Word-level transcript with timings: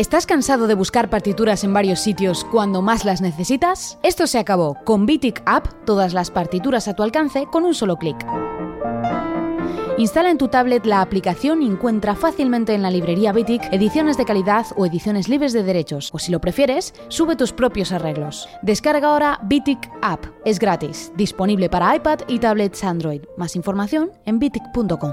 ¿Estás 0.00 0.24
cansado 0.24 0.66
de 0.66 0.72
buscar 0.72 1.10
partituras 1.10 1.62
en 1.62 1.74
varios 1.74 2.00
sitios 2.00 2.46
cuando 2.46 2.80
más 2.80 3.04
las 3.04 3.20
necesitas? 3.20 3.98
Esto 4.02 4.26
se 4.26 4.38
acabó. 4.38 4.78
Con 4.86 5.04
Bitic 5.04 5.42
App, 5.44 5.84
todas 5.84 6.14
las 6.14 6.30
partituras 6.30 6.88
a 6.88 6.94
tu 6.94 7.02
alcance 7.02 7.44
con 7.52 7.66
un 7.66 7.74
solo 7.74 7.98
clic. 7.98 8.16
Instala 9.98 10.30
en 10.30 10.38
tu 10.38 10.48
tablet 10.48 10.86
la 10.86 11.02
aplicación 11.02 11.60
y 11.60 11.66
encuentra 11.66 12.14
fácilmente 12.14 12.72
en 12.72 12.80
la 12.80 12.90
librería 12.90 13.32
Bitic 13.32 13.70
ediciones 13.74 14.16
de 14.16 14.24
calidad 14.24 14.64
o 14.74 14.86
ediciones 14.86 15.28
libres 15.28 15.52
de 15.52 15.64
derechos, 15.64 16.08
o 16.14 16.18
si 16.18 16.32
lo 16.32 16.40
prefieres, 16.40 16.94
sube 17.08 17.36
tus 17.36 17.52
propios 17.52 17.92
arreglos. 17.92 18.48
Descarga 18.62 19.08
ahora 19.08 19.38
Bitic 19.42 19.90
App, 20.00 20.24
es 20.46 20.58
gratis, 20.58 21.12
disponible 21.14 21.68
para 21.68 21.94
iPad 21.94 22.20
y 22.26 22.38
tablets 22.38 22.82
Android. 22.84 23.20
Más 23.36 23.54
información 23.54 24.12
en 24.24 24.38
bitic.com. 24.38 25.12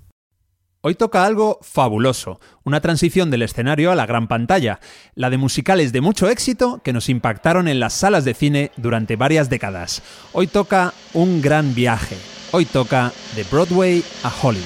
Hoy 0.83 0.95
toca 0.95 1.25
algo 1.25 1.59
fabuloso, 1.61 2.39
una 2.63 2.81
transición 2.81 3.29
del 3.29 3.43
escenario 3.43 3.91
a 3.91 3.95
la 3.95 4.07
gran 4.07 4.27
pantalla, 4.27 4.79
la 5.13 5.29
de 5.29 5.37
musicales 5.37 5.93
de 5.93 6.01
mucho 6.01 6.27
éxito 6.27 6.81
que 6.83 6.91
nos 6.91 7.07
impactaron 7.07 7.67
en 7.67 7.79
las 7.79 7.93
salas 7.93 8.25
de 8.25 8.33
cine 8.33 8.71
durante 8.77 9.15
varias 9.15 9.47
décadas. 9.47 10.01
Hoy 10.33 10.47
toca 10.47 10.95
un 11.13 11.39
gran 11.39 11.75
viaje, 11.75 12.17
hoy 12.51 12.65
toca 12.65 13.13
de 13.35 13.43
Broadway 13.43 14.03
a 14.23 14.33
Hollywood. 14.41 14.65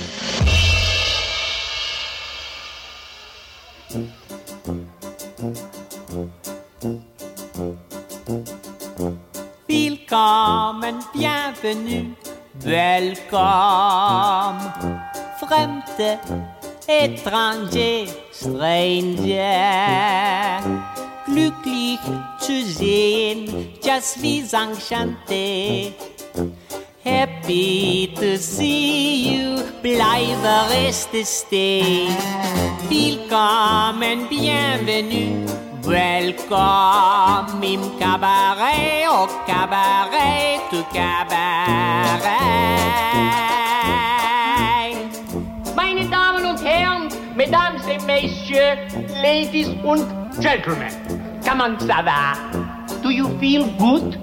Bienvenue, 11.13 12.15
welcome. 12.63 13.35
Fremde, 15.47 16.19
étranger, 16.87 18.07
stranger. 18.33 19.43
Glücklich 21.25 21.99
zu 22.39 22.63
sehen, 22.63 23.73
just 23.83 24.21
wie 24.23 24.39
enchanté. 24.41 25.93
Happy 27.03 28.11
to 28.15 28.37
see 28.39 29.35
you, 29.35 29.61
bleibe 29.83 30.67
reste 30.71 31.23
stay. 31.23 32.07
Willkommen, 32.89 34.27
bienvenue, 34.27 35.45
welcome 35.83 37.61
im 37.61 37.81
cabaret, 37.99 39.05
au 39.07 39.27
cabaret, 39.45 40.59
to 40.71 40.83
cabaret. 40.91 42.55
Ladies 49.21 49.69
und 49.83 50.05
Gentlemen, 50.41 50.91
comment 51.47 51.79
ça 51.79 52.01
va? 52.03 52.33
Do 53.01 53.09
you 53.09 53.27
feel 53.39 53.65
good? 53.77 54.17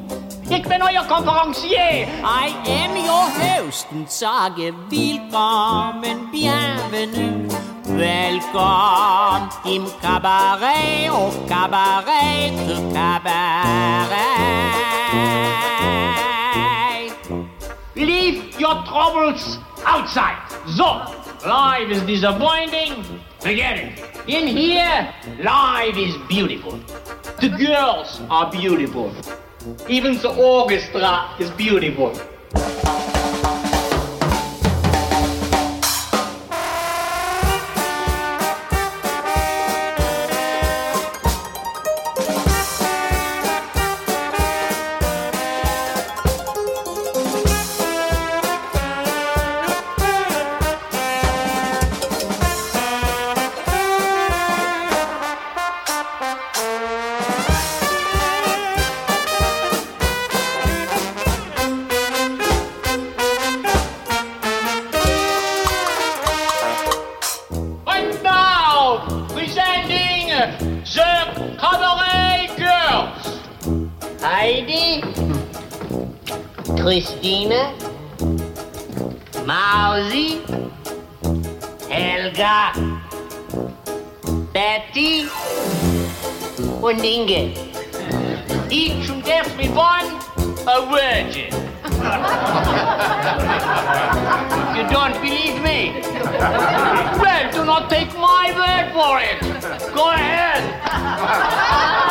Ich 0.50 0.62
bin 0.64 0.82
euer 0.82 1.06
Konferencier. 1.08 2.06
I 2.22 2.52
am 2.66 2.96
your 2.96 3.26
host 3.40 3.86
und 3.90 4.10
sage 4.10 4.74
willkommen, 4.90 6.28
bienvenue, 6.30 7.48
welcome 7.86 9.48
im 9.64 9.86
Cabaret, 10.02 11.08
au 11.10 11.30
Cabaret, 11.48 12.52
to 12.68 12.92
Cabaret. 12.92 14.12
Leave 17.94 18.60
your 18.60 18.84
troubles 18.84 19.58
outside. 19.86 20.36
So, 20.66 21.00
life 21.46 21.90
is 21.90 22.02
disappointing. 22.02 23.04
Forget 23.42 23.76
it. 23.76 23.98
In 24.28 24.46
here, 24.46 25.12
life 25.40 25.96
is 25.96 26.14
beautiful. 26.28 26.78
The 27.40 27.48
girls 27.48 28.20
are 28.30 28.52
beautiful. 28.52 29.12
Even 29.88 30.16
the 30.18 30.32
orchestra 30.32 31.34
is 31.40 31.50
beautiful. 31.50 32.16
Und 86.82 87.04
Inge. 87.04 87.54
each 88.68 89.06
from 89.06 89.22
every 89.26 89.68
one 89.68 90.18
a 90.66 90.86
virgin. 90.90 91.52
you 94.76 94.82
don't 94.90 95.20
believe 95.20 95.62
me? 95.62 96.02
Well, 97.20 97.52
do 97.52 97.64
not 97.64 97.88
take 97.88 98.12
my 98.14 98.52
word 98.56 98.92
for 98.92 99.20
it. 99.20 99.40
Go 99.94 100.10
ahead. 100.10 100.62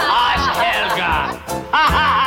Ask 0.09 0.50
Helga. 0.63 2.17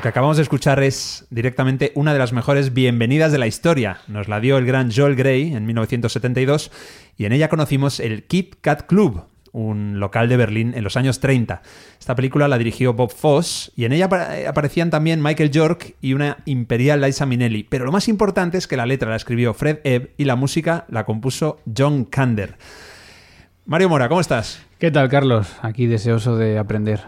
Lo 0.00 0.02
que 0.02 0.08
acabamos 0.08 0.38
de 0.38 0.44
escuchar 0.44 0.82
es 0.82 1.26
directamente 1.28 1.92
una 1.94 2.14
de 2.14 2.18
las 2.18 2.32
mejores 2.32 2.72
bienvenidas 2.72 3.32
de 3.32 3.36
la 3.38 3.46
historia. 3.46 3.98
Nos 4.08 4.28
la 4.28 4.40
dio 4.40 4.56
el 4.56 4.64
gran 4.64 4.90
Joel 4.90 5.14
Grey 5.14 5.52
en 5.52 5.66
1972 5.66 6.70
y 7.18 7.26
en 7.26 7.32
ella 7.32 7.50
conocimos 7.50 8.00
el 8.00 8.22
Kit 8.24 8.54
Kat 8.62 8.86
Club, 8.86 9.24
un 9.52 10.00
local 10.00 10.30
de 10.30 10.38
Berlín 10.38 10.72
en 10.74 10.84
los 10.84 10.96
años 10.96 11.20
30. 11.20 11.60
Esta 11.98 12.14
película 12.14 12.48
la 12.48 12.56
dirigió 12.56 12.94
Bob 12.94 13.12
Foss 13.12 13.72
y 13.76 13.84
en 13.84 13.92
ella 13.92 14.06
apa- 14.06 14.28
aparecían 14.48 14.88
también 14.88 15.22
Michael 15.22 15.50
York 15.50 15.94
y 16.00 16.14
una 16.14 16.38
imperial 16.46 17.02
Liza 17.02 17.26
Minnelli. 17.26 17.64
Pero 17.64 17.84
lo 17.84 17.92
más 17.92 18.08
importante 18.08 18.56
es 18.56 18.66
que 18.66 18.78
la 18.78 18.86
letra 18.86 19.10
la 19.10 19.16
escribió 19.16 19.52
Fred 19.52 19.80
Ebb 19.84 20.12
y 20.16 20.24
la 20.24 20.34
música 20.34 20.86
la 20.88 21.04
compuso 21.04 21.60
John 21.76 22.06
Kander. 22.06 22.56
Mario 23.66 23.90
Mora, 23.90 24.08
¿cómo 24.08 24.22
estás? 24.22 24.62
¿Qué 24.78 24.90
tal, 24.90 25.10
Carlos? 25.10 25.46
Aquí 25.60 25.84
deseoso 25.84 26.38
de 26.38 26.56
aprender. 26.58 27.02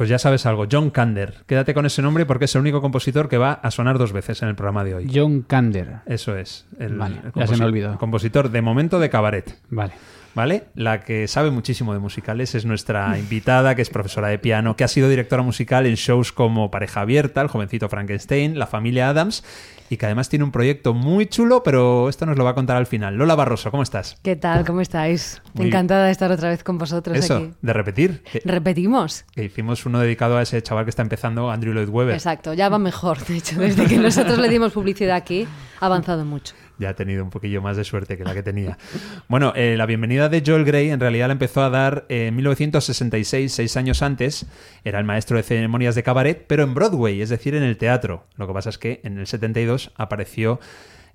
Pues 0.00 0.08
ya 0.08 0.18
sabes 0.18 0.46
algo, 0.46 0.66
John 0.72 0.88
Kander. 0.88 1.34
Quédate 1.46 1.74
con 1.74 1.84
ese 1.84 2.00
nombre 2.00 2.24
porque 2.24 2.46
es 2.46 2.54
el 2.54 2.62
único 2.62 2.80
compositor 2.80 3.28
que 3.28 3.36
va 3.36 3.52
a 3.52 3.70
sonar 3.70 3.98
dos 3.98 4.14
veces 4.14 4.40
en 4.40 4.48
el 4.48 4.54
programa 4.54 4.82
de 4.82 4.94
hoy. 4.94 5.10
John 5.14 5.42
Kander. 5.42 5.96
Eso 6.06 6.38
es. 6.38 6.66
El, 6.78 6.96
Vale, 6.96 7.16
el 7.22 7.32
ya 7.34 7.46
se 7.46 7.58
me 7.58 7.66
olvidó. 7.66 7.98
Compositor 7.98 8.50
de 8.50 8.62
momento 8.62 8.98
de 8.98 9.10
cabaret. 9.10 9.58
Vale. 9.68 9.92
¿Vale? 10.34 10.64
La 10.74 11.00
que 11.00 11.28
sabe 11.28 11.50
muchísimo 11.50 11.92
de 11.92 11.98
musicales 11.98 12.54
es 12.54 12.64
nuestra 12.64 13.18
invitada, 13.18 13.74
que 13.74 13.82
es 13.82 13.90
profesora 13.90 14.28
de 14.28 14.38
piano, 14.38 14.74
que 14.74 14.84
ha 14.84 14.88
sido 14.88 15.10
directora 15.10 15.42
musical 15.42 15.84
en 15.84 15.96
shows 15.96 16.32
como 16.32 16.70
Pareja 16.70 17.02
Abierta, 17.02 17.42
El 17.42 17.48
Jovencito 17.48 17.90
Frankenstein, 17.90 18.58
La 18.58 18.66
Familia 18.66 19.10
Adams, 19.10 19.44
y 19.90 19.96
que 19.96 20.06
además 20.06 20.28
tiene 20.28 20.44
un 20.44 20.52
proyecto 20.52 20.94
muy 20.94 21.26
chulo, 21.26 21.64
pero 21.64 22.08
esto 22.08 22.24
nos 22.24 22.38
lo 22.38 22.44
va 22.44 22.50
a 22.50 22.54
contar 22.54 22.76
al 22.76 22.86
final. 22.86 23.16
Lola 23.16 23.34
Barroso, 23.34 23.72
¿cómo 23.72 23.82
estás? 23.82 24.16
¿Qué 24.22 24.36
tal? 24.36 24.64
¿Cómo 24.64 24.80
estáis? 24.80 25.42
Muy 25.52 25.66
Encantada 25.66 26.06
de 26.06 26.12
estar 26.12 26.30
otra 26.30 26.48
vez 26.48 26.62
con 26.62 26.78
vosotros 26.78 27.18
Eso, 27.18 27.36
aquí. 27.38 27.52
de 27.60 27.72
repetir. 27.72 28.22
Repetimos. 28.44 29.24
que 29.34 29.44
hicimos 29.44 29.84
uno 29.86 29.98
dedicado 29.98 30.38
a 30.38 30.42
ese 30.42 30.62
chaval 30.62 30.84
que 30.84 30.90
está 30.90 31.02
empezando, 31.02 31.50
Andrew 31.50 31.74
Lloyd 31.74 31.88
Webber. 31.88 32.14
Exacto, 32.14 32.54
ya 32.54 32.68
va 32.68 32.78
mejor. 32.78 33.18
De 33.26 33.36
hecho, 33.38 33.58
desde 33.58 33.86
que 33.86 33.96
nosotros 33.98 34.38
le 34.38 34.48
dimos 34.48 34.72
publicidad 34.72 35.16
aquí, 35.16 35.48
ha 35.80 35.86
avanzado 35.86 36.24
mucho. 36.24 36.54
Ya 36.80 36.90
ha 36.90 36.94
tenido 36.94 37.22
un 37.22 37.30
poquillo 37.30 37.62
más 37.62 37.76
de 37.76 37.84
suerte 37.84 38.16
que 38.16 38.24
la 38.24 38.34
que 38.34 38.42
tenía. 38.42 38.78
Bueno, 39.28 39.52
eh, 39.54 39.76
la 39.76 39.86
bienvenida 39.86 40.28
de 40.28 40.42
Joel 40.44 40.64
Grey 40.64 40.90
en 40.90 40.98
realidad 40.98 41.28
la 41.28 41.34
empezó 41.34 41.62
a 41.62 41.70
dar 41.70 42.06
en 42.08 42.34
1966, 42.34 43.52
seis 43.52 43.76
años 43.76 44.02
antes. 44.02 44.46
Era 44.82 44.98
el 44.98 45.04
maestro 45.04 45.36
de 45.36 45.42
ceremonias 45.42 45.94
de 45.94 46.02
cabaret, 46.02 46.46
pero 46.48 46.64
en 46.64 46.74
Broadway, 46.74 47.20
es 47.20 47.28
decir, 47.28 47.54
en 47.54 47.62
el 47.62 47.76
teatro. 47.76 48.24
Lo 48.36 48.46
que 48.46 48.54
pasa 48.54 48.70
es 48.70 48.78
que 48.78 49.00
en 49.04 49.18
el 49.18 49.26
72 49.26 49.92
apareció 49.96 50.58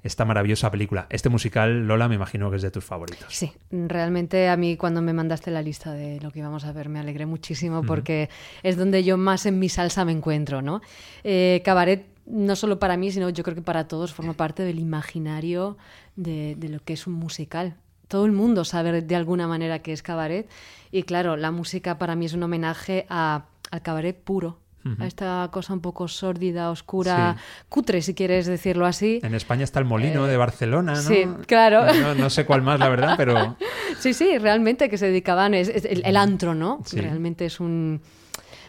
esta 0.06 0.23
maravillosa 0.23 0.69
película. 0.69 1.07
Este 1.09 1.29
musical, 1.29 1.88
Lola, 1.88 2.07
me 2.07 2.13
imagino 2.13 2.51
que 2.51 2.57
es 2.57 2.62
de 2.62 2.69
tus 2.69 2.85
favoritos. 2.85 3.25
Sí, 3.29 3.51
realmente 3.71 4.50
a 4.50 4.56
mí 4.56 4.77
cuando 4.77 5.01
me 5.01 5.13
mandaste 5.13 5.50
la 5.50 5.63
lista 5.63 5.94
de 5.94 6.19
lo 6.21 6.29
que 6.29 6.39
íbamos 6.39 6.63
a 6.65 6.71
ver 6.73 6.89
me 6.89 7.00
alegré 7.00 7.25
muchísimo 7.25 7.81
porque 7.81 8.29
es 8.62 8.77
donde 8.77 9.03
yo 9.03 9.17
más 9.17 9.47
en 9.47 9.57
mi 9.57 9.67
salsa 9.67 10.06
me 10.06 10.12
encuentro, 10.12 10.62
¿no? 10.62 10.81
Eh, 11.23 11.63
cabaret, 11.65 12.06
no 12.25 12.56
solo 12.56 12.80
para 12.80 12.98
mí, 12.98 13.12
sino 13.12 13.30
yo 13.30 13.44
creo 13.44 13.56
que 13.56 13.62
para 13.62 13.88
todos, 13.88 14.13
forma 14.13 14.33
parte 14.33 14.63
del 14.63 14.80
imaginario 14.80 15.77
de, 16.16 16.56
de 16.57 16.69
lo 16.69 16.80
que 16.83 16.94
es 16.94 17.07
un 17.07 17.13
musical. 17.13 17.75
Todo 18.08 18.25
el 18.25 18.32
mundo 18.32 18.65
sabe 18.65 19.01
de 19.01 19.15
alguna 19.15 19.48
manera 19.48 19.79
que 19.79 19.91
es 19.94 20.01
cabaret 20.03 20.48
y 20.91 21.03
claro, 21.03 21.38
la 21.38 21.51
música 21.51 21.98
para 21.98 22.15
mí 22.15 22.25
es 22.25 22.34
un 22.34 22.44
homenaje 22.44 23.05
a- 23.10 23.46
al 23.72 23.82
cabaret 23.82 24.15
puro. 24.17 24.60
A 25.00 25.08
esta 25.08 25.50
cosa 25.51 25.74
un 25.74 25.79
poco 25.82 26.08
sórdida, 26.08 26.70
oscura, 26.70 27.34
Sí. 27.39 27.63
cutre, 27.70 28.03
si 28.03 28.13
quieres 28.13 28.46
decirlo 28.46 28.86
así. 28.86 29.20
En 29.24 29.34
España 29.34 29.63
está 29.63 29.79
el 29.79 29.86
Molino 29.86 30.27
de 30.27 30.38
Barcelona, 30.38 30.94
¿no? 30.94 31.01
sí, 31.01 31.25
claro. 31.48 31.91
No, 31.91 32.13
no 32.13 32.29
sé 32.29 32.46
cuál 32.46 32.62
más, 32.62 32.79
la 32.79 32.89
verdad, 32.89 33.15
pero 33.17 33.58
Sí, 34.00 34.13
sí, 34.13 34.38
realmente 34.38 34.88
que 34.88 35.00
se 35.00 35.08
dedicaban, 35.08 35.55
es, 35.55 35.70
es 35.70 35.86
el, 35.86 36.03
el 36.05 36.15
antro, 36.15 36.53
¿no? 36.53 36.82
Sí. 36.86 37.01
Realmente 37.01 37.48
es 37.48 37.60
un, 37.60 38.00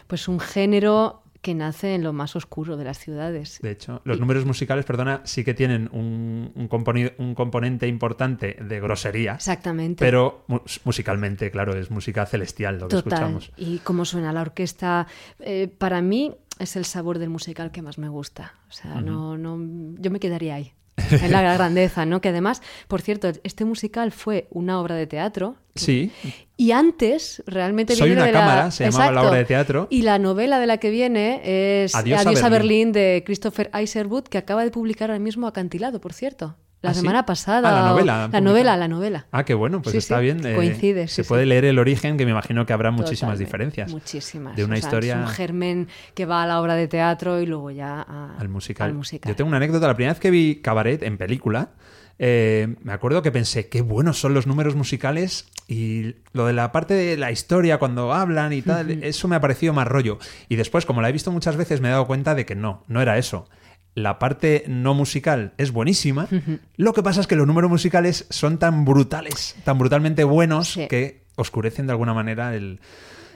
pues 0.07 0.27
un 0.27 0.39
género 0.39 1.21
que 1.47 1.55
nace 1.55 1.95
en 1.95 2.03
lo 2.03 2.11
más 2.11 2.35
oscuro 2.35 2.75
de 2.75 2.83
las 2.83 2.99
ciudades. 2.99 3.59
De 3.61 3.71
hecho, 3.71 4.01
los 4.03 4.19
números 4.19 4.45
musicales, 4.45 4.83
perdona, 4.83 5.21
sí 5.23 5.45
que 5.45 5.53
tienen 5.53 5.87
un, 5.93 6.51
un, 6.55 6.67
componi- 6.67 7.13
un 7.19 7.35
componente 7.35 7.87
importante 7.87 8.57
de 8.61 8.79
grosería, 8.81 9.35
Exactamente. 9.35 10.03
pero 10.03 10.43
mu- 10.47 10.59
musicalmente, 10.83 11.49
claro, 11.49 11.73
es 11.77 11.89
música 11.89 12.25
celestial 12.25 12.79
lo 12.79 12.89
que 12.89 12.97
Total. 12.97 13.13
escuchamos. 13.13 13.51
Y 13.55 13.77
cómo 13.77 14.03
suena 14.03 14.33
la 14.33 14.41
orquesta, 14.41 15.07
eh, 15.39 15.69
para 15.77 16.01
mí 16.01 16.35
es 16.59 16.75
el 16.75 16.83
sabor 16.83 17.17
del 17.17 17.29
musical 17.29 17.71
que 17.71 17.81
más 17.81 17.97
me 17.97 18.09
gusta. 18.09 18.55
O 18.67 18.73
sea, 18.73 18.99
no, 18.99 19.37
no, 19.37 19.57
yo 20.01 20.11
me 20.11 20.19
quedaría 20.19 20.55
ahí. 20.55 20.73
En 21.11 21.31
la 21.31 21.41
grandeza, 21.53 22.05
¿no? 22.05 22.21
Que 22.21 22.29
además, 22.29 22.61
por 22.87 23.01
cierto, 23.01 23.29
este 23.43 23.65
musical 23.65 24.11
fue 24.11 24.47
una 24.49 24.79
obra 24.81 24.95
de 24.95 25.07
teatro. 25.07 25.55
Sí, 25.75 26.11
Y 26.57 26.71
antes, 26.71 27.43
realmente 27.45 27.95
Soy 27.95 28.09
viene 28.09 28.21
una 28.23 28.27
de 28.27 28.33
la- 28.33 28.39
cámara, 28.39 28.71
se 28.71 28.85
llamaba 28.85 29.11
la 29.11 29.21
obra 29.21 29.37
de 29.37 29.45
teatro. 29.45 29.87
Y 29.91 30.01
la 30.01 30.17
novela 30.17 30.59
de 30.59 30.65
la 30.65 30.77
que 30.77 30.89
viene 30.89 31.83
es 31.85 31.93
Adiós 31.95 32.25
Adiós, 32.25 32.43
a. 32.43 32.49
Berlín. 32.49 32.91
de 32.91 33.23
Christopher 33.25 33.69
Iserwood, 33.79 34.23
que 34.23 34.37
acaba 34.39 34.63
de 34.63 34.71
publicar 34.71 35.11
ahora 35.11 35.19
mismo 35.19 35.45
Acantilado, 35.47 36.01
por 36.01 36.13
cierto. 36.13 36.57
La 36.81 36.91
¿Ah, 36.91 36.93
sí? 36.93 36.99
semana 36.99 37.25
pasada. 37.25 37.69
Ah, 37.69 37.81
la 37.81 37.89
novela, 37.89 38.29
La 38.31 38.39
novela, 38.39 38.77
la 38.77 38.87
novela. 38.87 39.25
Ah, 39.31 39.43
qué 39.45 39.55
bueno, 39.55 39.81
pues 39.81 39.91
Sí, 39.93 39.97
está 39.97 40.17
sí, 40.17 40.23
bien. 40.25 40.45
eh, 40.45 40.53
coincide, 40.53 41.07
se 41.07 41.23
puede 41.23 41.45
leer 41.47 41.65
el 41.65 41.79
origen, 41.79 42.17
que 42.17 42.25
me 42.25 42.31
imagino 42.31 42.65
que 42.67 42.73
habrá 42.73 42.91
muchísimas 42.91 43.17
Totalmente, 43.39 43.45
diferencias. 43.45 43.91
Muchísimas. 43.91 44.55
De 44.55 44.63
una 44.63 44.75
O 44.75 44.79
sea, 44.79 44.87
historia 44.89 45.13
Es 45.15 45.19
un 45.27 45.27
germen 45.33 45.87
que 46.13 46.25
va 46.25 46.43
a 46.43 46.45
la 46.47 46.61
obra 46.61 46.75
de 46.75 46.87
teatro 46.87 47.41
y 47.41 47.47
luego 47.47 47.71
ya 47.71 48.01
a- 48.07 48.37
al 48.37 48.49
musical. 48.49 48.87
al 48.89 48.93
musical. 48.93 49.31
Yo 49.31 49.35
tengo 49.35 49.47
una 49.47 49.57
anécdota. 49.57 49.87
La 49.87 49.95
primera 49.95 50.13
vez 50.13 50.19
que 50.19 50.29
vi 50.29 50.61
Cabaret 50.61 51.01
en 51.01 51.17
película, 51.17 51.71
eh, 52.19 52.75
me 52.83 52.93
acuerdo 52.93 53.23
que 53.23 53.31
pensé, 53.31 53.69
qué 53.69 53.81
buenos 53.81 54.19
son 54.19 54.35
los 54.35 54.45
números 54.45 54.75
musicales 54.75 55.47
y 55.67 56.15
lo 56.33 56.45
de 56.45 56.53
la 56.53 56.71
parte 56.71 56.93
de 56.93 57.17
la 57.17 57.31
historia 57.31 57.79
cuando 57.79 58.13
hablan 58.13 58.53
y 58.53 58.61
tal, 58.61 59.03
eso 59.03 59.27
me 59.27 59.35
ha 59.35 59.41
parecido 59.41 59.73
más 59.73 59.87
rollo. 59.87 60.19
Y 60.47 60.55
después, 60.57 60.85
como 60.85 61.01
la 61.01 61.09
he 61.09 61.11
visto 61.11 61.31
muchas 61.31 61.57
veces, 61.57 61.81
me 61.81 61.87
he 61.87 61.91
dado 61.91 62.05
cuenta 62.07 62.35
de 62.35 62.45
que 62.45 62.55
no, 62.55 62.83
no 62.87 63.01
era 63.01 63.17
eso. 63.17 63.49
La 63.97 64.19
parte 64.19 64.63
no 64.67 64.93
musical 64.93 65.53
es 65.57 65.71
buenísima. 65.71 66.27
Lo 66.77 66.93
que 66.93 67.01
pasa 67.01 67.19
es 67.19 67.25
que 67.25 67.35
los 67.35 67.47
números 67.47 67.71
musicales 67.71 68.27
son 68.29 68.59
tan 68.59 68.85
brutales, 68.85 69.55
tan 69.63 69.79
brutalmente 69.79 70.23
buenos 70.23 70.67
Sí. 70.67 70.87
que 70.87 71.23
oscurecen 71.35 71.87
de 71.87 71.93
alguna 71.93 72.13
manera 72.13 72.53
el, 72.55 72.79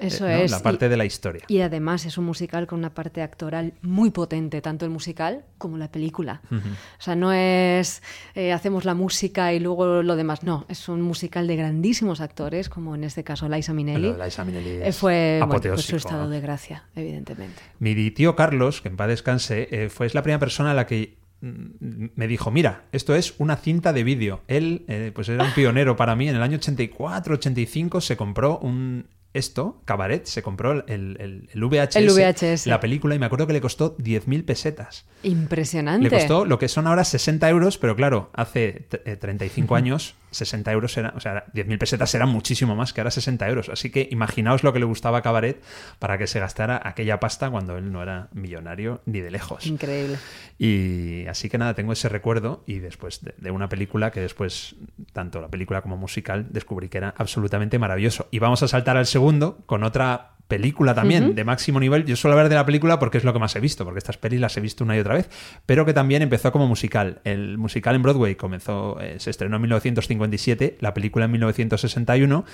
Eso 0.02 0.28
eh, 0.28 0.38
¿no? 0.38 0.44
es. 0.44 0.52
la 0.52 0.60
parte 0.60 0.86
y, 0.86 0.90
de 0.90 0.98
la 0.98 1.06
historia. 1.06 1.44
y 1.48 1.62
además 1.62 2.06
es 2.06 2.18
un 2.18 2.26
musical 2.26 2.68
con 2.68 2.80
una 2.80 2.94
parte 2.94 3.22
actoral 3.22 3.74
muy 3.82 4.12
potente, 4.12 4.62
tanto 4.62 4.86
el 4.86 4.92
musical 4.92 5.46
como 5.58 5.78
la 5.78 5.92
película. 5.92 6.42
O 6.52 7.02
sea, 7.02 7.16
no 7.16 7.32
es 7.32 8.02
eh, 8.36 8.52
hacemos 8.52 8.86
la 8.86 8.94
música 8.94 9.54
y 9.54 9.60
luego 9.60 10.04
lo 10.04 10.16
demás. 10.16 10.44
No, 10.44 10.66
es 10.70 10.90
un 10.90 11.02
musical 11.02 11.48
de 11.48 11.56
grandísimos 11.56 12.22
actores, 12.22 12.70
como 12.70 12.96
en 12.96 13.04
este 13.04 13.24
caso 13.24 13.48
Liza 13.48 13.74
Minnelli. 13.74 14.14
Liza 14.14 14.44
Eh, 14.44 14.82
es 14.86 14.98
fue 14.98 15.40
bueno, 15.46 15.62
pues 15.62 15.86
su 15.86 15.96
estado 15.96 16.30
de 16.30 16.42
gracia, 16.42 16.86
evidentemente. 16.96 17.62
Mi 17.80 18.12
tío 18.12 18.36
Carlos, 18.36 18.82
que 18.82 18.90
en 18.90 18.98
paz 18.98 19.08
descanse, 19.08 19.68
eh, 19.72 19.90
fue 19.90 20.08
es 20.08 20.14
la 20.14 20.24
primera 20.24 20.40
persona 20.40 20.72
a 20.72 20.74
la 20.74 20.86
que 20.86 21.18
mm, 21.42 22.06
me 22.16 22.28
dijo, 22.28 22.52
mira, 22.52 22.86
esto 22.92 23.16
es 23.16 23.36
una 23.38 23.58
cinta 23.58 23.94
de 23.94 24.04
vídeo. 24.04 24.42
Él, 24.48 24.86
eh, 24.88 25.12
pues 25.14 25.30
era 25.30 25.44
un 25.44 25.52
pionero 25.52 25.96
para 25.96 26.16
mí. 26.16 26.28
En 26.28 26.36
el 26.36 26.42
año 26.42 26.58
84, 26.58 27.36
85 27.36 28.02
se 28.02 28.18
compró 28.18 28.60
un... 28.60 29.08
Esto, 29.34 29.82
Cabaret, 29.86 30.26
se 30.26 30.42
compró 30.44 30.72
el, 30.74 30.84
el- 30.88 31.50
el 31.54 31.64
VHS, 31.64 31.96
El 31.96 32.10
VHS. 32.10 32.68
la 32.68 32.80
película, 32.80 33.16
y 33.16 33.20
me 33.20 33.26
acuerdo 33.26 33.48
que 33.48 33.54
le 33.54 33.62
costó 33.62 33.96
10.000 33.98 34.44
pesetas. 34.46 35.06
Impresionante. 35.24 36.04
Le 36.04 36.10
costó 36.10 36.46
lo 36.46 36.60
que 36.60 36.68
son 36.68 36.86
ahora 36.88 37.04
60 37.06 37.50
euros, 37.50 37.78
pero 37.78 37.96
claro, 37.96 38.30
hace 38.34 38.86
t- 38.90 39.02
eh, 39.06 39.16
35 39.16 39.76
años 39.76 40.16
60 40.32 40.72
euros 40.72 40.98
eran, 40.98 41.16
o 41.16 41.20
sea, 41.20 41.46
10.000 41.54 41.78
pesetas 41.78 42.14
eran 42.16 42.30
muchísimo 42.30 42.76
más 42.76 42.94
que 42.94 43.02
ahora 43.02 43.12
60 43.12 43.48
euros. 43.48 43.70
Así 43.70 43.90
que 43.90 44.08
imaginaos 44.12 44.64
lo 44.64 44.74
que 44.74 44.80
le 44.80 44.86
gustaba 44.86 45.20
a 45.20 45.22
Cabaret 45.22 45.62
para 46.00 46.18
que 46.18 46.28
se 46.28 46.40
gastara 46.40 46.82
aquella 46.84 47.20
pasta 47.20 47.50
cuando 47.50 47.78
él 47.78 47.92
no 47.92 48.02
era 48.02 48.30
millonario 48.34 49.02
ni 49.06 49.20
de 49.20 49.32
lejos. 49.32 49.66
Increíble. 49.66 50.18
Y 50.58 51.26
así 51.28 51.50
que 51.50 51.58
nada, 51.58 51.74
tengo 51.74 51.94
ese 51.94 52.10
recuerdo 52.10 52.64
y 52.66 52.80
después 52.80 53.22
de, 53.22 53.34
de 53.38 53.52
una 53.52 53.70
película 53.70 54.12
que 54.12 54.22
después, 54.22 54.76
tanto 55.14 55.42
la 55.42 55.50
película 55.50 55.82
como 55.82 55.98
musical, 55.98 56.48
descubrí 56.50 56.90
que 56.90 56.98
era 56.98 57.14
absolutamente 57.18 57.80
maravilloso. 57.80 58.28
Y 58.32 58.40
vamos 58.40 58.64
a 58.64 58.68
saltar 58.68 58.98
al 58.98 59.06
segundo 59.06 59.60
con 59.66 59.84
otra 59.84 60.32
película 60.52 60.94
también 60.94 61.34
de 61.34 61.44
máximo 61.44 61.80
nivel. 61.80 62.06
Yo 62.06 62.16
suelo 62.16 62.34
hablar 62.34 62.50
de 62.50 62.56
la 62.56 62.66
película 62.66 63.00
porque 63.00 63.18
es 63.18 63.24
lo 63.24 63.34
que 63.34 63.40
más 63.40 63.56
he 63.56 63.60
visto, 63.60 63.84
porque 63.86 64.00
estas 64.00 64.18
pelis 64.18 64.40
las 64.40 64.56
he 64.58 64.62
visto 64.62 64.84
una 64.84 64.96
y 64.96 65.00
otra 65.00 65.16
vez, 65.16 65.30
pero 65.66 65.86
que 65.86 65.94
también 65.94 66.22
empezó 66.22 66.52
como 66.52 66.68
musical. 66.68 67.22
El 67.24 67.58
musical 67.58 67.96
en 67.96 68.04
Broadway 68.04 68.36
comenzó, 68.36 69.00
eh, 69.02 69.16
se 69.18 69.30
estrenó 69.30 69.56
en 69.56 69.62
1957, 69.64 70.78
la 70.80 70.94
película 70.94 71.26
en 71.26 71.32
1961 71.32 72.46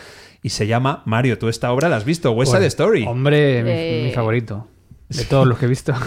y 0.44 0.50
se 0.50 0.68
llama 0.68 1.02
Mario. 1.06 1.38
¿Tú 1.38 1.50
esta 1.50 1.72
obra 1.72 1.90
la 1.90 1.98
has 1.98 2.06
visto? 2.06 2.32
West 2.32 2.52
Side 2.52 2.60
Pues, 2.62 2.68
Story. 2.74 3.06
Hombre, 3.06 3.64
mi, 3.64 3.70
Eh. 3.72 4.04
mi 4.08 4.12
favorito. 4.14 4.68
De 5.10 5.24
todos 5.24 5.48
los 5.48 5.58
que 5.58 5.66
he 5.66 5.70
visto. 5.70 5.94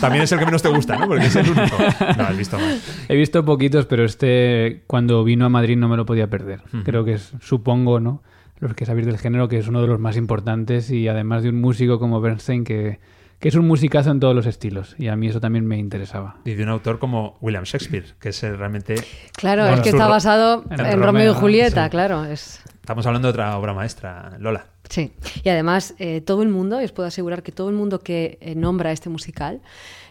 También 0.00 0.24
es 0.24 0.32
el 0.32 0.38
que 0.38 0.44
menos 0.46 0.62
te 0.62 0.68
gusta, 0.68 0.96
¿no? 0.96 1.06
Porque 1.06 1.26
es 1.26 1.36
el 1.36 1.48
único. 1.50 1.76
No, 2.16 2.24
has 2.24 2.36
visto 2.36 2.58
más. 2.58 3.04
He 3.08 3.16
visto 3.16 3.44
poquitos, 3.44 3.86
pero 3.86 4.04
este 4.04 4.82
cuando 4.86 5.22
vino 5.24 5.44
a 5.44 5.48
Madrid 5.48 5.76
no 5.76 5.88
me 5.88 5.96
lo 5.96 6.06
podía 6.06 6.28
perder. 6.28 6.62
Creo 6.84 7.04
que 7.04 7.14
es, 7.14 7.32
supongo, 7.40 8.00
¿no? 8.00 8.22
Los 8.62 8.74
que 8.74 8.86
sabéis 8.86 9.06
del 9.06 9.18
género, 9.18 9.48
que 9.48 9.58
es 9.58 9.66
uno 9.66 9.80
de 9.82 9.88
los 9.88 9.98
más 9.98 10.16
importantes 10.16 10.88
y 10.90 11.08
además 11.08 11.42
de 11.42 11.48
un 11.48 11.60
músico 11.60 11.98
como 11.98 12.20
Bernstein 12.20 12.62
que, 12.62 13.00
que 13.40 13.48
es 13.48 13.56
un 13.56 13.66
musicazo 13.66 14.12
en 14.12 14.20
todos 14.20 14.36
los 14.36 14.46
estilos. 14.46 14.94
Y 14.98 15.08
a 15.08 15.16
mí 15.16 15.26
eso 15.26 15.40
también 15.40 15.66
me 15.66 15.78
interesaba. 15.78 16.36
Y 16.44 16.54
de 16.54 16.62
un 16.62 16.68
autor 16.68 17.00
como 17.00 17.36
William 17.40 17.64
Shakespeare, 17.64 18.14
que 18.20 18.28
es 18.28 18.40
realmente... 18.42 18.94
Claro, 19.36 19.62
Bueno, 19.62 19.76
es 19.78 19.82
que 19.82 19.88
está 19.88 20.06
basado 20.06 20.64
en 20.70 20.72
en, 20.78 20.78
Romeo, 20.78 21.06
Romeo 21.06 21.32
y 21.32 21.34
Julieta, 21.34 21.84
sí. 21.86 21.90
claro. 21.90 22.24
Es, 22.24 22.62
Estamos 22.80 23.04
hablando 23.06 23.28
de 23.28 23.30
otra 23.30 23.56
obra 23.58 23.74
maestra, 23.74 24.36
Lola. 24.38 24.66
Sí, 24.88 25.12
y 25.42 25.48
además 25.48 25.94
eh, 25.98 26.20
todo 26.20 26.42
el 26.42 26.48
mundo, 26.48 26.80
y 26.80 26.84
os 26.84 26.92
puedo 26.92 27.06
asegurar 27.08 27.42
que 27.42 27.50
todo 27.52 27.68
el 27.68 27.74
mundo 27.74 27.98
que 28.00 28.38
eh, 28.40 28.54
nombra 28.54 28.92
este 28.92 29.08
musical 29.08 29.60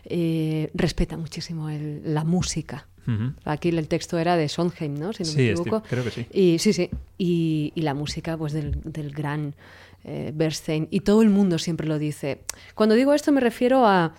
eh, 0.05 0.71
respeta 0.73 1.15
muchísimo 1.17 1.69
el- 1.69 2.01
la 2.13 2.23
música. 2.23 2.87
Aquí 3.45 3.69
el 3.69 3.87
texto 3.87 4.17
era 4.19 4.35
de 4.37 4.47
Sondheim, 4.49 4.95
¿no? 4.95 5.13
Si 5.13 5.23
no 5.23 5.29
Sí, 5.29 5.37
me 5.37 5.49
equivoco. 5.51 5.83
creo 5.83 6.03
que 6.03 6.11
sí. 6.11 6.25
Y 6.33 6.59
sí, 6.59 6.73
sí. 6.73 6.89
Y, 7.17 7.71
y 7.75 7.81
la 7.81 7.93
música, 7.93 8.37
pues, 8.37 8.53
del, 8.53 8.79
del 8.83 9.11
gran 9.11 9.53
eh, 10.03 10.31
Bernstein. 10.33 10.87
Y 10.91 11.01
todo 11.01 11.21
el 11.21 11.29
mundo 11.29 11.57
siempre 11.59 11.87
lo 11.87 11.99
dice. 11.99 12.41
Cuando 12.75 12.95
digo 12.95 13.13
esto 13.13 13.31
me 13.31 13.39
refiero 13.41 13.85
a 13.85 14.15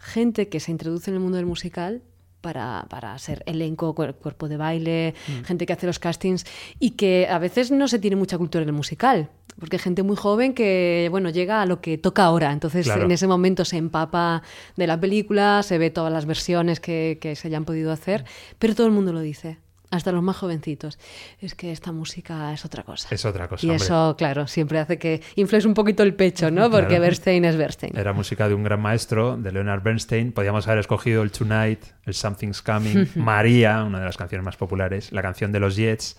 gente 0.00 0.48
que 0.48 0.60
se 0.60 0.70
introduce 0.70 1.10
en 1.10 1.14
el 1.14 1.20
mundo 1.20 1.36
del 1.36 1.46
musical 1.46 2.02
para, 2.40 2.86
para 2.88 3.18
ser 3.18 3.42
elenco, 3.46 3.94
cuer- 3.94 4.14
cuerpo 4.14 4.48
de 4.48 4.56
baile, 4.56 5.14
Mm. 5.28 5.44
gente 5.44 5.66
que 5.66 5.72
hace 5.72 5.86
los 5.86 5.98
castings 5.98 6.46
y 6.78 6.90
que 6.90 7.26
a 7.28 7.38
veces 7.38 7.70
no 7.70 7.88
se 7.88 7.98
tiene 7.98 8.14
mucha 8.16 8.38
cultura 8.38 8.62
en 8.62 8.68
el 8.68 8.74
musical. 8.74 9.28
Porque 9.58 9.76
hay 9.76 9.80
gente 9.80 10.02
muy 10.02 10.16
joven 10.16 10.52
que, 10.54 11.08
bueno, 11.10 11.30
llega 11.30 11.62
a 11.62 11.66
lo 11.66 11.80
que 11.80 11.96
toca 11.98 12.24
ahora. 12.24 12.52
Entonces, 12.52 12.84
Claro. 12.86 13.04
en 13.04 13.10
ese 13.10 13.26
momento 13.26 13.64
se 13.64 13.76
empapa 13.78 14.42
de 14.76 14.86
la 14.86 15.00
película, 15.00 15.62
se 15.62 15.78
ve 15.78 15.90
todas 15.90 16.12
las 16.12 16.26
versiones 16.26 16.78
que, 16.80 17.18
que 17.20 17.34
se 17.36 17.48
hayan 17.48 17.64
podido 17.64 17.90
hacer, 17.90 18.24
pero 18.58 18.74
todo 18.74 18.86
el 18.86 18.92
mundo 18.92 19.12
lo 19.12 19.20
dice. 19.20 19.58
Hasta 19.90 20.10
los 20.12 20.22
más 20.22 20.36
jovencitos. 20.36 20.98
Es 21.40 21.54
que 21.54 21.70
esta 21.72 21.92
música 21.92 22.52
es 22.52 22.64
otra 22.64 22.82
cosa. 22.82 23.08
Es 23.10 23.24
otra 23.24 23.48
cosa, 23.48 23.64
Y 23.66 23.70
hombre. 23.70 23.84
eso, 23.84 24.14
claro, 24.18 24.46
siempre 24.46 24.78
hace 24.80 24.98
que 24.98 25.22
infles 25.36 25.64
un 25.64 25.74
poquito 25.74 26.02
el 26.02 26.14
pecho, 26.14 26.50
¿no? 26.50 26.70
Porque 26.70 26.88
Claro. 26.88 27.02
Bernstein 27.02 27.44
es 27.44 27.56
Bernstein. 27.56 27.96
Era 27.96 28.12
música 28.12 28.48
de 28.48 28.54
un 28.54 28.64
gran 28.64 28.80
maestro, 28.80 29.36
de 29.36 29.52
Leonard 29.52 29.82
Bernstein. 29.82 30.32
Podíamos 30.32 30.66
haber 30.66 30.80
escogido 30.80 31.22
el 31.22 31.30
Tonight, 31.30 31.80
el 32.04 32.14
Something's 32.14 32.62
Coming, 32.62 33.06
María, 33.16 33.84
una 33.84 34.00
de 34.00 34.04
las 34.06 34.16
canciones 34.16 34.44
más 34.44 34.56
populares, 34.56 35.12
la 35.12 35.22
canción 35.22 35.52
de 35.52 35.60
los 35.60 35.76
Jets. 35.76 36.16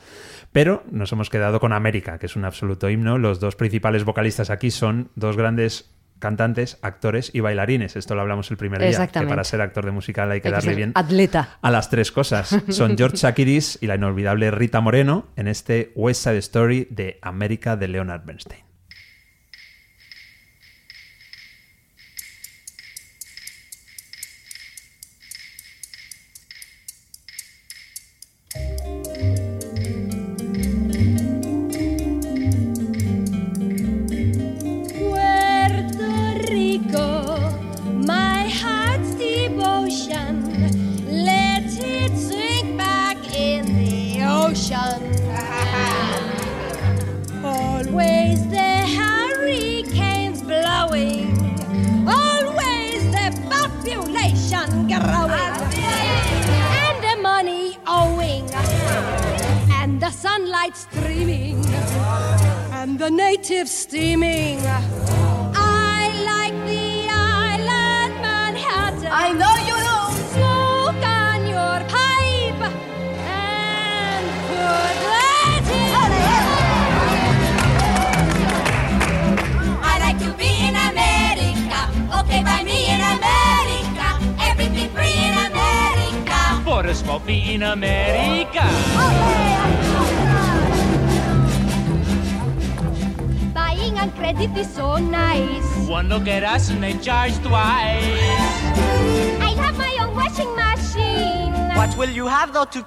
Pero 0.54 0.84
nos 0.90 1.12
hemos 1.12 1.30
quedado 1.30 1.60
con 1.60 1.74
América, 1.74 2.18
que 2.20 2.26
es 2.28 2.36
un 2.36 2.46
absoluto 2.46 2.90
himno. 2.90 3.18
Los 3.18 3.40
dos 3.40 3.56
principales 3.56 4.06
vocalistas 4.06 4.50
aquí 4.50 4.72
son 4.72 5.10
dos 5.16 5.36
grandes 5.36 5.92
cantantes, 6.20 6.78
actores 6.82 7.32
y 7.34 7.40
bailarines. 7.40 7.96
Esto 7.96 8.16
lo 8.16 8.22
hablamos 8.22 8.50
el 8.52 8.58
primer 8.58 8.82
día, 8.82 9.08
que 9.08 9.22
para 9.28 9.44
ser 9.44 9.62
actor 9.62 9.86
de 9.86 9.92
musical 9.92 10.32
hay 10.32 10.42
que 10.42 10.48
Hay 10.48 10.54
darle 10.54 10.76
bien 10.76 10.92
atleta. 10.96 11.58
a 11.62 11.72
las 11.72 11.90
tres 11.90 12.12
cosas. 12.12 12.56
Son 12.70 12.98
George 12.98 13.18
Shakiris 13.18 13.80
y 13.82 13.88
la 13.88 13.96
inolvidable 13.96 14.52
Rita 14.52 14.82
Moreno 14.82 15.28
en 15.36 15.48
este 15.48 15.92
West 15.96 16.24
Side 16.24 16.38
Story 16.38 16.88
de 16.90 17.20
América 17.22 17.76
de 17.76 17.88
Leonard 17.88 18.26
Bernstein. 18.26 18.67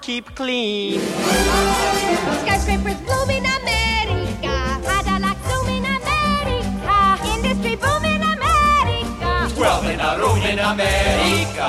Keep 0.01 0.35
clean? 0.35 1.01
Skyscrapers 2.43 3.01
bloom 3.07 3.31
in 3.31 3.45
America. 3.45 4.55
Cadillac 4.83 5.39
zoom 5.49 5.69
in 5.69 5.85
America. 5.85 6.97
Industry 7.35 7.77
boom 7.77 8.05
in 8.05 8.23
America. 8.23 9.55
Twelve 9.55 9.87
in 9.87 10.01
a 10.01 10.19
room 10.19 10.43
in 10.43 10.59
America. 10.59 11.69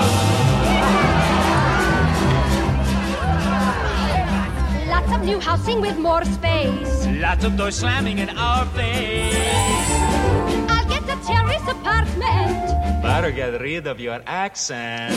Lots 4.89 5.11
of 5.13 5.23
new 5.23 5.39
housing 5.39 5.81
with 5.81 5.97
more 5.97 6.23
space. 6.25 7.07
Lots 7.07 7.43
of 7.43 7.57
doors 7.57 7.75
slamming 7.75 8.19
in 8.19 8.29
our 8.37 8.65
face. 8.67 9.35
I'll 10.69 10.87
get 10.87 11.03
a 11.03 11.17
terrace 11.27 11.50
apartment. 13.31 13.35
Get 13.35 13.61
rid 13.61 13.87
of 13.87 13.99
your 13.99 14.21
accent. 14.25 15.15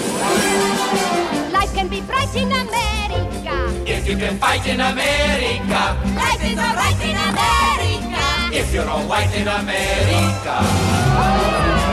Life 1.52 1.74
can 1.74 1.88
be 1.88 2.00
bright 2.02 2.34
in 2.36 2.50
America. 2.50 3.82
If 3.86 4.08
you 4.08 4.16
can 4.16 4.38
fight 4.38 4.66
in 4.66 4.80
America, 4.80 5.96
Life 6.14 6.44
is 6.44 6.58
alright 6.58 7.00
in 7.02 7.16
America. 7.16 8.56
if 8.56 8.72
you're 8.72 8.88
all 8.88 9.06
white 9.08 9.32
in 9.34 9.48
America. 9.48 10.62
America, 10.64 11.83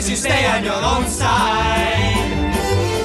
as 0.00 0.08
you 0.08 0.16
stay 0.16 0.46
on 0.46 0.64
your 0.64 0.80
own 0.92 1.04
side. 1.04 2.24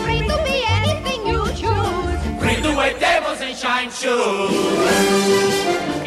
Free 0.06 0.24
to 0.32 0.38
be 0.48 0.64
anything 0.80 1.28
you 1.28 1.44
choose. 1.60 2.20
Free 2.40 2.60
to 2.64 2.72
wear 2.80 2.94
tables 3.04 3.42
and 3.42 3.56
shine 3.64 3.92
shoes. 3.92 4.56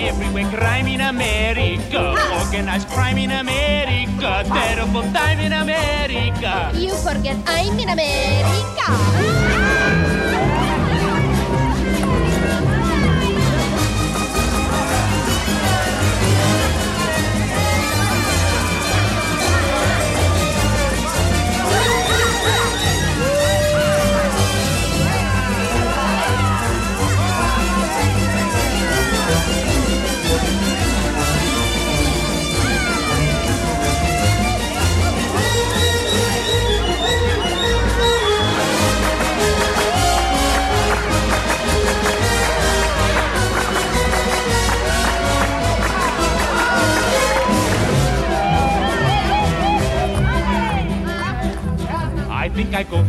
Everywhere 0.00 0.49
crime 0.57 0.88
in 0.88 1.02
America, 1.02 2.14
ah. 2.16 2.40
organized 2.40 2.88
crime 2.88 3.18
in 3.18 3.33
America, 3.33 4.30
terrible 4.49 5.04
time 5.12 5.38
in 5.47 5.52
America. 5.52 6.73
You 6.73 6.95
forget 7.04 7.37
I'm 7.45 7.78
in 7.78 7.90
America. 7.90 8.88
Ah. 8.88 10.38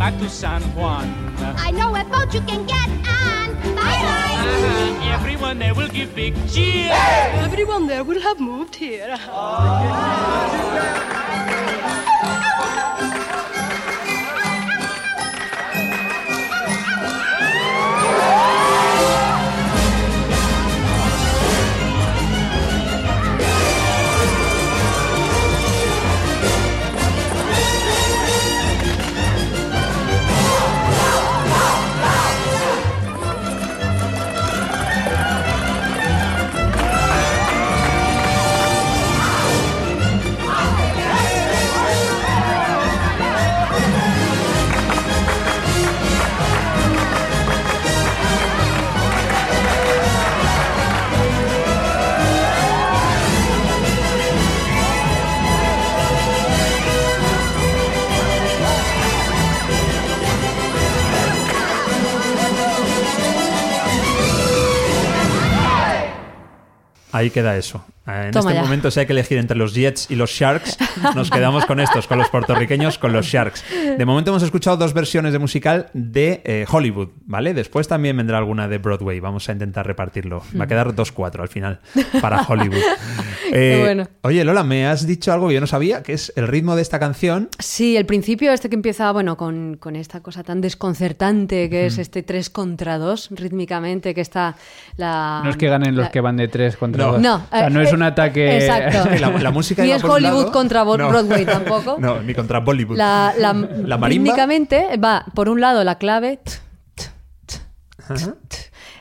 Back 0.10 0.20
to 0.20 0.30
San 0.30 0.62
Juan. 0.76 1.08
I 1.58 1.70
know 1.72 1.96
a 1.96 2.04
boat 2.04 2.34
you 2.34 2.42
can 2.42 2.66
get 2.66 2.90
on. 2.90 3.54
Bye 3.76 4.00
bye. 4.06 4.36
Uh, 4.40 5.14
everyone 5.14 5.60
there 5.60 5.76
will 5.76 5.88
give 5.90 6.16
big 6.16 6.34
cheer. 6.50 6.90
Everyone 7.46 7.86
there 7.86 8.04
will 8.04 8.20
have 8.22 8.40
moved 8.40 8.76
here. 8.76 9.18
Ahí 67.12 67.30
queda 67.30 67.58
eso. 67.58 67.84
Eh, 68.30 68.32
En 68.32 68.34
Toma 68.34 68.52
este 68.52 68.62
ya. 68.62 68.64
momento, 68.64 68.92
si 68.92 69.00
hay 69.00 69.06
que 69.06 69.14
elegir 69.14 69.38
entre 69.38 69.58
los 69.58 69.74
Jets 69.74 70.10
y 70.12 70.16
los 70.16 70.30
Sharks, 70.32 70.78
nos 71.16 71.30
quedamos 71.32 71.66
con 71.66 71.80
estos, 71.80 72.08
con 72.08 72.18
los 72.18 72.30
puertorriqueños, 72.30 72.98
con 72.98 73.12
los 73.14 73.26
Sharks. 73.26 73.64
De 73.98 74.06
momento 74.06 74.32
hemos 74.32 74.44
escuchado 74.44 74.78
dos 74.78 74.94
versiones 74.94 75.34
de 75.34 75.40
musical 75.40 75.88
de 75.94 76.42
eh, 76.46 76.66
Hollywood, 76.70 77.10
¿vale? 77.26 77.54
Después 77.54 77.88
también 77.88 78.16
vendrá 78.18 78.38
alguna 78.38 78.68
de 78.68 78.78
Broadway. 78.78 79.20
Vamos 79.20 79.50
a 79.50 79.52
intentar 79.54 79.86
repartirlo. 79.88 80.44
Va 80.60 80.66
a 80.66 80.68
quedar 80.68 80.94
2-4 80.96 81.42
al 81.42 81.48
final 81.50 81.80
para 82.22 82.42
Hollywood. 82.48 82.78
Eh, 83.52 83.80
bueno. 83.84 84.08
Oye, 84.22 84.44
Lola, 84.44 84.64
me 84.64 84.86
has 84.88 85.08
dicho 85.08 85.34
algo 85.34 85.48
que 85.48 85.56
yo 85.56 85.62
no 85.62 85.68
sabía, 85.68 86.04
que 86.04 86.14
es 86.14 86.32
el 86.36 86.48
ritmo 86.48 86.76
de 86.76 86.82
esta 86.82 87.00
canción. 87.00 87.50
Sí, 87.60 87.98
el 87.98 88.06
principio 88.06 88.52
este 88.54 88.70
que 88.70 88.76
empieza, 88.76 89.12
bueno, 89.12 89.38
con, 89.38 89.78
con 89.78 89.96
esta 89.96 90.22
cosa 90.22 90.44
tan 90.44 90.62
desconcertante 90.62 91.70
que 91.70 91.86
es 91.88 91.98
este 91.98 92.24
3 92.24 92.50
contra 92.50 92.98
2 92.98 93.30
rítmicamente, 93.32 94.14
que 94.14 94.22
está 94.22 94.56
la... 94.98 95.42
No 95.44 95.50
es 95.50 95.58
que 95.58 95.68
ganen 95.70 95.96
los 95.96 96.10
que 96.10 96.22
van 96.22 96.38
de 96.38 96.48
tres 96.48 96.78
contra 96.78 97.06
No. 97.06 97.12
dos. 97.14 97.22
No, 97.22 97.36
o 97.36 97.58
sea, 97.58 97.70
no 97.70 97.82
eh, 97.82 97.84
es 97.84 97.94
ataque. 98.22 98.58
Exacto. 98.58 99.10
La, 99.20 99.30
la 99.30 99.52
música 99.52 99.84
Ni 99.84 99.92
es 99.92 100.04
Hollywood 100.04 100.40
lado. 100.46 100.52
contra 100.52 100.84
Bo- 100.84 100.98
No. 100.98 101.10
Broadway 101.10 101.46
tampoco. 101.46 101.98
no, 102.00 102.22
ni 102.22 102.34
contra 102.34 102.60
Bollywood. 102.60 102.98
La, 102.98 103.34
la, 103.38 103.54
La 103.54 103.98
marimba. 103.98 104.08
rítmicamente 104.08 104.98
va, 104.98 105.26
por 105.34 105.50
un 105.50 105.62
lado, 105.62 105.84
la 105.84 105.98
clave... 105.98 106.40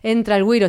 entra 0.03 0.37
el 0.37 0.45
güiro, 0.45 0.69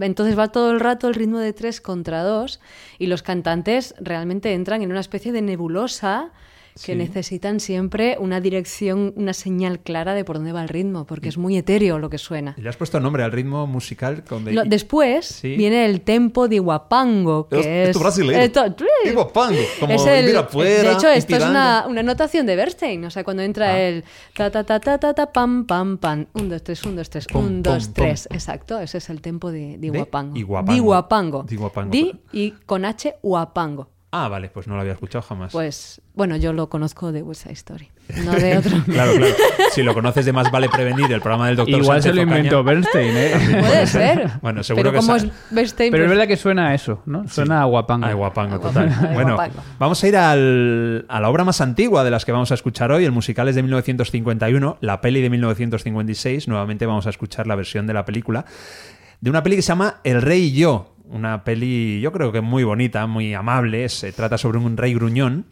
entonces 0.00 0.38
va 0.38 0.48
todo 0.48 0.70
el 0.72 0.80
rato 0.80 1.08
el 1.08 1.14
ritmo 1.14 1.38
de 1.38 1.52
3 1.52 1.80
contra 1.80 2.22
2 2.22 2.60
y 2.98 3.06
los 3.06 3.22
cantantes 3.22 3.94
realmente 3.98 4.52
entran 4.52 4.82
en 4.82 4.90
una 4.90 5.00
especie 5.00 5.32
de 5.32 5.42
nebulosa 5.42 6.30
que 6.74 6.92
Sí. 6.92 6.94
necesitan 6.96 7.60
siempre 7.60 8.16
una 8.18 8.40
dirección, 8.40 9.12
una 9.16 9.32
señal 9.32 9.78
clara 9.80 10.12
de 10.14 10.24
por 10.24 10.36
dónde 10.36 10.52
va 10.52 10.62
el 10.62 10.68
ritmo, 10.68 11.06
porque 11.06 11.28
es 11.28 11.38
muy 11.38 11.56
etéreo 11.56 11.98
lo 12.00 12.10
que 12.10 12.18
suena. 12.18 12.54
Y 12.58 12.62
le 12.62 12.68
has 12.68 12.76
puesto 12.76 12.98
nombre 12.98 13.22
al 13.22 13.30
ritmo 13.30 13.66
musical 13.68 14.24
con 14.24 14.44
Lo- 14.52 14.64
después 14.64 15.24
Sí. 15.26 15.54
viene 15.56 15.84
el 15.86 16.00
tempo 16.00 16.48
de 16.48 16.58
Guapango, 16.58 17.48
que 17.48 17.60
Es- 17.60 17.66
es... 17.66 17.88
esto 17.90 18.00
brasileño. 18.00 18.38
Esto- 18.40 18.64
Guapango, 19.14 19.60
como 19.78 19.92
es 19.94 20.06
el- 20.06 20.36
afuera, 20.36 20.82
De 20.90 20.92
hecho, 20.94 21.08
esto 21.08 21.36
es 21.36 21.44
una, 21.44 21.86
una 21.88 22.02
notación 22.02 22.46
de 22.46 22.56
Bernstein. 22.56 23.04
O 23.04 23.10
sea, 23.10 23.22
cuando 23.24 23.42
entra 23.42 23.66
Ah. 23.70 23.80
el 23.80 24.04
ta 24.34 24.50
ta 24.50 24.64
ta 24.64 24.80
ta 24.80 24.98
ta 24.98 25.14
ta 25.14 25.32
pam 25.32 25.66
pam 25.66 25.98
pam. 25.98 26.26
Un, 26.34 26.48
dos, 26.48 26.62
tres, 26.64 26.82
un, 26.84 26.96
dos, 26.96 27.08
tres, 27.08 27.26
Pum, 27.26 27.44
un, 27.44 27.62
dos, 27.62 27.84
pum, 27.86 27.94
tres. 27.94 28.26
pum. 28.28 28.34
Exacto, 28.36 28.80
ese 28.80 28.98
es 28.98 29.10
el 29.10 29.20
tempo 29.20 29.52
de, 29.52 29.78
de 29.78 29.90
De 29.90 29.90
Guapango. 29.90 30.36
y 30.36 30.42
guapango. 30.42 30.72
Di 30.74 30.80
Guapango. 30.80 31.42
Di 31.48 31.56
guapango. 31.56 31.90
Di 31.92 32.20
y 32.32 32.50
con 32.66 32.84
H 32.84 33.14
Guapango. 33.22 33.88
Ah, 34.16 34.28
vale, 34.28 34.48
pues 34.48 34.68
no 34.68 34.74
lo 34.76 34.80
había 34.82 34.92
escuchado 34.92 35.22
jamás. 35.22 35.50
Pues, 35.50 36.00
bueno, 36.14 36.36
yo 36.36 36.52
lo 36.52 36.68
conozco 36.68 37.10
de 37.10 37.22
West 37.22 37.42
Side 37.42 37.54
Story, 37.54 37.88
no 38.24 38.30
de 38.30 38.58
otro. 38.58 38.70
Claro, 38.84 39.12
claro. 39.16 39.34
Si 39.72 39.82
lo 39.82 39.92
conoces 39.92 40.24
de 40.24 40.32
Más 40.32 40.52
Vale 40.52 40.68
Prevenir, 40.68 41.10
el 41.12 41.20
programa 41.20 41.48
del 41.48 41.56
doctor 41.56 41.80
Igual 41.80 42.00
se 42.00 42.10
Sánchez 42.10 42.14
lo 42.14 42.22
inventó 42.22 42.60
Ocaña. 42.60 42.74
Bernstein, 42.80 43.16
¿eh? 43.16 43.32
Puede 43.60 43.86
ser. 43.88 44.30
Bueno, 44.40 44.62
seguro 44.62 44.90
Pero 44.90 45.00
que 45.00 45.06
como 45.06 45.16
es 45.16 45.26
Bernstein, 45.50 45.90
Pero 45.90 46.04
es 46.04 46.08
pues- 46.08 46.16
verdad 46.18 46.28
que 46.28 46.36
suena 46.36 46.68
a 46.68 46.74
eso, 46.74 47.02
¿no? 47.06 47.26
Suena 47.26 47.62
a 47.62 47.64
guapango. 47.64 48.06
Ay, 48.06 48.14
guapango, 48.14 48.60
total. 48.60 48.88
ay, 49.00 49.14
bueno, 49.14 49.34
guapango. 49.34 49.62
vamos 49.80 50.04
a 50.04 50.08
ir 50.08 50.16
al- 50.16 51.06
a 51.08 51.20
la 51.20 51.28
obra 51.28 51.42
más 51.42 51.60
antigua 51.60 52.04
de 52.04 52.10
las 52.12 52.24
que 52.24 52.30
vamos 52.30 52.52
a 52.52 52.54
escuchar 52.54 52.92
hoy. 52.92 53.04
El 53.04 53.10
musical 53.12 53.48
es 53.48 53.56
de 53.56 53.62
1951, 53.64 54.78
la 54.80 55.00
peli 55.00 55.22
de 55.22 55.30
1956. 55.30 56.46
Nuevamente 56.46 56.86
vamos 56.86 57.06
a 57.06 57.10
escuchar 57.10 57.46
la 57.48 57.56
versión 57.56 57.86
de 57.88 57.94
la 57.94 58.04
película. 58.04 58.44
De 59.20 59.30
una 59.30 59.42
peli 59.42 59.56
que 59.56 59.62
se 59.62 59.68
llama 59.68 59.96
El 60.04 60.20
Rey 60.22 60.44
y 60.44 60.52
yo, 60.52 60.93
una 61.08 61.44
peli 61.44 62.00
yo 62.00 62.12
creo 62.12 62.32
que 62.32 62.40
muy 62.40 62.64
bonita, 62.64 63.06
muy 63.06 63.34
amable. 63.34 63.88
Se 63.88 64.12
trata 64.12 64.38
sobre 64.38 64.58
un 64.58 64.76
rey 64.76 64.94
gruñón 64.94 65.46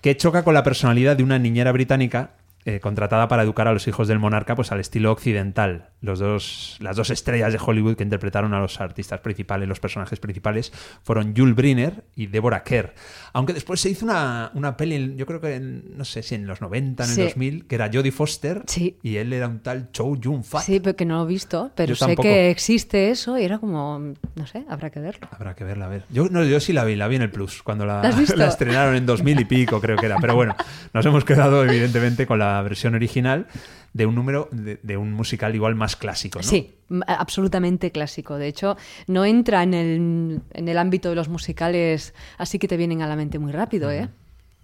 que 0.00 0.16
choca 0.16 0.44
con 0.44 0.54
la 0.54 0.62
personalidad 0.62 1.16
de 1.16 1.22
una 1.22 1.38
niñera 1.38 1.72
británica 1.72 2.30
eh, 2.66 2.80
contratada 2.80 3.28
para 3.28 3.42
educar 3.44 3.68
a 3.68 3.72
los 3.72 3.86
hijos 3.88 4.08
del 4.08 4.18
monarca 4.18 4.54
pues 4.56 4.72
al 4.72 4.80
estilo 4.80 5.12
occidental. 5.12 5.90
Los 6.00 6.18
dos, 6.18 6.76
las 6.80 6.96
dos 6.96 7.10
estrellas 7.10 7.52
de 7.52 7.58
Hollywood 7.64 7.94
que 7.96 8.02
interpretaron 8.02 8.52
a 8.54 8.60
los 8.60 8.80
artistas 8.80 9.20
principales, 9.20 9.68
los 9.68 9.80
personajes 9.80 10.20
principales, 10.20 10.72
fueron 11.02 11.32
Jules 11.36 11.54
Briner 11.54 12.04
y 12.14 12.26
Deborah 12.26 12.62
Kerr. 12.64 12.92
Aunque 13.32 13.52
después 13.52 13.80
se 13.80 13.90
hizo 13.90 14.04
una, 14.04 14.50
una 14.54 14.76
peli, 14.76 15.14
yo 15.16 15.26
creo 15.26 15.40
que 15.40 15.54
en, 15.54 15.96
no 15.96 16.04
sé 16.04 16.22
si 16.22 16.34
en 16.34 16.46
los 16.46 16.60
90, 16.60 17.04
en 17.04 17.08
Sí. 17.10 17.20
el 17.22 17.26
2000, 17.28 17.66
que 17.66 17.74
era 17.76 17.88
Jodie 17.92 18.10
Foster 18.12 18.62
Sí. 18.66 18.96
y 19.02 19.16
él 19.16 19.32
era 19.32 19.46
un 19.48 19.60
tal 19.60 19.90
Chow 19.92 20.16
Yun 20.16 20.42
Fat. 20.44 20.62
Sí, 20.64 20.80
pero 20.80 20.96
que 20.96 21.04
no 21.04 21.18
lo 21.18 21.24
he 21.24 21.28
visto, 21.28 21.70
pero 21.74 21.90
Yo 21.90 21.94
sé 21.94 22.06
tampoco. 22.06 22.22
que 22.24 22.50
existe 22.50 23.10
eso 23.10 23.38
y 23.38 23.44
era 23.44 23.58
como, 23.58 23.98
no 24.34 24.46
sé, 24.46 24.64
habrá 24.68 24.90
que 24.90 25.00
verlo. 25.00 25.28
Habrá 25.30 25.54
que 25.54 25.64
verla, 25.64 25.86
a 25.86 25.88
ver. 25.88 26.04
Yo, 26.10 26.28
no, 26.28 26.42
yo 26.44 26.58
sí 26.60 26.72
la 26.72 26.84
vi, 26.84 26.96
la 26.96 27.06
vi 27.08 27.16
en 27.16 27.22
el 27.22 27.30
Plus, 27.30 27.62
cuando 27.62 27.86
la, 27.86 28.02
la 28.36 28.46
estrenaron 28.48 28.96
en 28.96 29.06
2000 29.06 29.40
y 29.40 29.44
pico, 29.44 29.80
creo 29.80 29.96
que 29.96 30.06
era. 30.06 30.16
Pero 30.20 30.34
bueno, 30.34 30.54
nos 30.92 31.06
hemos 31.06 31.24
quedado, 31.24 31.64
evidentemente, 31.64 32.26
con 32.26 32.38
la 32.40 32.55
versión 32.62 32.94
original 32.94 33.46
de 33.92 34.06
un 34.06 34.14
número, 34.14 34.48
de, 34.52 34.78
de 34.82 34.96
un 34.96 35.12
musical 35.12 35.54
igual 35.54 35.74
más 35.74 35.96
clásico, 35.96 36.38
¿no? 36.38 36.42
Sí, 36.44 36.74
absolutamente 37.06 37.90
clásico. 37.90 38.36
De 38.36 38.46
hecho, 38.46 38.76
no 39.06 39.24
entra 39.24 39.62
en 39.62 39.74
el, 39.74 40.40
en 40.52 40.68
el 40.68 40.78
ámbito 40.78 41.08
de 41.08 41.14
los 41.14 41.28
musicales 41.28 42.14
así 42.38 42.58
que 42.58 42.68
te 42.68 42.76
vienen 42.76 43.02
a 43.02 43.06
la 43.06 43.16
mente 43.16 43.38
muy 43.38 43.52
rápido, 43.52 43.90
¿eh? 43.90 44.08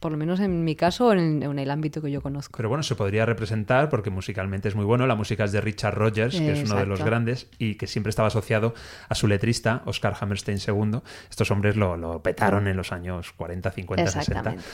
Por 0.03 0.13
lo 0.13 0.19
menos 0.19 0.39
en 0.41 0.65
mi 0.65 0.77
caso 0.77 1.07
o 1.07 1.13
en, 1.15 1.43
en 1.43 1.59
el 1.59 1.71
ámbito 1.71 2.03
que 2.03 2.11
yo 2.11 2.21
conozco. 2.21 2.55
Pero 2.59 2.69
bueno, 2.69 2.83
se 2.83 2.95
podría 2.95 3.25
representar 3.25 3.89
porque 3.89 4.11
musicalmente 4.11 4.69
es 4.69 4.75
muy 4.75 4.85
bueno. 4.85 5.07
La 5.07 5.15
música 5.15 5.45
es 5.45 5.53
de 5.53 5.63
Richard 5.63 5.95
Rogers, 5.95 6.35
que 6.37 6.53
es 6.53 6.59
uno 6.71 6.75
de 6.81 6.87
los 6.87 6.99
grandes 7.07 7.47
y 7.59 7.77
que 7.77 7.87
siempre 7.87 8.11
estaba 8.11 8.29
asociado 8.29 8.75
a 9.09 9.15
su 9.15 9.29
letrista, 9.29 9.81
Oscar 9.87 10.15
Hammerstein 10.21 10.59
II. 10.59 10.99
Estos 11.31 11.51
hombres 11.51 11.77
lo, 11.77 11.97
lo 11.97 12.23
petaron 12.23 12.67
en 12.69 12.77
los 12.77 12.93
años 12.93 13.33
40, 13.33 13.71
50, 13.71 14.03
60. 14.11 14.21
Exactamente. 14.51 14.65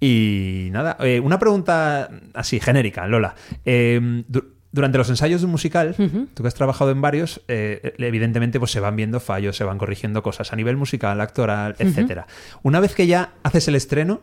Y 0.00 0.68
nada, 0.72 0.96
eh, 1.00 1.20
una 1.20 1.38
pregunta 1.38 2.10
así, 2.34 2.58
genérica, 2.60 3.06
Lola. 3.06 3.34
Eh, 3.64 4.24
du- 4.28 4.44
durante 4.72 4.96
los 4.98 5.08
ensayos 5.10 5.42
de 5.42 5.44
un 5.44 5.50
musical, 5.52 5.94
tú 6.34 6.42
que 6.42 6.48
has 6.48 6.54
trabajado 6.54 6.90
en 6.92 7.00
varios, 7.02 7.42
eh, 7.46 7.94
evidentemente 7.98 8.58
pues 8.58 8.70
se 8.70 8.80
van 8.80 8.96
viendo 8.96 9.20
fallos, 9.20 9.54
se 9.54 9.64
van 9.64 9.76
corrigiendo 9.76 10.22
cosas 10.22 10.52
a 10.52 10.56
nivel 10.56 10.78
musical, 10.78 11.20
actoral, 11.20 11.76
etcétera. 11.78 12.26
Una 12.62 12.80
vez 12.80 12.94
que 12.94 13.06
ya 13.06 13.34
haces 13.42 13.68
el 13.68 13.74
estreno, 13.74 14.22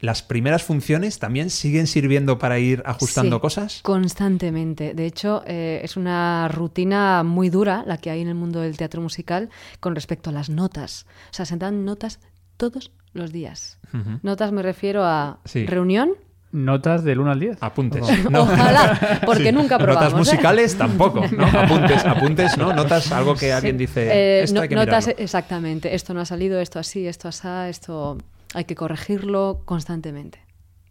las 0.00 0.22
primeras 0.22 0.62
funciones 0.62 1.18
también 1.18 1.50
siguen 1.50 1.86
sirviendo 1.86 2.38
para 2.38 2.58
ir 2.58 2.82
ajustando 2.86 3.36
Sí, 3.36 3.40
cosas. 3.40 3.80
Constantemente. 3.82 4.94
De 4.94 5.06
hecho, 5.06 5.42
eh, 5.46 5.80
es 5.84 5.96
una 5.96 6.48
rutina 6.48 7.22
muy 7.22 7.50
dura 7.50 7.84
la 7.86 7.98
que 7.98 8.10
hay 8.10 8.20
en 8.22 8.28
el 8.28 8.34
mundo 8.34 8.60
del 8.60 8.76
teatro 8.76 9.00
musical 9.02 9.50
con 9.78 9.94
respecto 9.94 10.30
a 10.30 10.32
las 10.32 10.48
notas. 10.50 11.06
O 11.30 11.34
sea, 11.34 11.44
se 11.46 11.56
dan 11.56 11.84
notas 11.84 12.18
todos 12.56 12.92
los 13.12 13.32
días. 13.32 13.78
Notas 14.22 14.52
me 14.52 14.62
refiero 14.62 15.04
a 15.04 15.38
Sí. 15.44 15.66
reunión. 15.66 16.10
¿Notas 16.52 17.04
del 17.04 17.20
1 17.20 17.30
al 17.30 17.38
10? 17.40 17.58
Apuntes. 17.60 18.02
Ojalá, 18.34 19.20
porque 19.24 19.52
nunca 19.52 19.78
probamos. 19.78 20.12
Notas 20.12 20.12
¿eh? 20.12 20.16
musicales 20.16 20.76
tampoco, 20.76 21.24
¿no? 21.36 21.46
Apuntes, 21.58 22.04
apuntes, 22.04 22.58
¿no? 22.58 22.72
Notas, 22.72 23.12
algo 23.12 23.34
que 23.36 23.52
alguien 23.52 23.78
dice, 23.78 24.08
Eh, 24.10 24.42
esto 24.42 24.56
no- 24.56 24.62
hay 24.62 24.68
que 24.68 24.74
notas, 24.74 25.06
mirarlo. 25.06 25.24
exactamente. 25.24 25.94
Esto 25.94 26.12
no 26.14 26.20
ha 26.20 26.24
salido, 26.24 26.58
esto 26.60 26.78
así, 26.80 27.06
esto 27.06 27.28
asá, 27.28 27.68
esto 27.68 28.18
hay 28.54 28.64
que 28.64 28.74
corregirlo 28.74 29.62
constantemente. 29.64 30.40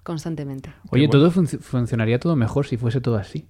Constantemente. 0.03 0.69
Oye, 0.91 1.07
bueno. 1.07 1.11
todo 1.11 1.31
func- 1.31 1.59
funcionaría 1.59 2.19
todo 2.19 2.35
mejor 2.35 2.65
si 2.65 2.77
fuese 2.77 3.01
todo 3.01 3.17
así. 3.17 3.47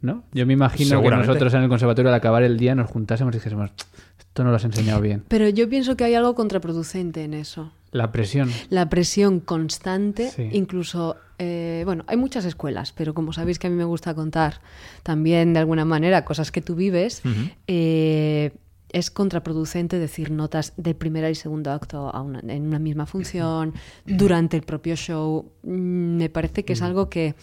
¿No? 0.00 0.24
Yo 0.32 0.46
me 0.46 0.52
imagino 0.54 1.00
que 1.00 1.10
nosotros 1.10 1.54
en 1.54 1.62
el 1.62 1.68
conservatorio 1.68 2.08
al 2.08 2.14
acabar 2.16 2.42
el 2.42 2.56
día 2.58 2.74
nos 2.74 2.90
juntásemos 2.90 3.32
y 3.34 3.38
dijésemos, 3.38 3.70
esto 4.18 4.42
no 4.42 4.50
lo 4.50 4.56
has 4.56 4.64
enseñado 4.64 5.00
bien. 5.00 5.22
Pero 5.28 5.48
yo 5.48 5.68
pienso 5.68 5.96
que 5.96 6.02
hay 6.02 6.14
algo 6.14 6.34
contraproducente 6.34 7.22
en 7.22 7.34
eso. 7.34 7.70
La 7.92 8.10
presión. 8.10 8.50
La 8.68 8.88
presión 8.88 9.38
constante, 9.38 10.30
Sí. 10.30 10.48
incluso, 10.52 11.14
eh, 11.38 11.82
bueno, 11.84 12.02
hay 12.08 12.16
muchas 12.16 12.44
escuelas, 12.46 12.90
pero 12.92 13.14
como 13.14 13.32
sabéis 13.32 13.60
que 13.60 13.68
a 13.68 13.70
mí 13.70 13.76
me 13.76 13.84
gusta 13.84 14.12
contar 14.14 14.60
también 15.04 15.52
de 15.52 15.60
alguna 15.60 15.84
manera 15.84 16.24
cosas 16.24 16.50
que 16.50 16.62
tú 16.62 16.74
vives, 16.74 17.22
eh, 17.68 18.50
es 18.92 19.10
contraproducente 19.10 19.98
decir 19.98 20.30
notas 20.30 20.72
de 20.76 20.94
primera 20.94 21.30
y 21.30 21.34
segundo 21.34 21.70
acto 21.72 22.08
a 22.14 22.20
una- 22.20 22.40
en 22.40 22.66
una 22.66 22.78
misma 22.78 23.06
función, 23.06 23.72
durante 24.06 24.56
el 24.56 24.62
propio 24.62 24.96
show. 24.96 25.50
Mm, 25.62 26.16
Me 26.16 26.28
parece 26.30 26.64
que 26.64 26.74
es 26.74 26.82
algo 26.82 27.08
que, 27.08 27.34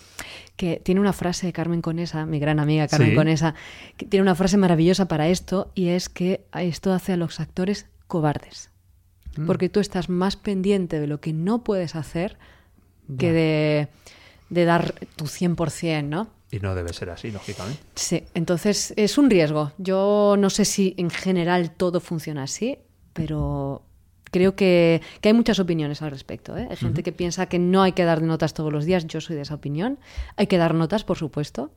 que 0.55 0.81
tiene 0.83 1.01
una 1.01 1.13
frase 1.13 1.47
de 1.47 1.53
Carmen 1.53 1.81
Conesa, 1.81 2.25
mi 2.25 2.39
gran 2.39 2.59
amiga 2.59 2.88
Carmen 2.88 3.09
Sí. 3.09 3.15
Conesa, 3.15 3.55
que 3.97 4.05
tiene 4.05 4.21
una 4.23 4.35
frase 4.35 4.57
maravillosa 4.57 5.07
para 5.07 5.27
esto 5.29 5.71
y 5.75 5.88
es 5.89 6.09
que 6.09 6.45
esto 6.53 6.93
hace 6.93 7.13
a 7.13 7.17
los 7.17 7.39
actores 7.39 7.88
cobardes. 8.07 8.69
Porque 9.45 9.69
tú 9.69 9.79
estás 9.79 10.09
más 10.09 10.35
pendiente 10.35 10.99
de 10.99 11.07
lo 11.07 11.21
que 11.21 11.31
no 11.33 11.63
puedes 11.63 11.95
hacer 11.95 12.38
que 13.17 13.31
de, 13.31 13.88
de 14.49 14.65
dar 14.65 14.93
tu 15.15 15.25
100%, 15.25 16.03
¿no? 16.09 16.27
Y 16.51 16.59
no 16.59 16.73
debe 16.73 16.93
ser 16.93 17.09
así, 17.12 17.31
lógicamente. 17.31 17.81
Sí, 17.95 18.23
entonces 18.33 18.93
es 18.95 19.17
un 19.17 19.29
riesgo. 19.29 19.71
Yo 19.77 20.35
no 20.38 20.49
sé 20.49 20.65
si 20.65 20.95
en 20.97 21.09
general 21.09 21.71
todo 21.71 21.99
funciona 21.99 22.43
así, 22.43 22.79
pero 23.13 23.83
creo 24.31 24.55
que, 24.55 25.01
que 25.21 25.29
hay 25.29 25.33
muchas 25.33 25.59
opiniones 25.59 26.01
al 26.01 26.12
respecto. 26.12 26.57
¿eh? 26.57 26.67
Hay 26.69 26.77
gente 26.77 27.03
que 27.03 27.12
piensa 27.12 27.47
que 27.47 27.59
no 27.59 27.83
hay 27.83 27.91
que 27.91 28.03
dar 28.03 28.21
notas 28.21 28.53
todos 28.53 28.73
los 28.73 28.85
días. 28.85 29.05
Yo 29.05 29.21
soy 29.21 29.35
de 29.35 29.43
esa 29.43 29.55
opinión. 29.55 29.99
Hay 30.38 30.47
que 30.47 30.57
dar 30.57 30.73
notas, 30.73 31.03
por 31.03 31.17
supuesto, 31.17 31.71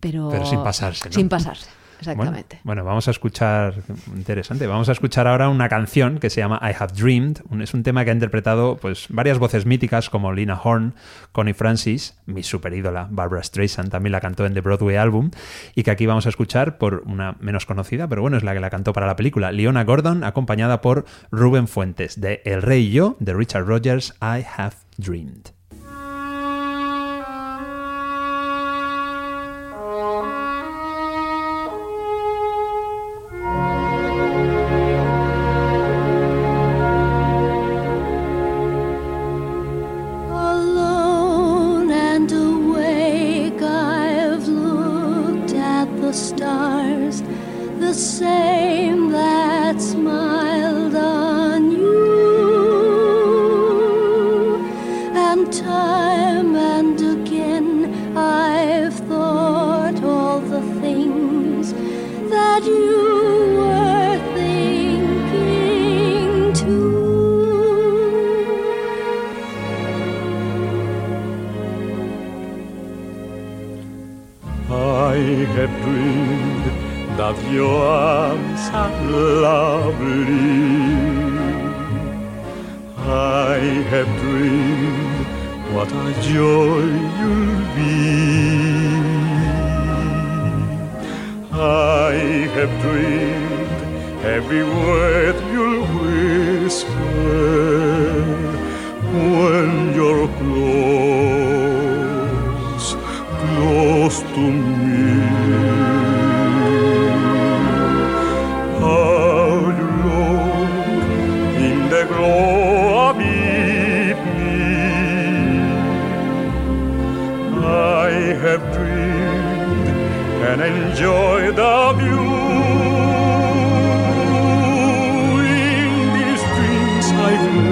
pero, 0.00 0.28
Pero 0.30 0.46
sin 0.46 0.62
pasarse, 0.62 1.08
¿no? 1.08 1.14
Sin 1.14 1.28
pasarse, 1.28 1.70
exactamente. 2.00 2.60
Bueno, 2.64 2.84
vamos 2.84 3.08
a 3.08 3.10
escuchar, 3.10 3.74
interesante, 4.14 4.66
vamos 4.66 4.88
a 4.88 4.92
escuchar 4.92 5.26
ahora 5.26 5.48
una 5.48 5.68
canción 5.68 6.18
que 6.18 6.30
se 6.30 6.40
llama 6.40 6.60
I 6.62 6.74
Have 6.78 6.94
Dreamed. 6.94 7.38
Es 7.60 7.74
un 7.74 7.82
tema 7.82 8.04
que 8.04 8.10
ha 8.10 8.14
interpretado 8.14 8.76
pues, 8.76 9.06
varias 9.08 9.38
voces 9.38 9.66
míticas 9.66 10.10
como 10.10 10.32
Lina 10.32 10.60
Horne, 10.62 10.92
Connie 11.32 11.54
Francis, 11.54 12.18
mi 12.26 12.42
super 12.42 12.72
ídola, 12.72 13.08
Barbara 13.10 13.42
Streisand, 13.42 13.90
también 13.90 14.12
la 14.12 14.20
cantó 14.20 14.46
en 14.46 14.54
The 14.54 14.60
Broadway 14.60 14.96
Album, 14.96 15.30
y 15.74 15.82
que 15.82 15.90
aquí 15.90 16.06
vamos 16.06 16.26
a 16.26 16.28
escuchar 16.30 16.78
por 16.78 17.02
una 17.06 17.36
menos 17.40 17.66
conocida, 17.66 18.08
pero 18.08 18.22
bueno, 18.22 18.36
es 18.36 18.42
la 18.42 18.54
que 18.54 18.60
la 18.60 18.70
cantó 18.70 18.92
para 18.92 19.06
la 19.06 19.16
película, 19.16 19.52
Leona 19.52 19.84
Gordon, 19.84 20.24
acompañada 20.24 20.80
por 20.80 21.04
Rubén 21.30 21.68
Fuentes, 21.68 22.20
de 22.20 22.42
El 22.44 22.62
Rey 22.62 22.86
y 22.86 22.92
yo, 22.92 23.16
de 23.20 23.34
Richard 23.34 23.66
Rogers, 23.66 24.14
I 24.20 24.44
Have 24.56 24.76
Dreamed. 24.96 25.59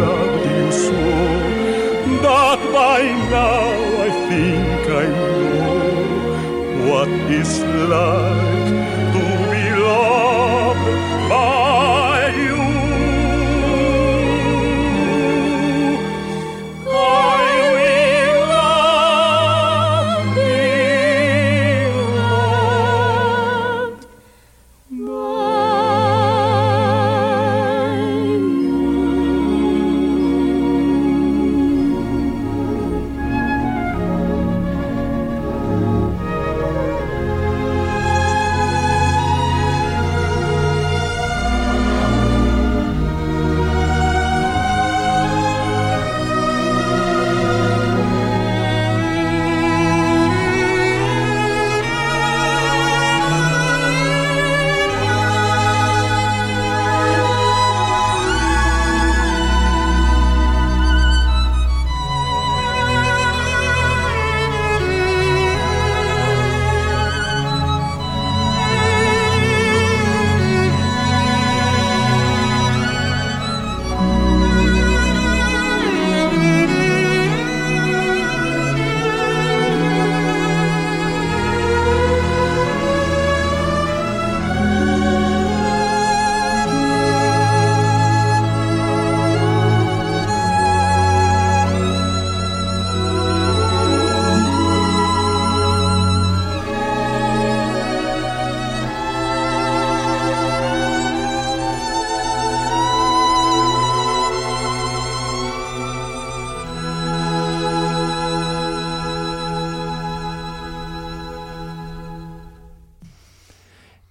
Loved 0.03 0.47
you 0.51 0.73
so 0.73 1.01
that 2.25 2.59
by 2.73 3.03
now 3.31 3.69
I 4.07 4.11
think 4.29 4.83
I 5.03 5.07
know 5.17 6.89
what 6.89 7.09
it's 7.39 7.59
like 7.95 8.98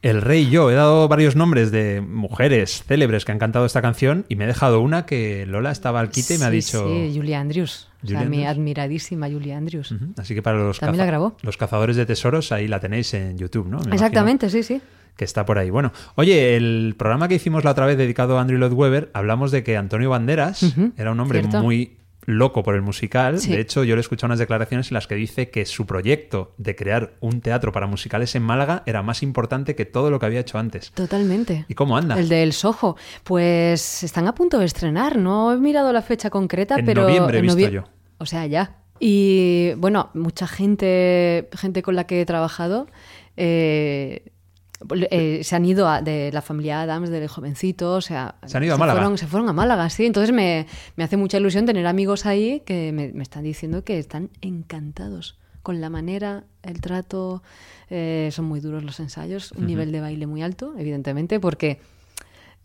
El 0.08 0.22
Rey 0.22 0.44
y 0.44 0.50
yo. 0.50 0.72
He 0.72 0.74
dado 0.74 1.10
varios 1.10 1.36
nombres 1.36 1.70
de 1.70 2.00
mujeres 2.00 2.84
célebres 2.88 3.26
que 3.26 3.34
han 3.34 3.40
cantado 3.40 3.66
esta 3.66 3.82
canción 3.82 4.26
y 4.30 4.38
me 4.38 4.46
he 4.46 4.48
dejado 4.48 4.80
una 4.80 5.06
que 5.06 5.46
Lola 5.46 5.70
estaba 5.70 6.00
al 6.00 6.12
quite 6.12 6.36
y 6.36 6.38
me 6.38 6.46
ha 6.46 6.50
dicho. 6.50 6.88
Sí, 6.88 7.12
Julie 7.14 7.36
Andrews. 7.36 7.90
O 8.04 8.08
sea, 8.08 8.20
Julie 8.20 8.30
mi 8.30 8.46
admiradísima 8.46 9.28
Julie 9.30 9.54
Andrews. 9.54 9.94
Así 10.16 10.34
que 10.34 10.42
para 10.42 10.60
los, 10.60 10.80
También 10.80 11.00
la 11.00 11.06
grabó. 11.06 11.36
los 11.42 11.58
cazadores 11.58 11.98
de 11.98 12.06
tesoros, 12.06 12.54
ahí 12.54 12.70
la 12.70 12.80
tenéis 12.80 13.14
en 13.16 13.38
YouTube, 13.38 13.68
¿no? 13.68 13.80
Me 13.80 13.96
Exactamente, 13.96 14.50
sí, 14.50 14.64
sí. 14.64 14.82
Que 15.18 15.26
está 15.26 15.46
por 15.46 15.58
ahí. 15.58 15.72
Bueno, 15.72 15.92
oye, 16.16 16.56
el 16.56 16.96
programa 16.98 17.28
que 17.28 17.36
hicimos 17.36 17.66
la 17.66 17.72
otra 17.72 17.86
vez 17.86 17.98
dedicado 17.98 18.38
a 18.38 18.42
Andrew 18.42 18.60
Lloyd 18.60 18.72
Webber, 18.72 19.12
hablamos 19.14 19.52
de 19.52 19.64
que 19.64 19.76
Antonio 19.76 20.12
Banderas 20.12 20.64
era 20.96 21.12
un 21.12 21.20
hombre 21.20 21.42
cierto. 21.42 21.62
muy 21.62 21.98
loco 22.28 22.62
por 22.62 22.76
el 22.76 22.82
musical. 22.84 23.40
Sí. 23.40 23.52
De 23.54 23.62
hecho, 23.62 23.84
yo 23.84 23.96
le 23.96 24.00
he 24.00 24.02
escuchado 24.02 24.28
unas 24.28 24.38
declaraciones 24.38 24.92
en 24.92 24.96
las 24.96 25.08
que 25.08 25.16
dice 25.16 25.50
que 25.50 25.66
su 25.66 25.86
proyecto 25.88 26.54
de 26.58 26.76
crear 26.76 27.14
un 27.22 27.42
teatro 27.42 27.72
para 27.72 27.88
musicales 27.88 28.36
en 28.36 28.44
Málaga 28.44 28.84
era 28.86 29.02
más 29.02 29.24
importante 29.24 29.76
que 29.76 29.86
todo 29.86 30.12
lo 30.12 30.20
que 30.20 30.26
había 30.28 30.42
hecho 30.42 30.60
antes. 30.60 30.92
Totalmente. 30.92 31.66
¿Y 31.70 31.74
cómo 31.74 31.98
anda? 31.98 32.20
El 32.20 32.28
del 32.30 32.52
Soho. 32.54 32.98
Pues 33.24 34.04
están 34.04 34.28
a 34.28 34.36
punto 34.36 34.60
de 34.60 34.66
estrenar. 34.66 35.18
No 35.18 35.54
he 35.54 35.58
mirado 35.58 35.92
la 35.94 36.02
fecha 36.02 36.30
concreta, 36.30 36.76
En 36.76 36.86
pero. 36.86 37.04
noviembre 37.04 37.38
he 37.38 37.40
en 37.40 37.46
visto 37.46 37.60
novie- 37.62 37.72
yo. 37.72 37.84
O 38.18 38.26
sea, 38.26 38.46
ya. 38.46 38.76
Y 39.00 39.72
bueno, 39.78 40.10
mucha 40.14 40.48
gente, 40.48 41.48
gente 41.54 41.82
con 41.82 41.96
la 41.96 42.06
que 42.08 42.20
he 42.22 42.26
trabajado. 42.26 42.88
eh, 43.38 44.26
eh, 45.12 45.42
se 45.44 45.56
han 45.56 45.66
ido 45.66 45.88
a- 45.88 46.02
de 46.02 46.32
la 46.32 46.42
familia 46.42 46.82
Adams, 46.82 47.10
del 47.10 47.28
jovencito, 47.28 47.94
o 47.96 48.02
sea... 48.02 48.36
Se 48.46 48.58
han 48.58 48.64
ido 48.64 48.76
a 48.76 48.78
Málaga. 48.78 49.00
Fueron, 49.00 49.18
se 49.18 49.28
fueron 49.28 49.50
a 49.50 49.54
Málaga, 49.54 49.90
sí. 49.90 50.06
Entonces 50.06 50.34
me, 50.36 50.68
me 50.96 51.04
hace 51.04 51.18
mucha 51.18 51.38
ilusión 51.38 51.66
tener 51.66 51.88
amigos 51.88 52.26
ahí 52.26 52.62
que 52.66 52.92
me, 52.94 53.12
me 53.14 53.24
están 53.24 53.44
diciendo 53.44 53.84
que 53.84 53.98
están 54.00 54.30
encantados 54.42 55.38
con 55.64 55.82
la 55.82 55.90
manera, 55.90 56.44
el 56.64 56.80
trato. 56.82 57.44
eh, 57.90 58.30
son 58.32 58.46
muy 58.46 58.60
duros 58.60 58.84
los 58.84 59.00
ensayos, 59.00 59.52
un 59.54 59.66
nivel 59.66 59.92
de 59.92 60.00
baile 60.02 60.28
muy 60.28 60.42
alto, 60.42 60.74
evidentemente, 60.78 61.40
porque 61.40 61.80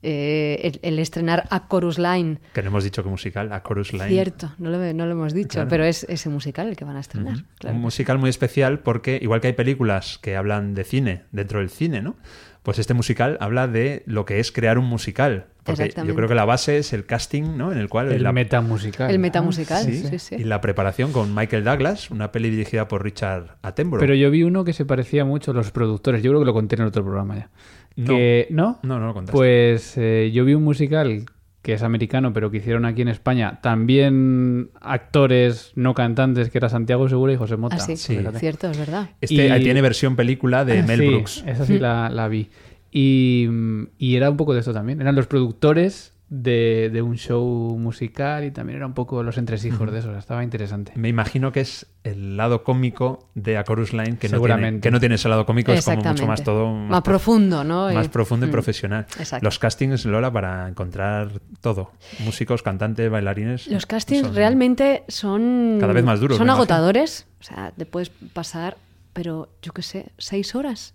eh, 0.02 0.60
el, 0.64 0.80
el 0.82 0.98
estrenar 0.98 1.46
a 1.50 1.68
Chorus 1.68 1.98
Line, 1.98 2.38
Que 2.54 2.62
no 2.62 2.68
hemos 2.68 2.84
dicho 2.84 3.02
que 3.02 3.08
musical, 3.08 3.52
a 3.52 3.62
Chorus 3.62 3.92
Line. 3.92 4.08
cierto, 4.08 4.52
no 4.58 4.70
lo, 4.70 4.78
no 4.92 5.06
lo 5.06 5.12
hemos 5.12 5.32
dicho, 5.32 5.50
Claro. 5.54 5.68
pero 5.68 5.84
es 5.84 6.04
ese 6.08 6.28
musical 6.28 6.68
el 6.68 6.76
que 6.76 6.84
van 6.84 6.96
a 6.96 7.00
estrenar. 7.00 7.44
Claro. 7.58 7.76
Un 7.76 7.82
musical 7.82 8.18
muy 8.18 8.30
especial 8.30 8.80
porque, 8.80 9.18
igual 9.22 9.40
que 9.40 9.46
hay 9.48 9.52
películas 9.52 10.18
que 10.20 10.36
hablan 10.36 10.74
de 10.74 10.84
cine 10.84 11.22
dentro 11.32 11.60
del 11.60 11.70
cine, 11.70 12.02
¿no? 12.02 12.16
Pues 12.62 12.78
este 12.78 12.94
musical 12.94 13.36
habla 13.40 13.66
de 13.66 14.02
lo 14.06 14.24
que 14.24 14.38
es 14.38 14.52
crear 14.52 14.78
un 14.78 14.84
musical. 14.84 15.46
Porque 15.64 15.92
yo 16.04 16.14
creo 16.14 16.28
que 16.28 16.34
la 16.34 16.44
base 16.44 16.78
es 16.78 16.92
el 16.92 17.06
casting, 17.06 17.56
¿no? 17.56 17.72
En 17.72 17.78
el 17.78 17.88
cual... 17.88 18.10
El 18.10 18.22
la, 18.22 18.32
metamusical. 18.32 19.10
El 19.10 19.18
metamusical, 19.18 19.84
Sí, 19.84 20.02
sí, 20.08 20.18
sí. 20.18 20.34
Y 20.36 20.44
la 20.44 20.60
preparación 20.60 21.12
con 21.12 21.34
Michael 21.34 21.64
Douglas, 21.64 22.10
una 22.10 22.32
peli 22.32 22.50
dirigida 22.50 22.88
por 22.88 23.04
Richard 23.04 23.58
Attenborough. 23.62 24.00
Pero 24.00 24.14
yo 24.14 24.30
vi 24.30 24.42
uno 24.42 24.64
que 24.64 24.72
se 24.72 24.84
parecía 24.84 25.24
mucho 25.24 25.52
a 25.52 25.54
los 25.54 25.70
productores. 25.70 26.22
Yo 26.22 26.30
creo 26.30 26.40
que 26.40 26.46
lo 26.46 26.52
conté 26.52 26.76
en 26.76 26.82
otro 26.82 27.04
programa 27.04 27.36
ya. 27.36 27.50
No. 27.96 28.14
Que, 28.14 28.48
¿No? 28.50 28.80
No, 28.82 28.98
no 28.98 29.08
lo 29.08 29.14
contaste. 29.14 29.36
Pues 29.36 29.94
eh, 29.96 30.30
yo 30.32 30.44
vi 30.44 30.54
un 30.54 30.64
musical 30.64 31.26
que 31.62 31.74
es 31.74 31.82
americano, 31.84 32.32
pero 32.32 32.50
que 32.50 32.56
hicieron 32.58 32.84
aquí 32.84 33.02
en 33.02 33.08
España. 33.08 33.60
También 33.62 34.70
actores, 34.80 35.72
no 35.76 35.94
cantantes, 35.94 36.50
que 36.50 36.58
era 36.58 36.68
Santiago 36.68 37.08
Segura 37.08 37.32
y 37.32 37.36
José 37.36 37.56
Mota. 37.56 37.76
Ah, 37.76 37.78
sí, 37.78 37.96
cierto, 37.96 38.70
es 38.70 38.78
verdad. 38.78 39.10
Este 39.20 39.34
y- 39.34 39.50
ahí 39.50 39.62
tiene 39.62 39.80
versión 39.80 40.16
película 40.16 40.64
de 40.64 40.82
Mel 40.82 40.98
Sí, 41.00 41.06
Brooks. 41.06 41.44
Esa 41.46 41.64
sí 41.64 41.78
la, 41.78 42.10
la 42.10 42.28
vi. 42.28 42.48
Y, 42.90 43.46
mm, 43.48 43.82
y 43.98 44.16
era 44.16 44.28
un 44.30 44.36
poco 44.36 44.52
de 44.54 44.60
esto 44.60 44.72
también. 44.74 45.00
Eran 45.00 45.14
los 45.14 45.26
productores 45.26 46.12
de, 46.34 46.88
de 46.90 47.02
un 47.02 47.18
show 47.18 47.76
musical 47.78 48.42
y 48.44 48.50
también 48.50 48.78
era 48.78 48.86
un 48.86 48.94
poco 48.94 49.22
los 49.22 49.36
entresijos 49.36 49.92
de 49.92 49.98
eso. 49.98 50.08
o 50.08 50.12
sea, 50.12 50.18
estaba 50.18 50.42
interesante. 50.42 50.90
Me 50.96 51.10
imagino 51.10 51.52
que 51.52 51.60
es 51.60 51.86
el 52.04 52.38
lado 52.38 52.64
cómico 52.64 53.28
de 53.34 53.58
A 53.58 53.64
Chorus 53.64 53.92
Line, 53.92 54.16
que, 54.16 54.30
no 54.30 54.40
tiene, 54.40 54.80
que 54.80 54.90
no 54.90 54.98
tiene 54.98 55.16
ese 55.16 55.28
lado 55.28 55.44
cómico, 55.44 55.72
es 55.72 55.84
como 55.84 56.02
mucho 56.02 56.26
más 56.26 56.42
todo... 56.42 56.72
Más 56.72 57.02
profundo, 57.02 57.64
¿no? 57.64 57.92
Más 57.92 58.06
Y- 58.06 58.08
profundo 58.08 58.46
y 58.46 58.48
Mm. 58.48 58.52
profesional. 58.52 59.06
Exacto. 59.18 59.44
Los 59.44 59.58
castings, 59.58 60.06
Lola, 60.06 60.32
para 60.32 60.68
encontrar 60.68 61.32
todo. 61.60 61.90
Músicos, 62.24 62.62
cantantes, 62.62 63.10
bailarines. 63.10 63.66
Los 63.68 63.84
castings 63.84 64.22
son- 64.28 64.34
realmente 64.34 65.04
son. 65.08 65.76
Cada 65.80 65.92
vez 65.92 66.02
más 66.04 66.18
duros, 66.18 66.38
Son 66.38 66.46
imagino. 66.46 66.62
agotadores. 66.62 67.26
O 67.40 67.44
sea, 67.44 67.72
te 67.76 67.84
puedes 67.84 68.08
pasar, 68.08 68.78
pero 69.12 69.50
yo 69.60 69.72
qué 69.72 69.82
sé, 69.82 70.12
seis 70.16 70.54
horas. 70.54 70.94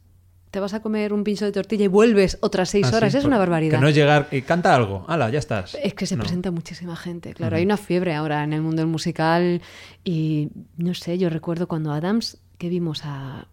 Te 0.51 0.59
vas 0.61 0.73
a 0.73 0.81
comer 0.81 1.11
un 1.13 1.23
pincho 1.23 1.45
de 1.45 1.51
tortilla 1.51 1.85
y 1.85 1.87
vuelves 1.87 2.37
otras 2.41 2.69
seis 2.69 2.85
Ah, 2.87 2.89
sí, 2.89 2.95
horas. 2.95 3.13
es 3.13 3.21
por- 3.23 3.27
una 3.29 3.37
barbaridad. 3.37 3.77
Que 3.77 3.81
no 3.81 3.87
es 3.89 3.95
llegar 3.95 4.27
y 4.31 4.41
canta 4.41 4.73
algo. 4.75 5.05
¡Hala, 5.07 5.29
ya 5.29 5.39
estás! 5.39 5.75
Es 5.83 5.93
que 5.93 6.05
se 6.05 6.15
No. 6.15 6.21
presenta 6.23 6.51
muchísima 6.51 6.95
gente, 6.95 7.33
claro. 7.33 7.57
Hay 7.57 7.63
una 7.63 7.77
fiebre 7.77 8.15
ahora 8.15 8.43
en 8.43 8.53
el 8.53 8.61
mundo 8.61 8.81
del 8.81 8.87
musical 8.89 9.61
y 10.03 10.49
no 10.77 10.93
sé, 10.93 11.17
yo 11.17 11.29
recuerdo 11.29 11.67
cuando 11.67 11.91
Adams, 11.91 12.37
que 12.57 12.69
vimos 12.69 13.01
a 13.03 13.47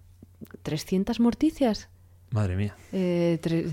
300 0.63 1.21
morticias. 1.21 1.89
Madre 2.35 2.57
mía. 2.57 2.75
Eh, 2.93 3.39
tre- 3.41 3.71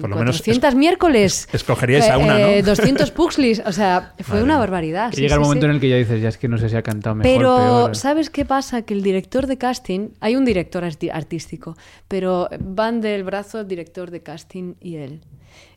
Por 0.00 0.10
lo 0.10 0.16
menos 0.16 0.36
400 0.36 0.74
miércoles. 0.74 1.48
escogeríais 1.52 2.10
a 2.10 2.18
una, 2.18 2.38
¿no? 2.38 2.46
Eh, 2.46 2.62
200 2.62 3.10
Puxlis. 3.18 3.62
O 3.64 3.72
sea, 3.72 4.12
fue 4.18 4.34
Madre 4.34 4.44
una 4.44 4.58
barbaridad. 4.58 5.08
Que 5.10 5.16
sí, 5.16 5.22
llega 5.22 5.36
el 5.36 5.40
momento 5.40 5.62
sí. 5.64 5.70
en 5.70 5.74
el 5.76 5.80
que 5.80 5.88
ya 5.88 5.96
dices, 5.96 6.20
ya 6.20 6.28
es 6.28 6.36
que 6.36 6.46
no 6.46 6.58
sé 6.58 6.68
si 6.68 6.76
ha 6.76 6.82
cantado 6.82 7.16
mejor, 7.16 7.32
Pero, 7.38 7.56
peor. 7.56 7.96
¿sabes 7.96 8.28
qué 8.28 8.44
pasa? 8.44 8.82
Que 8.82 8.92
el 8.92 9.02
director 9.02 9.46
de 9.46 9.56
casting, 9.56 10.10
hay 10.20 10.36
un 10.36 10.44
director 10.44 10.84
artístico, 10.84 11.74
pero 12.06 12.48
van 12.60 13.00
del 13.00 13.24
brazo 13.24 13.60
el 13.60 13.68
director 13.68 14.10
de 14.10 14.22
casting 14.22 14.74
y 14.78 14.96
él. 14.96 15.22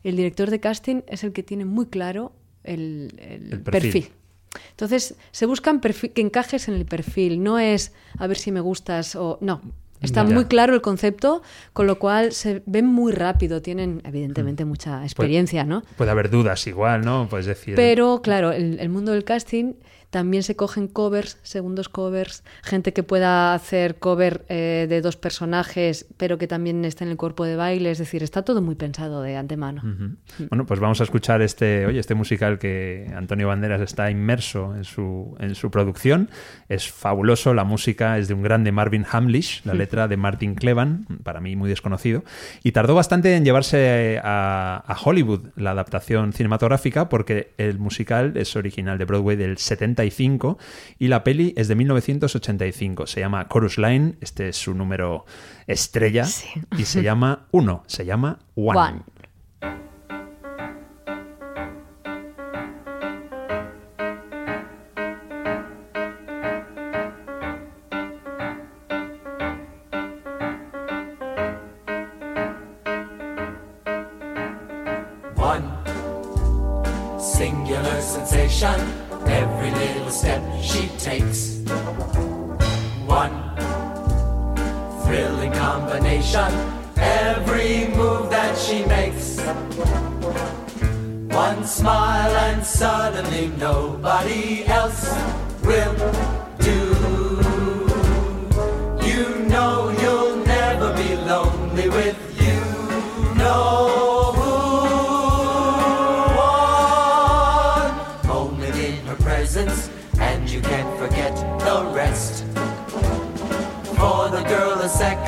El 0.04 0.16
director 0.16 0.50
de 0.50 0.60
casting 0.60 1.00
es 1.08 1.24
el 1.24 1.32
que 1.32 1.42
tiene 1.42 1.64
muy 1.64 1.86
claro 1.86 2.32
el, 2.64 3.14
el 3.18 3.52
El 3.54 3.60
perfil. 3.62 3.92
perfil. 3.92 4.08
Entonces, 4.72 5.14
se 5.32 5.46
buscan 5.46 5.80
que 5.80 6.20
encajes 6.20 6.68
en 6.68 6.74
el 6.74 6.84
perfil, 6.84 7.42
no 7.42 7.58
es 7.58 7.92
a 8.18 8.26
ver 8.26 8.36
si 8.36 8.52
me 8.52 8.60
gustas 8.60 9.16
o 9.16 9.38
no. 9.40 9.62
Está 10.02 10.24
Ya. 10.26 10.34
muy 10.34 10.44
claro 10.44 10.74
el 10.74 10.82
concepto, 10.82 11.42
con 11.72 11.86
lo 11.86 11.98
cual 11.98 12.32
se 12.32 12.62
ven 12.66 12.86
muy 12.86 13.12
rápido, 13.12 13.62
tienen 13.62 14.02
evidentemente 14.04 14.64
Mm. 14.64 14.68
mucha 14.68 15.02
experiencia, 15.04 15.64
¿no? 15.64 15.82
Puede 15.96 16.10
haber 16.10 16.30
dudas 16.30 16.66
igual, 16.66 17.04
¿no? 17.04 17.26
Pues 17.30 17.46
decir... 17.46 17.74
Pero 17.76 18.20
claro, 18.22 18.52
el, 18.52 18.78
el 18.78 18.88
mundo 18.88 19.12
del 19.12 19.24
casting 19.24 19.72
también 20.16 20.42
se 20.42 20.56
cogen 20.56 20.88
covers, 20.88 21.38
segundos 21.42 21.90
covers, 21.90 22.42
gente 22.62 22.94
que 22.94 23.02
pueda 23.02 23.52
hacer 23.52 23.96
cover 23.96 24.46
eh, 24.48 24.86
de 24.88 25.02
dos 25.02 25.18
personajes, 25.18 26.06
pero 26.16 26.38
que 26.38 26.46
también 26.46 26.86
está 26.86 27.04
en 27.04 27.10
el 27.10 27.18
cuerpo 27.18 27.44
de 27.44 27.54
baile, 27.54 27.90
es 27.90 27.98
decir, 27.98 28.22
está 28.22 28.40
todo 28.40 28.62
muy 28.62 28.76
pensado 28.76 29.20
de 29.20 29.36
antemano. 29.36 29.82
Ujú. 29.84 30.46
Bueno, 30.48 30.64
pues 30.64 30.80
vamos 30.80 31.02
a 31.02 31.04
escuchar 31.04 31.42
este, 31.42 31.84
oye, 31.84 32.00
este 32.00 32.14
musical 32.14 32.58
que 32.58 33.12
Antonio 33.14 33.48
Banderas 33.48 33.82
está 33.82 34.10
inmerso 34.10 34.74
en 34.74 34.84
su, 34.84 35.36
en 35.38 35.54
su 35.54 35.70
producción. 35.70 36.30
Es 36.70 36.90
fabuloso, 36.90 37.52
la 37.52 37.64
música 37.64 38.16
es 38.16 38.26
de 38.26 38.32
un 38.32 38.40
grande 38.40 38.72
Marvin 38.72 39.04
Hamlish, 39.12 39.66
la 39.66 39.74
letra 39.74 40.08
de 40.08 40.16
Martin 40.16 40.54
Clevan, 40.54 41.04
para 41.24 41.42
mí 41.42 41.56
muy 41.56 41.68
desconocido, 41.68 42.24
y 42.62 42.72
tardó 42.72 42.94
bastante 42.94 43.36
en 43.36 43.44
llevarse 43.44 44.18
a, 44.24 44.82
a 44.86 44.96
Hollywood 44.98 45.48
la 45.56 45.72
adaptación 45.72 46.32
cinematográfica 46.32 47.10
porque 47.10 47.52
el 47.58 47.78
musical 47.78 48.32
es 48.36 48.56
original 48.56 48.96
de 48.96 49.04
Broadway 49.04 49.36
del 49.36 49.58
75 50.10 50.58
y 50.98 51.08
la 51.08 51.24
peli 51.24 51.54
es 51.56 51.68
de 51.68 51.74
1985. 51.74 53.06
Se 53.06 53.20
llama 53.20 53.46
Chorus 53.48 53.78
Line, 53.78 54.14
este 54.20 54.48
es 54.48 54.56
su 54.56 54.74
número 54.74 55.24
estrella 55.66 56.26
y 56.76 56.84
se 56.84 57.02
llama 57.02 57.46
Uno, 57.52 57.82
se 57.86 58.04
llama. 58.04 58.38
One. 58.54 58.78
One 58.78 59.02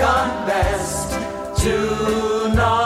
a 0.09 0.19
second 0.19 0.47
best 0.47 1.11
to 1.63 2.55
none. 2.55 2.78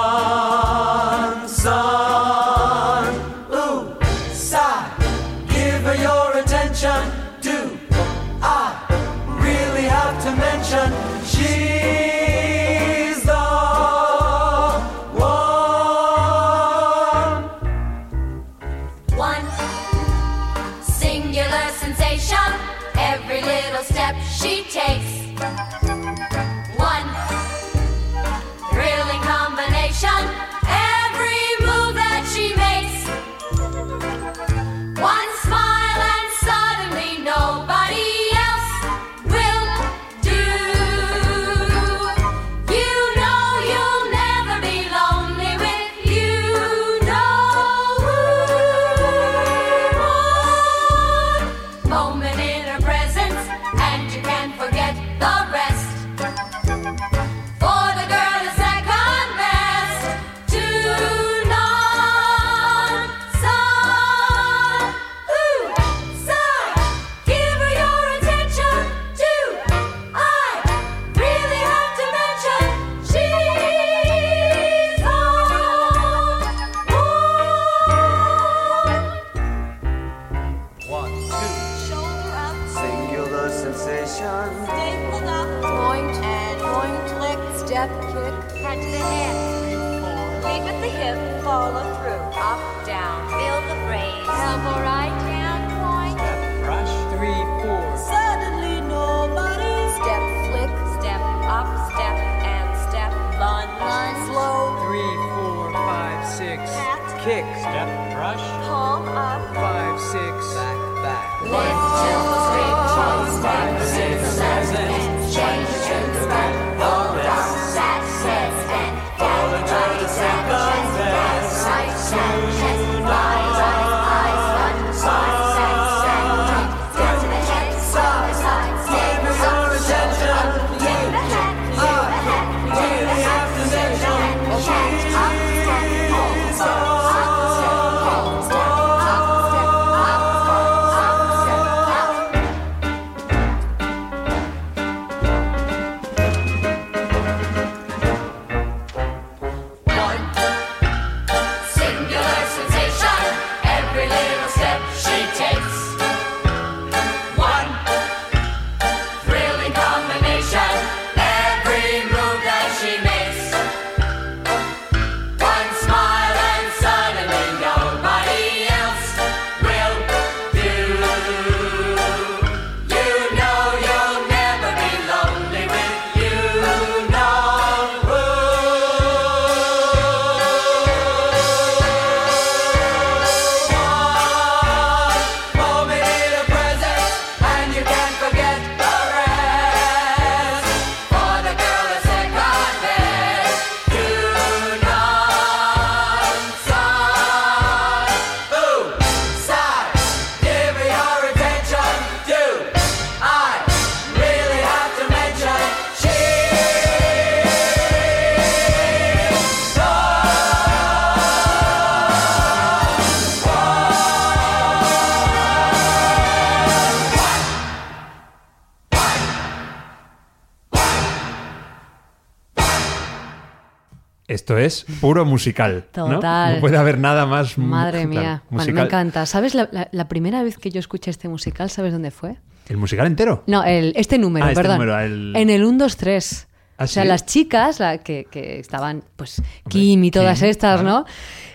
Esto 224.59 224.88
es 224.90 224.98
puro 225.00 225.24
musical. 225.24 225.84
Total. 225.92 226.55
No 226.55 226.61
puede 226.61 226.76
haber 226.76 226.98
nada 226.98 227.26
más. 227.26 227.57
Madre 227.59 228.03
claro, 228.07 228.09
mía. 228.09 228.42
Bueno, 228.50 228.72
me 228.72 228.80
encanta. 228.82 229.26
¿Sabes 229.26 229.55
la, 229.55 229.68
la- 229.72 229.88
la 229.92 230.09
primera 230.09 230.42
vez 230.42 230.59
que 230.59 230.70
yo 230.70 230.80
escuché 230.80 231.11
este 231.11 231.28
musical, 231.28 231.70
¿sabes 231.70 231.92
dónde 231.92 232.11
fue? 232.11 232.36
¿El 232.68 232.76
musical 232.76 233.07
entero? 233.07 233.42
No, 233.46 233.64
el, 233.64 233.92
este 233.96 234.18
número, 234.18 234.46
Ah, 234.46 234.50
este 234.50 234.62
perdón. 234.62 234.78
número, 234.78 234.98
el- 235.00 235.34
En 235.36 235.50
el 235.50 235.64
1, 235.64 235.78
2, 235.78 235.96
3. 235.96 236.48
¿Ah, 236.78 236.84
o 236.84 236.86
sea, 236.86 237.03
sí? 237.03 237.09
las 237.09 237.26
chicas 237.26 237.80
la, 237.80 237.98
que, 237.98 238.26
que 238.30 238.59
estaban, 238.59 239.05
pues, 239.16 239.42
Kim 239.68 240.03
y 240.05 240.11
todas 240.11 240.38
Kim, 240.40 240.48
estas, 240.48 240.80
claro. 240.80 240.98
¿no? 241.00 241.05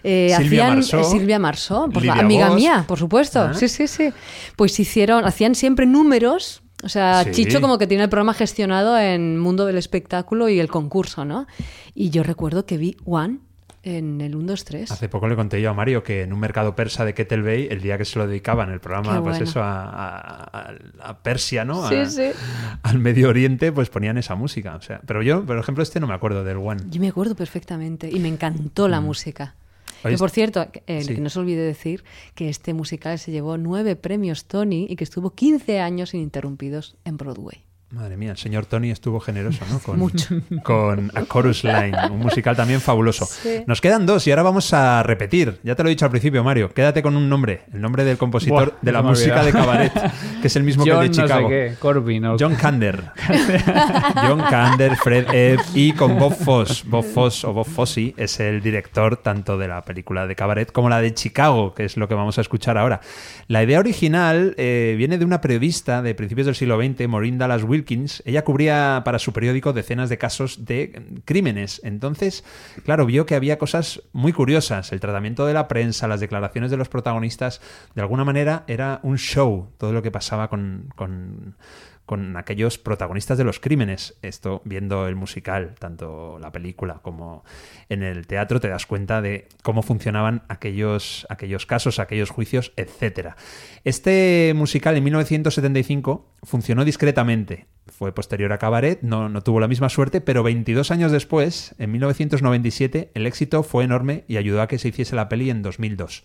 Eh, 0.03 0.33
Silvia 0.37 0.67
hacían 0.73 1.01
eh, 1.01 1.03
Silvia 1.03 1.39
Marsó, 1.39 1.89
amiga 2.11 2.47
Bosch. 2.49 2.55
mía, 2.57 2.85
por 2.87 2.97
supuesto. 2.99 3.41
Ah. 3.41 3.53
Sí, 3.53 3.67
sí, 3.67 3.87
sí. 3.87 4.09
Pues 4.55 4.79
hicieron, 4.79 5.25
hacían 5.25 5.55
siempre 5.55 5.85
números. 5.85 6.61
O 6.83 6.89
sea, 6.89 7.23
Sí. 7.23 7.31
Chicho 7.31 7.59
como 7.61 7.77
que 7.77 7.87
tiene 7.87 8.03
el 8.03 8.09
programa 8.09 8.33
gestionado 8.33 8.97
en 8.99 9.39
Mundo 9.39 9.65
del 9.65 9.77
Espectáculo 9.77 10.47
y 10.49 10.59
el 10.59 10.67
concurso, 10.67 11.25
¿no? 11.25 11.47
Y 11.95 12.09
yo 12.11 12.23
recuerdo 12.23 12.65
que 12.65 12.77
vi 12.77 12.95
One 13.05 13.39
en 13.83 14.19
el 14.21 14.35
1, 14.35 14.47
2, 14.47 14.65
3. 14.65 14.91
Hace 14.91 15.07
poco 15.09 15.27
le 15.27 15.35
conté 15.35 15.61
yo 15.61 15.69
a 15.69 15.73
Mario 15.73 16.03
que 16.03 16.21
en 16.23 16.33
un 16.33 16.39
mercado 16.39 16.75
persa 16.75 17.05
de 17.05 17.13
Ketel 17.13 17.41
Bay, 17.41 17.67
el 17.71 17.81
día 17.81 17.97
que 17.97 18.05
se 18.05 18.19
lo 18.19 18.27
dedicaban 18.27 18.69
el 18.69 18.79
programa, 18.81 19.13
Qué 19.15 19.21
pues 19.21 19.37
bueno. 19.37 19.43
eso, 19.49 19.61
a, 19.63 19.85
a- 19.85 20.43
a- 20.43 21.09
a 21.09 21.17
Persia, 21.19 21.63
¿no? 21.65 21.87
Sí, 21.87 21.95
A- 21.95 22.05
sí. 22.09 22.29
Al 22.83 22.99
Medio 22.99 23.29
Oriente, 23.29 23.71
pues 23.71 23.89
ponían 23.89 24.17
esa 24.17 24.35
música. 24.35 24.75
O 24.75 24.81
sea, 24.81 24.99
pero 25.05 25.21
yo, 25.23 25.45
por 25.45 25.57
ejemplo, 25.57 25.81
este 25.83 25.99
no 25.99 26.05
me 26.07 26.13
acuerdo 26.13 26.43
del 26.43 26.57
One. 26.57 26.83
Yo 26.89 26.99
me 27.01 27.07
acuerdo 27.07 27.33
perfectamente 27.35 28.09
y 28.11 28.19
me 28.19 28.27
encantó 28.27 28.87
la 28.87 28.99
música. 29.01 29.55
Que 30.09 30.17
por 30.17 30.29
cierto, 30.29 30.67
eh, 30.87 31.03
sí. 31.03 31.15
que 31.15 31.21
no 31.21 31.29
se 31.29 31.39
olvide 31.39 31.61
decir 31.61 32.03
que 32.35 32.49
este 32.49 32.73
musical 32.73 33.19
se 33.19 33.31
llevó 33.31 33.57
nueve 33.57 33.95
premios 33.95 34.45
Tony 34.45 34.87
y 34.89 34.95
que 34.95 35.03
estuvo 35.03 35.31
15 35.31 35.79
años 35.79 36.13
ininterrumpidos 36.13 36.95
en 37.05 37.17
Broadway. 37.17 37.66
Madre 37.89 38.17
mía, 38.17 38.31
el 38.31 38.37
señor 38.37 38.65
Tony 38.65 38.91
estuvo 38.91 39.21
generoso, 39.21 39.63
¿no? 39.71 39.79
Con, 39.83 39.97
Mucho. 39.97 40.35
Con 40.61 41.09
A 41.15 41.23
Chorus 41.23 41.63
Line, 41.63 41.93
un 42.11 42.19
musical 42.19 42.53
también 42.53 42.81
fabuloso. 42.81 43.25
Sí. 43.25 43.63
Nos 43.65 43.79
quedan 43.79 44.05
dos 44.05 44.27
y 44.27 44.31
ahora 44.31 44.43
vamos 44.43 44.73
a 44.73 45.01
repetir. 45.03 45.59
Ya 45.63 45.73
te 45.73 45.83
lo 45.83 45.89
he 45.89 45.91
dicho 45.91 46.03
al 46.03 46.11
principio, 46.11 46.43
Mario. 46.43 46.69
Quédate 46.73 47.01
con 47.01 47.15
un 47.15 47.29
nombre, 47.29 47.61
el 47.73 47.79
nombre 47.79 48.03
del 48.03 48.17
compositor 48.17 48.71
Buah, 48.71 48.79
de 48.81 48.91
la 48.91 49.01
música 49.01 49.41
de. 49.41 49.53
Cabaret, 49.53 49.93
que 50.41 50.47
es 50.47 50.55
el 50.57 50.63
mismo 50.63 50.83
John 50.85 50.99
que 50.99 51.05
el 51.05 51.11
de 51.13 51.17
no 51.21 51.27
sé 51.27 51.33
Chicago. 51.33 51.47
qué, 51.49 51.75
Corbin 51.79 52.25
o- 52.25 52.35
John 52.37 52.55
Kander. 52.55 53.03
John 54.27 54.41
Kander, 54.49 54.95
Fred 54.97 55.33
Ebb 55.33 55.61
y 55.73 55.93
con 55.93 56.17
Bob 56.19 56.35
Foss. 56.35 56.83
Bob 56.85 57.05
Foss 57.05 57.45
o 57.45 57.53
Bob 57.53 57.67
Fosse 57.67 58.13
es 58.17 58.39
el 58.41 58.61
director 58.61 59.15
tanto 59.17 59.57
de 59.57 59.69
la 59.69 59.83
película 59.85 60.27
de 60.27 60.35
Cabaret 60.35 60.71
como 60.73 60.89
la 60.89 60.99
de 61.01 61.13
Chicago, 61.13 61.73
que 61.73 61.85
es 61.85 61.95
lo 61.95 62.09
que 62.09 62.15
vamos 62.15 62.37
a 62.37 62.41
escuchar 62.41 62.77
ahora. 62.77 62.99
La 63.47 63.63
idea 63.63 63.79
original 63.79 64.55
eh, 64.57 64.95
viene 64.97 65.17
de 65.17 65.23
una 65.23 65.39
periodista 65.39 66.01
de 66.01 66.13
principios 66.15 66.45
del 66.47 66.55
siglo 66.55 66.77
XX, 66.81 67.07
Maureen 67.07 67.37
Dallas 67.37 67.63
Ella 68.25 68.43
cubría 68.43 69.01
para 69.05 69.19
su 69.19 69.33
periódico 69.33 69.73
decenas 69.73 70.09
de 70.09 70.17
casos 70.17 70.65
de 70.65 71.21
crímenes. 71.25 71.81
Entonces, 71.83 72.43
claro, 72.83 73.05
vio 73.05 73.25
que 73.25 73.35
había 73.35 73.57
cosas 73.57 74.01
muy 74.13 74.33
curiosas. 74.33 74.91
El 74.91 74.99
tratamiento 74.99 75.45
de 75.45 75.53
la 75.53 75.67
prensa, 75.67 76.07
las 76.07 76.19
declaraciones 76.19 76.71
de 76.71 76.77
los 76.77 76.89
protagonistas, 76.89 77.61
de 77.95 78.01
alguna 78.01 78.25
manera 78.25 78.63
era 78.67 78.99
un 79.03 79.17
show, 79.17 79.69
todo 79.77 79.93
lo 79.93 80.01
que 80.01 80.11
pasaba 80.11 80.49
con, 80.49 80.89
con 80.95 81.55
con 82.07 82.37
aquellos 82.37 82.77
protagonistas 82.77 83.37
de 83.37 83.43
los 83.43 83.59
crímenes. 83.59 84.17
Esto, 84.21 84.61
viendo 84.63 85.07
el 85.07 85.15
musical, 85.15 85.75
tanto 85.77 86.39
la 86.39 86.53
película 86.53 87.01
como 87.03 87.43
en 87.89 88.01
el 88.01 88.25
teatro, 88.25 88.61
te 88.61 88.69
das 88.69 88.85
cuenta 88.85 89.21
de 89.21 89.49
cómo 89.61 89.83
funcionaban 89.83 90.43
aquellos, 90.47 91.27
aquellos 91.29 91.65
casos, 91.65 91.99
aquellos 91.99 92.29
juicios, 92.29 92.71
etc. 92.77 93.35
Este 93.83 94.53
musical 94.55 94.95
en 94.95 95.03
1975 95.03 96.33
funcionó 96.43 96.85
discretamente. 96.85 97.67
Fue 97.87 98.13
posterior 98.13 98.53
a 98.53 98.57
Cabaret, 98.57 99.01
no, 99.01 99.27
no 99.27 99.41
tuvo 99.41 99.59
la 99.59 99.67
misma 99.67 99.89
suerte, 99.89 100.21
pero 100.21 100.43
22 100.43 100.91
años 100.91 101.11
después, 101.11 101.75
en 101.77 101.91
1997, 101.91 103.11
el 103.15 103.27
éxito 103.27 103.63
fue 103.63 103.83
enorme 103.83 104.23
y 104.29 104.37
ayudó 104.37 104.61
a 104.61 104.67
que 104.67 104.77
se 104.77 104.87
hiciese 104.87 105.15
la 105.15 105.27
peli 105.27 105.49
en 105.49 105.61
2002. 105.61 106.23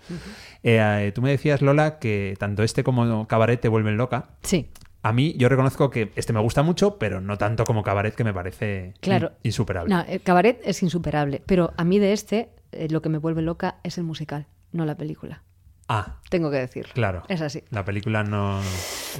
Eh, 0.62 0.78
eh, 0.80 1.12
tú 1.12 1.22
me 1.22 1.30
decías, 1.30 1.60
Lola, 1.60 1.98
que 1.98 2.36
tanto 2.38 2.62
este 2.62 2.84
como 2.84 3.26
Cabaret 3.26 3.60
te 3.60 3.68
vuelven 3.68 3.96
loca. 3.96 4.30
Sí. 4.42 4.68
A 5.04 5.12
mí, 5.12 5.34
yo 5.36 5.48
reconozco 5.48 5.90
que 5.90 6.12
este 6.16 6.32
me 6.32 6.40
gusta 6.40 6.62
mucho, 6.62 6.96
pero 6.98 7.20
no 7.20 7.36
tanto 7.36 7.64
como 7.64 7.82
Cabaret, 7.82 8.14
que 8.14 8.22
me 8.24 8.32
parece 8.32 8.94
Claro. 9.00 9.32
in- 9.42 9.48
insuperable. 9.48 9.92
No, 9.94 10.00
el 10.02 10.20
cabaret 10.22 10.60
es 10.64 10.82
insuperable, 10.82 11.42
pero 11.44 11.72
a 11.76 11.84
mí 11.84 11.98
de 11.98 12.12
este 12.12 12.50
eh, 12.70 12.88
lo 12.88 13.02
que 13.02 13.08
me 13.08 13.18
vuelve 13.18 13.42
loca 13.42 13.76
es 13.82 13.98
el 13.98 14.04
musical, 14.04 14.46
no 14.72 14.84
la 14.86 14.96
película. 14.96 15.42
Ah, 15.88 16.20
Tengo 16.30 16.50
que 16.50 16.56
decir. 16.58 16.86
claro. 16.94 17.24
Es 17.28 17.40
así. 17.42 17.64
La 17.70 17.84
película 17.84 18.22
no, 18.22 18.60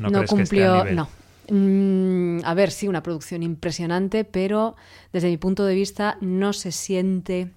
no, 0.01 0.09
No, 0.11 0.18
crees 0.20 0.33
que 0.33 0.43
esté 0.43 0.64
a 0.64 0.76
nivel. 0.85 0.97
no. 0.97 1.09
Mm, 1.51 2.45
a 2.45 2.55
ver, 2.55 2.70
sí, 2.70 2.87
una 2.89 3.03
producción 3.03 3.43
impresionante, 3.43 4.24
pero 4.24 4.76
desde 5.12 5.28
mi 5.28 5.37
punto 5.37 5.64
de 5.66 5.74
vista 5.74 6.16
no 6.20 6.53
se 6.53 6.70
siente, 6.72 7.51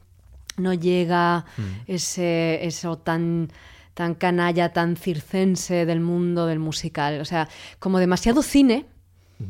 no 0.57 0.73
llega 0.73 1.45
Mm. 1.57 1.61
ese, 1.88 2.65
eso 2.65 2.97
tan 2.97 3.49
tan 3.95 4.13
canalla, 4.13 4.71
tan 4.73 4.95
circense 4.97 5.87
del 5.87 5.99
mundo 6.01 6.45
del 6.45 6.59
musical. 6.59 7.19
O 7.21 7.25
sea, 7.25 7.49
como 7.79 7.97
demasiado 7.97 8.43
cine. 8.43 8.85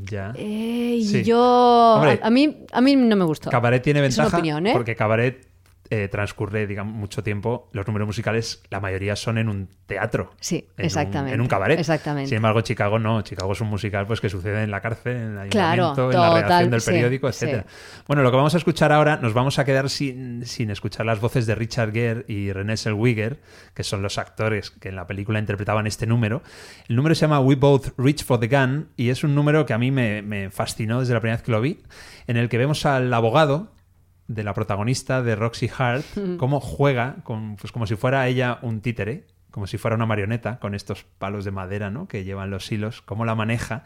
Ya. 0.10 0.32
eh, 0.38 0.96
y 1.00 1.06
Sí. 1.06 1.24
yo. 1.24 1.96
Hombre, 1.98 2.20
a, 2.24 2.28
a 2.28 2.30
mí, 2.30 2.66
a 2.72 2.80
mí 2.82 2.96
no 2.96 3.16
me 3.18 3.26
gustó. 3.26 3.50
Cabaret 3.50 3.84
tiene 3.84 4.00
Es 4.06 4.16
una 4.18 4.24
ventaja 4.26 4.38
opinión, 4.38 4.66
¿eh? 4.68 4.72
porque 4.74 4.96
Cabaret 4.96 5.46
eh, 5.90 6.08
transcurre, 6.10 6.68
digamos, 6.68 6.94
mucho 6.96 7.24
tiempo. 7.24 7.70
Los 7.72 7.86
números 7.88 8.08
musicales, 8.08 8.64
la 8.70 8.80
mayoría 8.80 9.16
son 9.16 9.38
en 9.38 9.50
un 9.50 9.70
teatro. 9.86 10.32
Sí, 10.40 10.68
en 10.78 10.84
un- 10.84 10.86
exactamente. 10.86 11.34
en 11.36 11.42
un 11.42 11.48
cabaret. 11.48 11.80
Exactamente. 11.80 12.28
Sin 12.30 12.38
embargo, 12.38 12.62
Chicago 12.62 12.98
no. 13.00 13.22
Chicago 13.22 13.54
es 13.54 13.62
un 13.62 13.68
musical 13.70 14.08
pues 14.08 14.22
que 14.22 14.30
sucede 14.30 14.64
en 14.64 14.72
la 14.72 14.82
cárcel, 14.82 15.16
en 15.16 15.38
el 15.38 15.50
Claro, 15.50 15.86
ayuntamiento, 15.86 16.12
en 16.12 16.20
la 16.22 16.34
redacción 16.42 16.72
del 16.72 16.82
sí, 16.82 16.92
periódico, 16.92 17.32
sí. 17.32 17.46
etcétera. 17.46 17.66
Bueno, 18.08 18.24
lo 18.24 18.32
que 18.32 18.38
vamos 18.38 18.54
a 18.54 18.58
escuchar 18.58 18.92
ahora, 18.92 19.18
nos 19.18 19.34
vamos 19.34 19.60
a 19.60 19.66
quedar 19.66 19.90
sin, 19.90 20.46
sin 20.46 20.72
escuchar 20.72 21.06
las 21.06 21.20
voces 21.22 21.46
de 21.46 21.56
Richard 21.56 21.92
Gere 21.94 22.26
y 22.28 22.52
René 22.52 22.78
Zellweger, 22.78 23.40
que 23.74 23.84
son 23.84 24.02
los 24.02 24.18
actores 24.18 24.72
que 24.72 24.90
en 24.90 24.96
la 24.96 25.06
película 25.08 25.40
interpretaban 25.40 25.86
este 25.88 26.08
número. 26.08 26.42
El 26.88 26.96
número 26.96 27.14
se 27.16 27.22
llama 27.22 27.40
We 27.40 27.56
Both 27.56 27.94
Reach 27.98 28.24
for 28.24 28.40
the 28.40 28.48
Gun 28.48 28.90
y 28.98 29.10
es 29.10 29.24
un 29.24 29.36
número 29.36 29.66
que 29.66 29.74
a 29.74 29.78
mí 29.78 29.92
me, 29.92 30.22
me 30.22 30.50
fascinó 30.50 31.00
desde 31.00 31.14
la 31.14 31.20
primera 31.20 31.38
vez 31.38 31.44
que 31.46 31.52
lo 31.52 31.62
vi, 31.62 31.80
en 32.28 32.38
el 32.38 32.50
que 32.50 32.58
vemos 32.58 32.86
al 32.86 33.14
abogado 33.14 33.72
de 34.28 34.44
la 34.44 34.54
protagonista 34.54 35.22
de 35.22 35.36
Roxy 35.36 35.70
Hart, 35.78 36.06
cómo 36.38 36.60
juega, 36.60 37.18
con, 37.24 37.56
pues 37.58 37.72
como 37.72 37.86
si 37.88 37.96
fuera 37.96 38.28
ella 38.28 38.60
un 38.62 38.82
títere, 38.82 39.28
como 39.52 39.68
si 39.68 39.78
fuera 39.78 39.96
una 39.96 40.06
marioneta, 40.06 40.60
con 40.60 40.76
estos 40.76 41.06
palos 41.18 41.46
de 41.46 41.52
madera 41.52 41.90
¿no? 41.90 42.08
que 42.08 42.26
llevan 42.26 42.50
los 42.50 42.70
hilos, 42.72 43.02
cómo 43.02 43.24
la 43.24 43.36
maneja. 43.36 43.84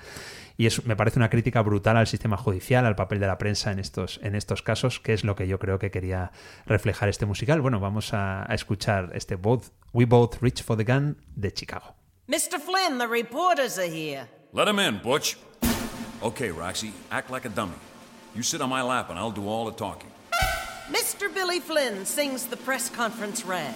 Y 0.57 0.65
eso 0.65 0.81
me 0.85 0.95
parece 0.95 1.19
una 1.19 1.29
crítica 1.29 1.61
brutal 1.61 1.95
al 1.95 2.07
sistema 2.07 2.37
judicial, 2.37 2.85
al 2.85 2.95
papel 2.95 3.19
de 3.19 3.27
la 3.27 3.37
prensa 3.37 3.71
en 3.71 3.77
estos, 3.77 4.19
en 4.23 4.33
estos 4.35 4.63
casos, 4.63 4.99
que 4.99 5.13
es 5.13 5.23
lo 5.23 5.35
que 5.35 5.47
yo 5.47 5.59
creo 5.59 5.77
que 5.77 5.91
quería 5.91 6.31
reflejar 6.65 7.07
este 7.07 7.25
musical. 7.25 7.61
Bueno, 7.61 7.79
vamos 7.79 8.13
a, 8.13 8.51
a 8.51 8.55
escuchar 8.55 9.11
este 9.13 9.35
both, 9.35 9.67
We 9.93 10.05
Both 10.05 10.41
Reach 10.41 10.63
for 10.63 10.75
the 10.75 10.83
Gun 10.83 11.17
de 11.35 11.51
Chicago. 11.53 11.95
Mr. 12.27 12.59
Flynn, 12.59 12.97
the 12.97 13.07
reporters 13.07 13.77
are 13.77 13.89
here. 13.89 14.27
Let 14.53 14.67
him 14.67 14.79
in, 14.79 14.99
Butch. 15.03 15.37
Okay, 16.21 16.51
Roxy, 16.51 16.93
act 17.11 17.29
like 17.29 17.45
a 17.47 17.49
dummy. 17.49 17.75
You 18.35 18.41
sit 18.41 18.61
on 18.61 18.69
my 18.69 18.81
lap 18.81 19.09
and 19.09 19.19
I'll 19.19 19.31
do 19.31 19.47
all 19.47 19.65
the 19.65 19.77
talking. 19.77 20.09
Mr. 20.91 21.33
Billy 21.33 21.59
Flynn 21.59 22.05
sings 22.05 22.45
the 22.45 22.57
press 22.57 22.89
conference 22.89 23.45
rag. 23.45 23.75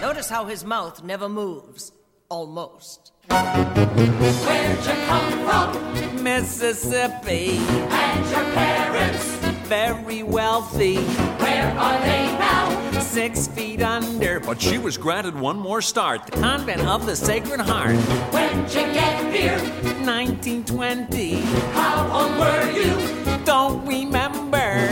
Notice 0.00 0.28
how 0.28 0.44
his 0.46 0.64
mouth 0.64 1.02
never 1.04 1.28
moves. 1.28 1.92
Almost. 2.28 3.12
Where'd 3.28 4.78
you 4.84 5.06
come 5.06 5.32
from? 5.46 6.22
Mississippi. 6.24 7.58
And 7.58 8.30
your 8.30 8.44
parents, 8.54 9.24
Very 9.68 10.22
wealthy. 10.22 10.96
where 10.96 11.70
are 11.78 12.00
they 12.00 12.26
now? 12.38 13.00
Six 13.00 13.46
feet 13.48 13.82
under. 13.82 14.40
But 14.40 14.60
she 14.60 14.78
was 14.78 14.96
granted 14.96 15.34
one 15.38 15.58
more 15.58 15.80
start. 15.82 16.26
The 16.26 16.32
convent 16.32 16.82
of 16.86 17.06
the 17.06 17.16
Sacred 17.16 17.60
Heart. 17.60 17.96
When'd 18.32 18.68
you 18.70 18.82
get 18.92 19.34
here? 19.34 19.58
1920. 20.06 21.40
How 21.72 22.08
old 22.12 22.38
were 22.38 22.70
you? 22.72 23.44
Don't 23.44 23.86
remember. 23.86 24.88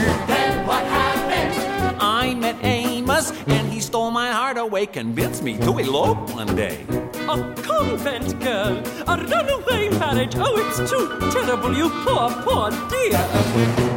Stole 3.95 4.11
my 4.11 4.29
heart 4.29 4.57
away. 4.57 4.85
Convinced 4.85 5.41
me 5.41 5.57
to 5.59 5.77
elope 5.77 6.29
one 6.35 6.53
day. 6.53 6.85
A 7.29 7.37
convent 7.63 8.37
girl, 8.41 8.75
a 9.07 9.15
runaway 9.31 9.87
marriage. 9.87 10.33
Oh, 10.35 10.53
it's 10.63 10.91
too 10.91 11.07
terrible, 11.31 11.73
you 11.73 11.89
poor, 12.03 12.29
poor 12.43 12.71
dear. 12.89 13.23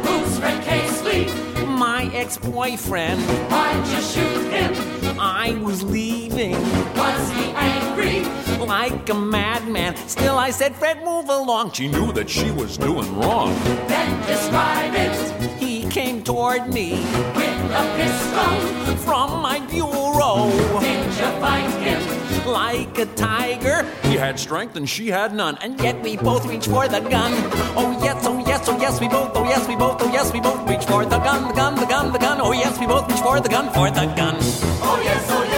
Who's 0.05 0.39
Red 0.39 0.63
Casely? 0.63 1.25
My 1.67 2.09
ex 2.13 2.37
boyfriend. 2.37 3.19
Why'd 3.51 3.87
you 3.93 4.01
shoot 4.13 4.45
him? 4.53 5.19
I 5.19 5.59
was 5.61 5.83
leaving 5.83 6.53
Was 6.95 7.31
he 7.31 7.45
angry? 7.69 8.39
like 8.65 9.09
a 9.09 9.13
madman. 9.13 9.95
Still, 10.07 10.37
I 10.37 10.51
said, 10.51 10.75
Fred, 10.75 11.03
move 11.03 11.27
along. 11.27 11.71
She 11.73 11.87
knew 11.87 12.13
that 12.13 12.29
she 12.29 12.51
was 12.51 12.77
doing 12.77 13.09
wrong. 13.19 13.53
Then 13.87 14.09
describe 14.27 14.93
it 14.93 15.58
He 15.58 15.58
came 15.89 16.23
toward 16.23 16.71
me 16.73 16.91
with 17.35 17.71
a 17.73 17.83
pistol. 17.97 18.95
from 18.97 19.41
my 19.41 19.59
bureau 19.67 20.49
Did 20.79 21.05
you 21.05 21.29
fight 21.41 21.69
him? 21.81 22.19
like 22.45 22.97
a 22.97 23.05
tiger. 23.15 23.85
He 24.03 24.15
had 24.15 24.39
strength 24.39 24.75
and 24.75 24.89
she 24.89 25.07
had 25.09 25.33
none. 25.35 25.57
And 25.61 25.79
yet 25.79 26.01
we 26.01 26.17
both 26.17 26.45
reach 26.47 26.67
for 26.67 26.87
the 26.87 26.99
gun. 26.99 27.31
Oh 27.77 27.99
yes, 28.03 28.25
oh 28.25 28.39
yes, 28.39 28.67
oh 28.67 28.77
yes, 28.79 28.99
we 28.99 29.07
both, 29.07 29.31
oh 29.35 29.43
yes, 29.43 29.67
we 29.67 29.75
both, 29.75 30.01
oh 30.01 30.11
yes, 30.11 30.33
we 30.33 30.39
both 30.41 30.67
reach 30.67 30.85
for 30.85 31.05
the 31.05 31.19
gun, 31.19 31.47
the 31.47 31.53
gun, 31.53 31.75
the 31.75 31.85
gun, 31.85 32.11
the 32.11 32.17
gun. 32.19 32.39
Oh 32.41 32.51
yes, 32.51 32.79
we 32.79 32.87
both 32.87 33.07
reach 33.09 33.21
for 33.21 33.39
the 33.39 33.49
gun, 33.49 33.69
for 33.71 33.89
the 33.91 34.05
gun. 34.15 34.35
Oh 34.81 34.99
yes, 35.03 35.25
oh 35.29 35.43
yes, 35.43 35.48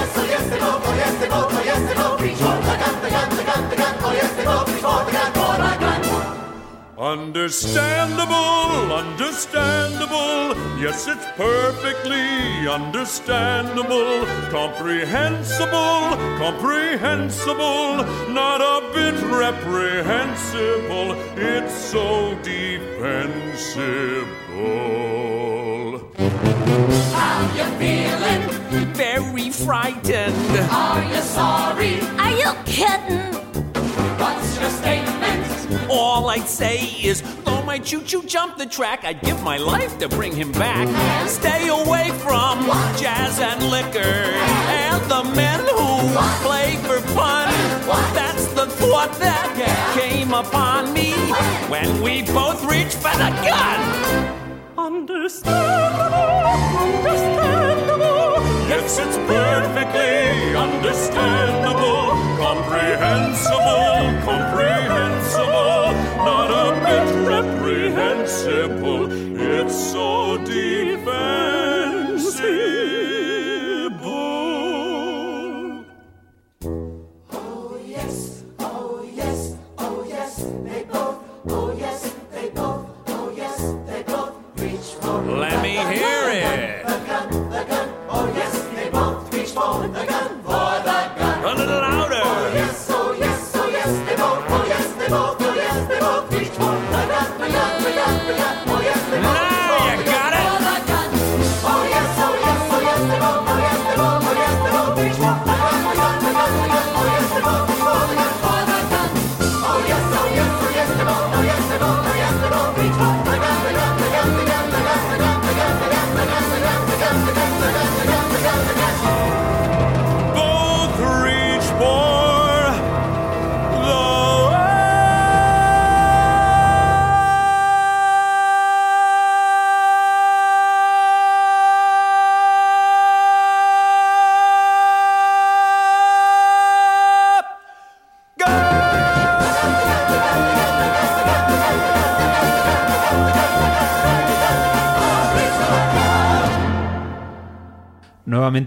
Understandable, 7.01 8.93
understandable. 8.93 10.55
Yes, 10.79 11.07
it's 11.07 11.25
perfectly 11.35 12.67
understandable. 12.69 14.23
Comprehensible, 14.51 16.15
comprehensible. 16.37 18.05
Not 18.31 18.61
a 18.61 18.87
bit 18.93 19.15
reprehensible. 19.33 21.15
It's 21.37 21.73
so 21.73 22.37
defensible. 22.43 23.31
How 27.15 27.41
you 27.57 27.65
feeling? 27.79 28.43
Very 28.93 29.49
frightened. 29.49 30.69
Are 30.69 31.03
you 31.03 31.21
sorry? 31.21 31.99
Are 32.19 32.37
you 32.37 32.53
kidding? 32.67 33.40
What's 34.21 34.59
your 34.59 34.69
statement? 34.69 35.89
All 35.89 36.29
I'd 36.29 36.47
say 36.47 36.77
is, 37.01 37.23
though 37.43 37.63
my 37.63 37.79
choo-choo 37.79 38.21
jumped 38.27 38.59
the 38.59 38.67
track, 38.67 39.03
I'd 39.03 39.19
give 39.21 39.41
my 39.41 39.57
life 39.57 39.97
to 39.97 40.07
bring 40.07 40.35
him 40.35 40.51
back. 40.51 40.87
Stay 41.27 41.69
away 41.69 42.11
from 42.19 42.67
jazz 43.01 43.39
and 43.39 43.63
liquor 43.71 43.99
and 43.99 45.01
the 45.09 45.23
men 45.35 45.59
who 45.61 46.13
play 46.45 46.75
for 46.83 47.01
fun. 47.15 47.51
That's 48.13 48.45
the 48.53 48.67
thought 48.67 49.11
that 49.19 49.97
came 49.99 50.35
upon 50.35 50.93
me 50.93 51.13
when 51.67 52.03
we 52.03 52.21
both 52.21 52.63
reached 52.63 52.97
for 52.97 53.17
the 53.17 53.31
gun. 53.41 53.79
Understandable, 54.77 55.57
understandable. 56.77 58.20
Yes, 58.71 58.99
it's 58.99 59.17
perfectly 59.17 60.55
understandable. 60.55 62.15
Comprehensible, 62.39 63.99
comprehensible. 64.23 65.91
Not 66.23 66.49
a 66.51 66.67
bit 66.79 67.07
reprehensible. 67.27 69.11
It's 69.37 69.75
so 69.91 70.37
defensible. 70.37 70.90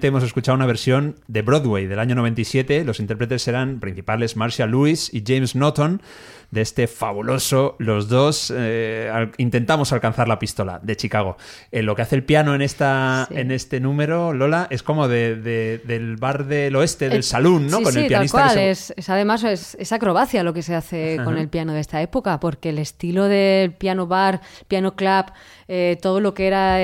Hemos 0.07 0.22
escuchado 0.22 0.55
una 0.55 0.66
versión 0.66 1.16
de 1.28 1.40
Broadway 1.40 1.86
del 1.86 1.98
año 1.98 2.14
97. 2.14 2.84
Los 2.84 3.00
intérpretes 3.00 3.40
serán 3.40 3.80
principales 3.80 4.36
Marcia 4.36 4.66
Lewis 4.66 5.09
y 5.14 5.24
James 5.26 5.55
Norton 5.55 6.02
de 6.55 6.61
este 6.62 6.86
fabuloso, 6.86 7.76
los 7.78 8.09
dos 8.09 8.52
eh, 8.57 9.11
al- 9.12 9.32
intentamos 9.38 9.92
alcanzar 9.92 10.28
la 10.28 10.38
pistola 10.38 10.80
de 10.82 10.96
Chicago. 10.96 11.36
Eh, 11.70 11.82
lo 11.82 11.94
que 11.94 12.02
hace 12.02 12.14
el 12.16 12.24
piano 12.24 12.55
en, 12.55 12.62
esta, 12.62 13.26
Sí. 13.28 13.36
en 13.38 13.50
este 13.50 13.80
número, 13.80 14.32
Lola, 14.32 14.66
es 14.70 14.82
como 14.82 15.09
de, 15.09 15.36
de- 15.36 15.78
del 15.84 16.16
bar 16.16 16.46
del 16.46 16.74
oeste, 16.76 17.09
del 17.09 17.18
Eh, 17.20 17.22
salón, 17.22 17.66
¿no? 17.66 17.78
Sí, 17.78 17.82
Con 17.84 17.92
sí, 17.92 17.98
el 18.00 18.07
pianista 18.07 18.38
tal 18.38 18.48
que 18.48 18.55
cual. 18.55 18.64
se- 18.64 18.70
Es, 18.70 18.94
es 18.96 19.11
además 19.11 19.44
es, 19.44 19.76
es 19.78 19.92
acrobacia 19.92 20.42
lo 20.42 20.55
que 20.55 20.62
se 20.62 20.74
hace 20.74 21.18
con 21.24 21.36
el 21.36 21.48
piano 21.48 21.72
de 21.74 21.80
esta 21.80 22.00
época, 22.00 22.40
porque 22.40 22.70
el 22.70 22.78
estilo 22.78 23.24
del 23.24 23.72
piano 23.72 24.07
bar, 24.07 24.40
piano 24.68 24.94
club, 24.96 25.26
eh, 25.68 25.98
todo 26.00 26.20
lo 26.20 26.34
que 26.34 26.46
era 26.46 26.78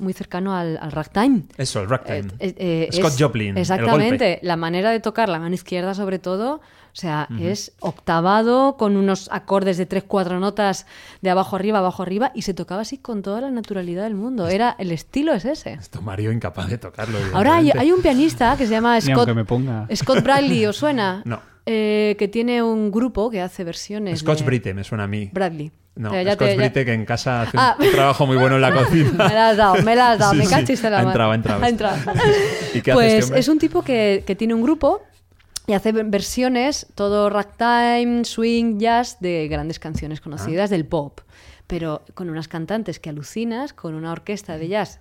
muy 0.00 0.12
cercano 0.12 0.56
al, 0.56 0.78
al 0.82 0.90
ragtime. 0.92 1.42
Eso, 1.56 1.80
el 1.82 1.88
ragtime. 1.88 2.28
Scott 2.92 3.12
es- 3.12 3.16
Joplin. 3.18 3.50
el 3.56 3.58
Exactamente. 3.58 4.08
golpe. 4.08 4.38
La 4.42 4.56
manera 4.56 4.90
de 4.90 5.00
tocar 5.00 5.28
la 5.28 5.38
mano 5.38 5.54
izquierda, 5.54 5.94
sobre 5.94 6.18
todo, 6.18 6.60
o 6.92 6.94
sea, 6.94 7.26
es 7.40 7.72
octavado 7.80 8.76
con 8.76 8.96
unos 8.98 9.28
acordes 9.32 9.78
de 9.78 9.86
tres, 9.86 10.04
cuatro 10.06 10.38
notas 10.40 10.86
de 11.22 11.30
abajo 11.30 11.56
arriba, 11.56 11.78
abajo 11.78 12.02
arriba, 12.02 12.32
y 12.34 12.42
se 12.42 12.52
tocaba 12.52 12.82
así 12.82 12.98
con 12.98 13.22
toda 13.22 13.40
la 13.40 13.50
naturalidad 13.50 14.02
del 14.04 14.14
mundo. 14.14 14.46
Era 14.48 14.76
el 14.78 14.92
estilo 14.92 15.32
es 15.32 15.44
ese. 15.46 15.72
Esto 15.74 16.02
Mario 16.02 16.32
incapaz 16.32 16.68
de 16.68 16.76
tocarlo. 16.78 17.18
Ahora 17.32 17.56
hay, 17.56 17.92
un 17.92 18.02
pianista 18.02 18.56
que 18.58 18.66
se 18.66 18.72
llama 18.72 19.00
Scott, 19.00 19.16
aunque 19.16 19.34
me 19.34 19.44
ponga. 19.46 19.86
Scott 19.94 20.22
Bradley, 20.22 20.66
¿os 20.66 20.76
suena? 20.76 21.22
No. 21.32 21.40
Eh, 21.64 22.16
que 22.18 22.26
tiene 22.26 22.60
un 22.60 22.90
grupo 22.90 23.30
que 23.30 23.40
hace 23.40 23.62
versiones. 23.62 24.18
Scotch 24.18 24.40
de- 24.40 24.44
Brite 24.46 24.74
me 24.74 24.82
suena 24.82 25.04
a 25.04 25.06
mí. 25.06 25.30
Bradley. 25.32 25.70
No, 25.94 26.08
O 26.08 26.12
sea, 26.12 26.22
ya 26.24 26.32
Scotch 26.34 26.48
te- 26.48 26.56
ya- 26.56 26.60
Brite 26.62 26.84
que 26.84 26.92
en 26.92 27.04
casa 27.04 27.42
hace 27.42 27.56
Ah. 27.56 27.76
un 27.78 27.90
trabajo 27.92 28.26
muy 28.26 28.36
bueno 28.36 28.56
en 28.56 28.62
la 28.62 28.72
cocina. 28.74 29.10
Me 29.28 29.32
la 29.34 29.50
has 29.50 29.56
dado, 29.56 29.74
me 29.82 29.94
la 29.94 30.10
has 30.10 30.18
dado, 30.18 30.32
Sí, 30.32 30.38
me 30.38 30.44
sí. 30.46 30.50
cachiste 30.50 30.90
la 30.90 30.96
Ha 30.98 31.04
mano. 31.04 31.10
entrado, 31.10 31.30
ha 31.30 31.34
entrado. 31.36 31.64
Ha 31.64 31.68
entrado. 31.68 31.96
¿Y 32.74 32.80
qué 32.82 32.90
hace 32.90 32.94
pues 32.94 33.12
este 33.12 33.24
hombre? 33.26 33.40
es 33.40 33.48
un 33.48 33.58
tipo 33.60 33.82
que, 33.82 34.24
que 34.26 34.34
tiene 34.34 34.54
un 34.54 34.62
grupo 34.62 35.02
y 35.66 35.74
hace 35.74 35.92
versiones, 35.92 36.86
todo 36.94 37.30
ragtime, 37.30 38.24
swing, 38.24 38.78
jazz, 38.78 39.18
de 39.20 39.48
grandes 39.48 39.78
canciones 39.78 40.20
conocidas 40.20 40.70
Ah. 40.70 40.74
del 40.74 40.86
pop. 40.86 41.20
Pero 41.66 42.02
con 42.14 42.28
unas 42.28 42.48
cantantes 42.48 42.98
que 42.98 43.10
alucinas, 43.10 43.72
con 43.72 43.94
una 43.94 44.12
orquesta 44.12 44.58
de 44.58 44.68
jazz 44.68 45.00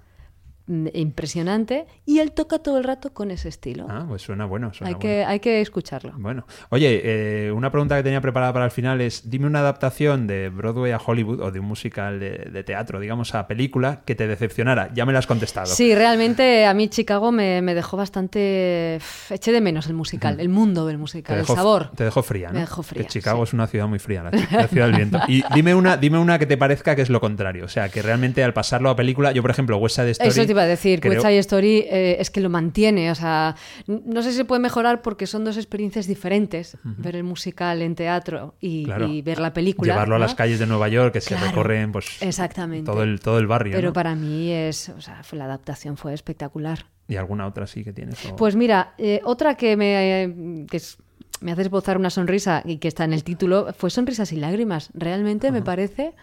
impresionante, 0.93 1.85
y 2.05 2.19
él 2.19 2.31
toca 2.31 2.59
todo 2.59 2.77
el 2.77 2.83
rato 2.83 3.13
con 3.13 3.31
ese 3.31 3.49
estilo. 3.49 3.87
Ah, 3.89 4.05
pues 4.07 4.21
suena 4.21 4.45
bueno. 4.45 4.73
Suena 4.73 4.89
hay, 4.89 4.93
bueno. 4.95 4.99
que, 4.99 5.25
hay 5.25 5.39
que 5.39 5.61
escucharlo. 5.61 6.13
Bueno, 6.17 6.45
oye, 6.69 7.01
eh, 7.03 7.51
una 7.51 7.71
pregunta 7.71 7.97
que 7.97 8.03
tenía 8.03 8.21
preparada 8.21 8.53
para 8.53 8.65
el 8.65 8.71
final 8.71 9.01
es, 9.01 9.29
dime 9.29 9.47
una 9.47 9.59
adaptación 9.59 10.27
de 10.27 10.49
Broadway 10.49 10.91
a 10.91 10.97
Hollywood 10.97 11.41
o 11.41 11.51
de 11.51 11.59
un 11.59 11.65
musical 11.65 12.19
de, 12.19 12.49
de 12.51 12.63
teatro, 12.63 12.99
digamos, 12.99 13.35
a 13.35 13.47
película 13.47 14.01
que 14.05 14.15
te 14.15 14.27
decepcionara. 14.27 14.91
Ya 14.93 15.05
me 15.05 15.13
la 15.13 15.19
has 15.19 15.27
contestado. 15.27 15.67
Sí, 15.67 15.95
realmente 15.95 16.65
a 16.65 16.73
mí 16.73 16.87
Chicago 16.87 17.31
me, 17.31 17.61
me 17.61 17.73
dejó 17.73 17.97
bastante... 17.97 18.99
Eché 19.29 19.51
de 19.51 19.61
menos 19.61 19.87
el 19.87 19.93
musical, 19.93 20.39
el 20.39 20.49
mundo 20.49 20.85
del 20.85 20.97
musical, 20.97 21.37
dejó, 21.37 21.53
el 21.53 21.57
sabor. 21.57 21.91
Te 21.95 22.03
dejó 22.03 22.23
fría, 22.23 22.49
¿no? 22.49 22.55
Me 22.55 22.59
dejó 22.61 22.83
fría, 22.83 23.03
Que 23.03 23.09
Chicago 23.09 23.43
es 23.43 23.53
una 23.53 23.67
ciudad 23.67 23.87
muy 23.87 23.99
fría, 23.99 24.23
la, 24.23 24.67
ciudad 24.67 24.87
del 24.87 24.95
viento. 24.95 25.19
Y 25.27 25.43
dime 25.53 25.75
una, 25.75 25.97
dime 25.97 26.19
una 26.19 26.39
que 26.39 26.45
te 26.45 26.57
parezca 26.57 26.95
que 26.95 27.01
es 27.01 27.09
lo 27.09 27.19
contrario. 27.19 27.65
O 27.65 27.67
sea, 27.67 27.89
que 27.89 28.01
realmente 28.01 28.43
al 28.43 28.53
pasarlo 28.53 28.89
a 28.89 28.95
película, 28.95 29.31
yo 29.31 29.41
por 29.41 29.51
ejemplo, 29.51 29.77
West 29.77 29.95
Side 29.95 30.11
Story... 30.11 30.29
Eso 30.29 30.45
te 30.45 30.51
iba 30.51 30.60
a 30.61 30.67
decir, 30.67 30.99
creo- 31.01 31.13
West 31.13 31.25
Side 31.25 31.37
Story 31.39 31.85
eh, 31.89 32.17
es 32.19 32.29
que 32.29 32.41
lo 32.41 32.49
mantiene, 32.49 33.11
o 33.11 33.15
sea, 33.15 33.55
no 33.87 34.21
sé 34.23 34.31
si 34.31 34.37
se 34.37 34.45
puede 34.45 34.61
mejorar 34.61 35.01
porque 35.01 35.27
son 35.27 35.43
dos 35.43 35.57
experiencias 35.57 36.07
diferentes, 36.07 36.77
ver 36.83 37.15
el 37.15 37.23
musical 37.23 37.81
en 37.81 37.95
teatro 37.95 38.55
y, 38.59 38.85
Claro. 38.85 39.07
y 39.07 39.21
ver 39.21 39.39
la 39.39 39.53
película. 39.53 39.93
Llevarlo 39.93 40.15
a 40.15 40.19
¿no? 40.19 40.25
las 40.25 40.35
calles 40.35 40.59
de 40.59 40.67
Nueva 40.67 40.87
York, 40.89 41.13
que 41.13 41.21
se 41.21 41.29
Claro, 41.35 41.47
recorren 41.47 41.91
pues 41.91 42.05
Exactamente. 42.21 42.85
todo 42.89 43.03
el, 43.03 43.19
todo 43.19 43.37
el 43.39 43.47
barrio. 43.47 43.73
Pero 43.75 43.89
¿no? 43.89 43.93
para 43.93 44.15
mí 44.15 44.51
es, 44.51 44.89
o 44.89 45.01
sea, 45.01 45.23
fue- 45.23 45.37
la 45.37 45.45
adaptación 45.45 45.97
fue 45.97 46.13
espectacular. 46.13 46.85
¿Y 47.07 47.15
alguna 47.17 47.45
otra 47.47 47.67
sí 47.67 47.83
que 47.83 47.91
tienes? 47.91 48.23
o- 48.25 48.35
Pues 48.35 48.55
mira, 48.55 48.93
eh, 48.97 49.19
otra 49.25 49.55
que 49.55 49.75
me, 49.75 50.23
eh, 50.23 50.65
que 50.69 50.77
es- 50.77 50.97
me 51.41 51.51
hace 51.51 51.63
esbozar 51.63 51.97
una 51.97 52.09
sonrisa 52.11 52.61
y 52.63 52.77
que 52.77 52.87
está 52.87 53.03
en 53.03 53.13
el 53.13 53.23
título 53.23 53.73
fue 53.75 53.89
Sonrisas 53.89 54.31
y 54.31 54.35
Lágrimas. 54.35 54.91
Realmente 54.93 55.51
me 55.51 55.61
parece 55.63 56.13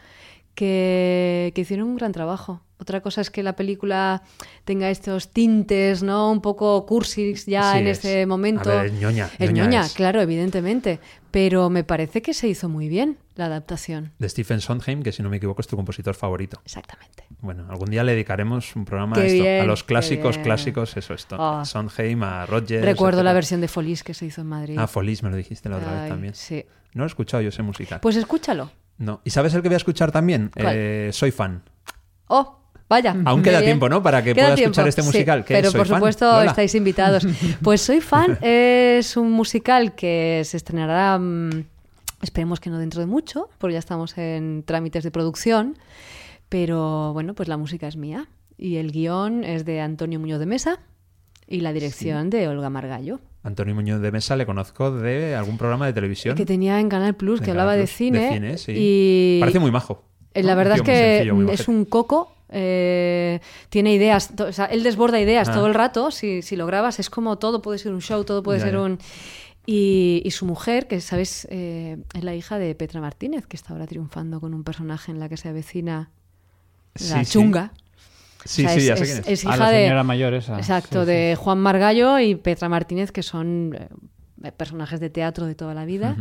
que, 0.59 1.53
que 1.55 1.61
hicieron 1.61 1.89
un 1.89 1.97
gran 1.97 2.13
trabajo. 2.13 2.61
Otra 2.81 3.01
cosa 3.01 3.21
es 3.21 3.31
que 3.31 3.43
la 3.43 3.55
película 3.57 4.23
tenga 4.65 4.89
estos 4.91 5.31
tintes, 5.33 6.03
¿no? 6.03 6.31
Un 6.31 6.41
poco 6.41 6.85
cursis 6.87 7.45
ya 7.47 7.73
Sí, 7.73 7.79
en 7.79 7.87
es- 7.89 7.99
este 7.99 8.25
momento. 8.27 8.71
a 8.71 8.83
ver, 8.83 8.87
es 8.87 8.93
ñoña, 8.93 9.29
Es 9.39 9.51
ñoña 9.51 9.65
ñoña, 9.65 9.81
es. 9.87 9.93
claro, 9.95 10.21
evidentemente. 10.21 11.01
Pero 11.31 11.71
me 11.71 11.83
parece 11.85 12.23
que 12.23 12.33
se 12.35 12.49
hizo 12.49 12.69
muy 12.69 12.89
bien 12.89 13.19
la 13.35 13.47
adaptación. 13.47 14.13
De 14.19 14.29
Stephen 14.29 14.61
Sondheim, 14.61 15.03
que 15.03 15.13
si 15.13 15.23
no 15.23 15.29
me 15.29 15.37
equivoco 15.39 15.61
es 15.61 15.67
tu 15.67 15.77
compositor 15.77 16.15
favorito. 16.15 16.61
Exactamente. 16.65 17.25
Bueno, 17.41 17.67
algún 17.69 17.91
día 17.91 18.03
le 18.05 18.13
dedicaremos 18.13 18.75
un 18.77 18.85
programa 18.85 19.17
a 19.17 19.25
esto, 19.25 19.43
bien, 19.43 19.61
a 19.61 19.65
los 19.65 19.85
clásicos, 19.85 20.39
clásicos, 20.39 20.97
eso 20.97 21.15
es. 21.15 21.27
Ah. 21.33 21.63
Sondheim, 21.67 22.23
a 22.23 22.47
Rogers. 22.47 22.85
Recuerdo 22.85 23.23
la 23.23 23.33
versión 23.33 23.61
de 23.61 23.69
Folies 23.69 24.03
que 24.03 24.15
se 24.15 24.27
hizo 24.27 24.41
en 24.41 24.47
Madrid. 24.49 24.77
Ah, 24.79 24.87
Folies, 24.87 25.23
me 25.23 25.31
lo 25.31 25.37
dijiste 25.37 25.69
la 25.69 25.77
otra 25.77 25.91
Ay, 25.95 26.01
vez 26.03 26.09
también. 26.11 26.35
sí. 26.35 26.65
No 26.95 27.01
lo 27.03 27.05
he 27.05 27.09
escuchado 27.09 27.43
yo 27.43 27.51
ese 27.51 27.63
musical. 27.63 28.01
Pues 28.01 28.17
escúchalo. 28.17 28.71
No. 28.99 29.21
¿Y 29.25 29.31
sabes 29.31 29.55
el 29.55 29.63
que 29.63 29.69
voy 29.69 29.75
a 29.75 29.79
escuchar 29.79 30.13
también? 30.13 30.51
Eh, 30.57 31.11
soy 31.13 31.31
fan. 31.31 31.63
Oh, 32.27 32.59
vaya. 32.89 33.17
Aún 33.25 33.43
queda 33.43 33.61
bien. 33.61 33.71
tiempo, 33.71 33.89
¿no? 33.89 34.03
Para 34.03 34.23
que 34.23 34.35
pueda 34.35 34.55
escuchar 34.55 34.89
este 34.89 35.03
musical. 35.03 35.45
Pero 35.47 35.73
por 35.73 35.87
fan. 35.87 35.99
supuesto 35.99 36.27
Lola. 36.27 36.51
estáis 36.51 36.75
invitados. 36.75 37.27
Pues 37.63 37.81
Soy 37.81 38.01
fan 38.01 38.39
es 38.43 39.17
un 39.17 39.31
musical 39.33 39.95
que 39.95 40.43
se 40.45 40.57
estrenará, 40.57 41.19
mm, 41.19 41.65
esperemos 42.23 42.61
que 42.61 42.71
no 42.71 42.79
dentro 42.79 43.01
de 43.01 43.07
mucho, 43.07 43.49
porque 43.59 43.75
ya 43.75 43.79
estamos 43.79 44.19
en 44.19 44.65
trámites 44.67 45.05
de 45.05 45.11
producción. 45.11 45.79
Pero 46.49 47.13
bueno, 47.13 47.35
pues 47.35 47.49
la 47.49 47.57
música 47.57 47.87
es 47.87 47.97
mía. 47.97 48.29
Y 48.57 48.77
el 48.77 48.91
guion 48.91 49.45
es 49.45 49.65
de 49.65 49.81
Antonio 49.81 50.19
Muñoz 50.19 50.41
de 50.41 50.47
Mesa 50.47 50.81
y 51.47 51.61
la 51.61 51.73
dirección 51.73 52.31
de 52.31 52.49
Olga 52.49 52.71
Margallo. 52.71 53.21
Antonio 53.43 53.75
Muñoz 53.75 54.01
de 54.01 54.11
Mesa 54.13 54.37
le 54.37 54.45
conozco 54.47 54.91
de 54.91 55.35
algún 55.35 55.59
programa 55.59 55.87
de 55.87 55.93
televisión. 55.93 56.37
Que 56.37 56.45
tenía 56.47 56.81
en 56.81 56.89
Canal 56.89 57.15
Plus, 57.15 57.41
que 57.41 57.47
Canal 57.47 57.61
hablaba 57.61 57.77
de 57.77 57.87
cine. 57.87 58.21
de 58.21 58.33
cine, 58.33 58.59
sí. 58.59 58.73
y 58.77 59.41
Parece 59.41 59.59
muy 59.61 59.71
majo. 59.71 60.05
Eh. 60.35 60.43
La 60.43 60.55
verdad 60.55 60.77
es 60.77 60.83
que 60.83 61.25
sencillo, 61.25 61.51
es 61.53 61.69
un 61.69 61.85
coco. 61.85 62.33
eh, 62.51 63.41
tiene 63.69 63.93
ideas, 63.93 64.31
o 64.41 64.53
sea, 64.53 64.65
él 64.67 64.83
desborda 64.83 65.21
ideas 65.21 65.49
Ah. 65.49 65.53
todo 65.55 65.67
el 65.67 65.75
rato. 65.75 66.11
Si, 66.11 66.43
si 66.43 66.57
lo 66.57 66.67
grabas, 66.67 66.99
es 66.99 67.11
como 67.11 67.37
todo 67.39 67.61
puede 67.63 67.79
ser 67.79 67.93
un 67.93 68.01
show, 68.01 68.25
todo 68.25 68.43
puede 68.43 68.59
Ya, 68.59 68.65
ser 68.67 68.75
ya. 68.75 68.81
un. 68.81 68.99
Y, 69.67 70.23
y 70.25 70.31
su 70.31 70.47
mujer, 70.47 70.89
que 70.89 71.01
sabes, 71.03 71.47
eh, 71.51 71.99
es 72.15 72.25
la 72.25 72.35
hija 72.35 72.59
de 72.59 72.75
Petra 72.75 73.03
Martínez, 73.03 73.47
que 73.47 73.55
está 73.57 73.75
ahora 73.75 73.87
triunfando 73.87 74.41
con 74.41 74.55
un 74.55 74.65
personaje 74.65 75.13
en 75.13 75.21
la 75.21 75.29
que 75.29 75.37
se 75.37 75.49
avecina 75.51 76.11
la 77.11 77.23
sí. 77.25 77.33
chunga. 77.33 77.73
Sí, 77.77 77.83
O 78.45 78.49
sea, 78.49 78.69
sí, 78.71 78.79
es, 78.79 78.85
ya 78.87 78.97
sé 78.97 79.03
es- 79.05 79.09
quién 79.11 79.19
es. 79.21 79.29
es 79.29 79.47
Ah, 79.47 79.49
hija 79.55 79.57
la 79.65 79.71
de. 79.71 79.83
señora 79.85 80.03
mayor 80.05 80.35
esa. 80.35 80.57
Exacto, 80.59 81.01
Sí, 81.05 81.07
sí. 81.07 81.13
de 81.13 81.37
Juan 81.37 81.59
Margallo 81.59 82.19
y 82.19 82.35
Petra 82.37 82.69
Martínez, 82.69 83.11
que 83.13 83.23
son 83.23 83.77
eh, 84.45 84.53
personajes 84.53 85.01
de 85.01 85.11
teatro 85.11 85.47
de 85.47 85.55
toda 85.55 85.75
la 85.75 85.85
vida. 85.85 86.17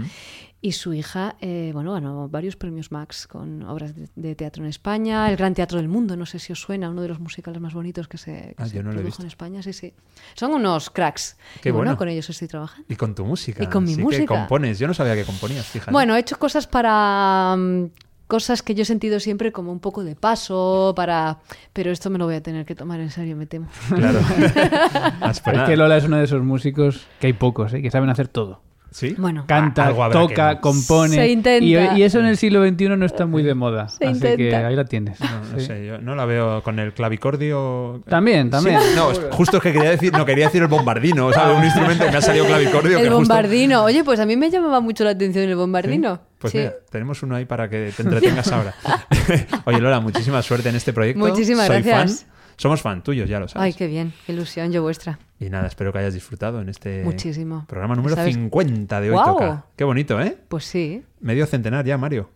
Y 0.59 0.71
su 0.71 0.91
hija, 0.95 1.35
eh, 1.39 1.69
bueno, 1.71 1.93
ganó 1.93 2.27
varios 2.29 2.55
premios 2.55 2.91
Max 2.91 3.27
con 3.27 3.61
obras 3.61 3.95
de, 3.95 4.07
de 4.15 4.33
teatro 4.35 4.63
en 4.63 4.69
España, 4.69 5.29
el 5.29 5.37
Gran 5.37 5.53
Teatro 5.53 5.77
del 5.77 5.87
Mundo, 5.87 6.17
no 6.17 6.25
sé 6.25 6.39
si 6.39 6.51
os 6.51 6.59
suena, 6.59 6.89
uno 6.89 7.03
de 7.03 7.09
los 7.09 7.19
musicales 7.19 7.61
más 7.61 7.75
bonitos 7.75 8.07
que 8.07 8.17
se, 8.17 8.31
que 8.31 8.55
Ah, 8.57 8.65
se 8.67 8.81
no 8.81 8.89
produjo 8.89 9.21
en 9.21 9.27
España, 9.27 9.61
sí, 9.61 9.71
sí. 9.71 9.93
Son 10.33 10.51
unos 10.51 10.89
cracks. 10.89 11.37
Qué 11.61 11.69
y 11.69 11.71
bueno, 11.71 11.89
bueno. 11.91 11.97
con 11.99 12.09
ellos 12.09 12.27
estoy 12.31 12.47
trabajando. 12.47 12.87
Y 12.89 12.95
con 12.95 13.13
tu 13.13 13.23
música. 13.23 13.63
Y 13.63 13.67
con 13.67 13.83
mi 13.83 13.93
sí 13.93 14.01
música. 14.01 14.21
que 14.21 14.25
compones. 14.25 14.79
Yo 14.79 14.87
no 14.87 14.95
sabía 14.95 15.13
que 15.13 15.25
componías, 15.25 15.67
fíjate. 15.67 15.91
Bueno, 15.91 16.15
he 16.15 16.19
hecho 16.19 16.39
cosas 16.39 16.65
para 16.65 17.55
mm, 17.55 17.85
cosas 18.27 18.61
que 18.61 18.75
yo 18.75 18.81
he 18.83 18.85
sentido 18.85 19.19
siempre 19.19 19.51
como 19.51 19.71
un 19.71 19.79
poco 19.79 20.03
de 20.03 20.15
paso, 20.15 20.93
para 20.95 21.39
pero 21.73 21.91
esto 21.91 22.09
me 22.09 22.17
lo 22.19 22.25
voy 22.25 22.35
a 22.35 22.43
tener 22.43 22.65
que 22.65 22.75
tomar 22.75 22.99
en 22.99 23.09
serio, 23.11 23.35
me 23.35 23.45
temo. 23.45 23.67
Claro. 23.93 24.19
Es 25.29 25.41
que 25.65 25.77
Lola 25.77 25.97
es 25.97 26.03
uno 26.05 26.17
de 26.17 26.23
esos 26.25 26.43
músicos 26.43 27.05
que 27.19 27.27
hay 27.27 27.33
pocos, 27.33 27.73
¿eh? 27.73 27.81
que 27.81 27.91
saben 27.91 28.09
hacer 28.09 28.27
todo. 28.27 28.61
¿Sí? 28.89 29.15
Bueno, 29.17 29.43
Canta, 29.47 29.93
toca, 30.11 30.55
que 30.55 30.61
compone. 30.61 31.13
Se 31.15 31.27
intenta. 31.29 31.63
Y, 31.93 31.99
y 31.99 32.03
eso 32.03 32.19
en 32.19 32.25
el 32.25 32.37
siglo 32.37 32.65
XXI 32.65 32.87
no 32.97 33.05
está 33.05 33.25
muy 33.25 33.43
de 33.43 33.53
moda. 33.53 33.89
Se 33.89 34.07
así 34.07 34.19
que 34.37 34.55
ahí 34.55 34.75
la 34.75 34.85
tienes. 34.85 35.19
No, 35.19 35.27
no 35.53 35.59
Sí. 35.59 35.65
sé, 35.65 35.85
yo 35.85 35.97
no 35.99 36.15
la 36.15 36.25
veo 36.25 36.63
con 36.63 36.79
el 36.79 36.93
clavicordio. 36.93 38.01
También, 38.07 38.49
también. 38.49 38.79
Sí, 38.79 38.87
No, 38.95 39.09
justo 39.31 39.57
es 39.57 39.63
que 39.63 39.73
quería 39.73 39.89
decir, 39.91 40.13
no 40.13 40.25
quería 40.25 40.45
decir 40.45 40.61
el 40.61 40.69
bombardino, 40.69 41.31
¿sabes? 41.33 41.57
Un 41.57 41.65
instrumento 41.65 42.05
que 42.05 42.11
me 42.11 42.17
ha 42.17 42.21
salido 42.21 42.45
clavicordio. 42.45 42.97
el 42.97 43.03
que 43.03 43.09
justo- 43.09 43.17
bombardino. 43.17 43.83
Oye, 43.83 44.03
pues 44.05 44.19
a 44.21 44.25
mí 44.25 44.37
me 44.37 44.49
llamaba 44.49 44.79
mucho 44.79 45.03
la 45.03 45.11
atención 45.11 45.47
el 45.47 45.55
bombardino. 45.57 46.19
Pues 46.39 46.51
Sí. 46.51 46.59
mira, 46.59 46.73
tenemos 46.91 47.23
uno 47.23 47.35
ahí 47.35 47.45
para 47.45 47.69
que 47.69 47.91
te 47.95 48.01
entretengas 48.03 48.51
ahora. 48.51 48.73
Oye, 49.65 49.79
Lola, 49.79 49.99
muchísima 49.99 50.41
suerte 50.41 50.69
en 50.69 50.75
este 50.75 50.93
proyecto. 50.93 51.19
Muchísimas 51.25 51.67
Soy 51.67 51.81
gracias. 51.81 52.21
fan. 52.23 52.31
Somos 52.57 52.81
fan 52.81 53.03
tuyos, 53.03 53.29
ya 53.29 53.39
lo 53.39 53.47
sabes. 53.47 53.65
Ay, 53.65 53.73
qué 53.73 53.85
bien, 53.85 54.13
qué 54.25 54.33
ilusión, 54.33 54.71
yo 54.71 54.81
vuestra. 54.81 55.19
Y 55.39 55.49
nada, 55.49 55.67
espero 55.67 55.93
que 55.93 55.99
hayas 55.99 56.15
disfrutado 56.15 56.59
en 56.59 56.69
este 56.69 57.03
Muchísimo. 57.03 57.65
programa 57.67 57.93
número 57.95 58.15
¿Sabes? 58.15 58.33
50 58.33 58.99
de 59.01 59.09
Hoy 59.09 59.13
¡Guau! 59.13 59.33
Toca. 59.33 59.65
Qué 59.75 59.83
bonito, 59.83 60.19
¿eh? 60.19 60.37
Pues 60.47 60.65
sí. 60.65 61.03
Medio 61.19 61.45
centenar 61.45 61.85
ya, 61.85 61.97
Mario. 61.99 62.31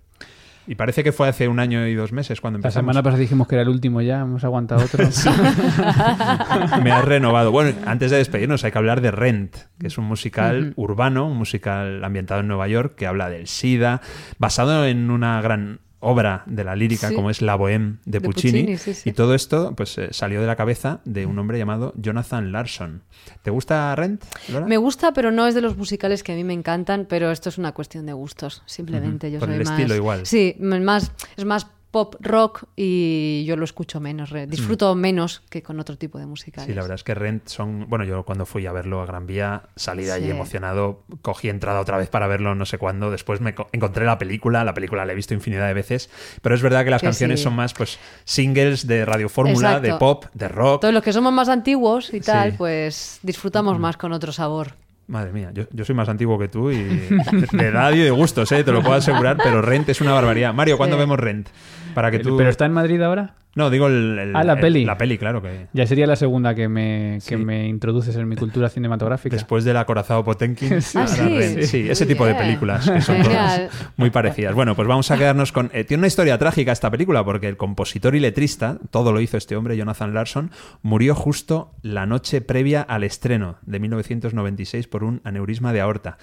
Y 0.72 0.76
parece 0.76 1.04
que 1.04 1.12
fue 1.12 1.28
hace 1.28 1.50
un 1.50 1.60
año 1.60 1.86
y 1.86 1.96
dos 1.96 2.14
meses 2.14 2.40
cuando 2.40 2.56
La 2.56 2.60
empezamos. 2.62 2.84
semana 2.84 3.04
pasada 3.04 3.20
dijimos 3.20 3.46
que 3.46 3.56
era 3.56 3.64
el 3.64 3.68
último 3.68 4.02
ya, 4.02 4.22
hemos 4.22 4.46
aguantado 4.46 4.86
otro. 4.86 5.04
Me 6.82 6.94
has 6.94 7.04
renovado. 7.04 7.52
Bueno, 7.52 7.78
antes 7.86 8.10
de 8.10 8.16
despedirnos 8.16 8.64
hay 8.64 8.72
que 8.72 8.78
hablar 8.78 9.02
de 9.02 9.12
Rent, 9.12 9.54
que 9.78 9.88
es 9.88 9.98
un 9.98 10.06
musical 10.06 10.72
urbano, 10.78 11.28
un 11.28 11.36
musical 11.36 12.02
ambientado 12.06 12.40
en 12.40 12.48
Nueva 12.48 12.70
York 12.70 12.96
que 12.96 13.06
habla 13.06 13.30
del 13.30 13.48
SIDA, 13.48 14.00
basado 14.40 14.86
en 14.86 15.12
una 15.12 15.42
gran 15.42 15.82
obra 16.02 16.44
de 16.46 16.64
la 16.64 16.76
lírica 16.76 17.08
Sí. 17.10 17.16
como 17.16 17.30
es 17.30 17.42
La 17.42 17.56
Bohème 17.58 18.00
de, 18.06 18.20
De 18.20 18.22
Puccini. 18.22 18.60
Puccini, 18.62 18.78
sí, 18.78 18.94
sí. 18.94 19.10
Y 19.10 19.14
todo 19.14 19.34
esto 19.34 19.74
pues 19.76 19.98
eh, 19.98 20.10
salió 20.12 20.42
de 20.42 20.48
la 20.48 20.56
cabeza 20.56 21.00
de 21.06 21.26
un 21.26 21.40
hombre 21.40 21.58
llamado 21.58 21.94
Jonathan 21.96 22.52
Larson. 22.52 23.04
¿Te 23.44 23.52
gusta 23.52 23.96
Rent? 23.96 24.24
Me 24.68 24.78
gusta, 24.78 25.14
pero 25.14 25.32
no 25.32 25.48
es 25.48 25.56
de 25.56 25.62
los 25.62 25.78
musicales 25.78 26.24
que 26.24 26.34
a 26.34 26.36
mí 26.36 26.44
me 26.44 26.54
encantan, 26.54 27.06
pero 27.08 27.32
esto 27.32 27.50
es 27.50 27.58
una 27.58 27.72
cuestión 27.72 28.06
de 28.06 28.14
gustos, 28.14 28.64
simplemente. 28.66 29.32
Yo 29.32 29.40
por 29.40 29.48
soy 29.48 29.58
el 29.58 29.64
más... 29.64 29.72
estilo 29.80 29.96
igual. 29.96 30.26
Sí, 30.26 30.56
más, 30.60 31.12
es 31.38 31.46
más 31.46 31.68
pop 31.92 32.16
rock 32.22 32.64
y 32.76 33.44
yo 33.46 33.58
lo 33.58 33.66
escucho 33.66 34.00
menos, 34.00 34.32
disfruto 34.48 34.96
menos 34.96 35.44
que 35.50 35.62
con 35.62 35.80
otro 35.80 35.98
tipo 35.98 36.18
de 36.18 36.26
musicales. 36.26 36.66
Sí, 36.68 36.74
la 36.74 36.82
verdad 36.82 36.96
es 36.96 37.04
que 37.04 37.14
Rent 37.14 37.48
son. 37.50 37.86
Bueno, 37.90 38.06
yo 38.06 38.24
cuando 38.24 38.46
fui 38.46 38.66
a 38.66 38.72
verlo 38.72 39.02
a 39.02 39.06
Gran 39.06 39.28
Vía, 39.28 39.64
salí 39.76 40.06
de 40.06 40.14
allí 40.14 40.26
Sí. 40.26 40.32
emocionado, 40.32 41.04
cogí 41.22 41.50
entrada 41.50 41.82
otra 41.82 41.98
vez 41.98 42.10
para 42.10 42.28
verlo 42.28 42.56
no 42.56 42.66
sé 42.66 42.78
cuándo. 42.78 43.12
Después 43.12 43.42
me 43.42 43.54
co- 43.54 43.68
encontré 43.74 44.06
la 44.06 44.18
película, 44.18 44.64
la 44.64 44.74
película 44.74 45.06
la 45.06 45.12
he 45.12 45.16
visto 45.16 45.34
infinidad 45.34 45.68
de 45.68 45.74
veces, 45.74 46.10
pero 46.42 46.56
es 46.56 46.62
verdad 46.62 46.84
que 46.86 46.92
las 46.92 47.02
Que 47.02 47.08
canciones 47.08 47.40
sí. 47.42 47.44
son 47.44 47.56
más 47.56 47.74
pues 47.74 48.00
singles 48.24 48.88
de 48.88 49.06
radio 49.06 49.28
fórmula, 49.28 49.70
Exacto. 49.78 49.88
de 49.88 49.94
pop, 49.96 50.26
de 50.34 50.48
rock. 50.48 50.82
Todos 50.82 50.94
los 50.94 51.04
que 51.04 51.12
somos 51.14 51.34
más 51.34 51.50
antiguos 51.50 52.14
y 52.14 52.22
tal, 52.22 52.52
Sí. 52.52 52.58
pues 52.58 53.20
disfrutamos 53.22 53.78
más 53.80 53.98
con 53.98 54.14
otro 54.14 54.32
sabor. 54.32 54.74
Madre 55.12 55.34
mía, 55.34 55.52
yo, 55.54 55.66
yo 55.74 55.84
soy 55.84 55.94
más 55.94 56.08
antiguo 56.08 56.40
que 56.40 56.48
tú 56.48 56.72
y 56.72 56.78
de 57.52 57.68
edad 57.68 57.92
y 57.92 58.00
de 58.00 58.12
gustos, 58.12 58.50
¿eh? 58.54 58.64
te 58.64 58.72
lo 58.72 58.82
puedo 58.82 58.96
asegurar, 58.96 59.36
pero 59.44 59.62
Rent 59.62 59.90
es 59.90 60.00
una 60.00 60.14
barbaridad. 60.14 60.54
Mario, 60.54 60.78
¿cuándo 60.78 60.96
Sí. 60.96 61.02
vemos 61.02 61.20
Rent? 61.20 61.50
Para 61.94 62.10
que 62.12 62.20
tú... 62.20 62.38
¿Pero 62.38 62.50
está 62.50 62.66
en 62.66 62.72
Madrid 62.72 63.02
ahora? 63.02 63.34
No, 63.54 63.70
digo 63.70 63.88
el, 63.88 64.18
el- 64.18 64.36
Ah, 64.36 64.44
la 64.46 64.54
el- 64.54 64.60
peli. 64.60 64.86
La 64.86 64.98
peli, 64.98 65.18
claro 65.18 65.42
que... 65.42 65.68
Ya 65.74 65.86
sería 65.86 66.08
la 66.08 66.16
segunda 66.16 66.56
que 66.56 66.70
me, 66.70 67.16
que 67.28 67.36
Sí. 67.36 67.38
me 67.38 67.68
introduces 67.68 68.16
en 68.16 68.28
mi 68.30 68.38
cultura 68.38 68.70
cinematográfica. 68.70 69.36
Después 69.36 69.66
del 69.66 69.76
acorazado 69.78 70.24
Potenkin. 70.24 70.82
Sí. 70.82 70.98
Ah, 70.98 71.08
sí. 71.08 71.64
Sí, 71.64 71.90
ese 71.90 72.06
tipo 72.06 72.26
de 72.26 72.34
películas 72.36 72.90
que 72.90 73.02
son 73.02 73.22
todas 73.22 73.70
muy 73.98 74.10
parecidas. 74.10 74.56
Bueno, 74.56 74.76
pues 74.76 74.88
vamos 74.88 75.12
a 75.12 75.18
quedarnos 75.18 75.52
con... 75.52 75.70
eh, 75.74 75.84
tiene 75.84 76.00
una 76.02 76.08
historia 76.08 76.38
trágica 76.38 76.72
esta 76.72 76.90
película 76.90 77.26
porque 77.26 77.48
el 77.50 77.58
compositor 77.58 78.16
y 78.16 78.20
letrista, 78.22 78.78
todo 78.90 79.12
lo 79.12 79.20
hizo 79.20 79.36
este 79.38 79.56
hombre, 79.58 79.76
Jonathan 79.76 80.14
Larson, 80.14 80.52
murió 80.82 81.14
justo 81.14 81.72
la 81.82 82.06
noche 82.06 82.40
previa 82.42 82.82
al 82.82 83.04
estreno 83.04 83.58
de 83.64 83.80
1996 83.80 84.88
por 84.88 85.04
un 85.04 85.20
aneurisma 85.26 85.74
de 85.74 85.82
aorta. 85.82 86.18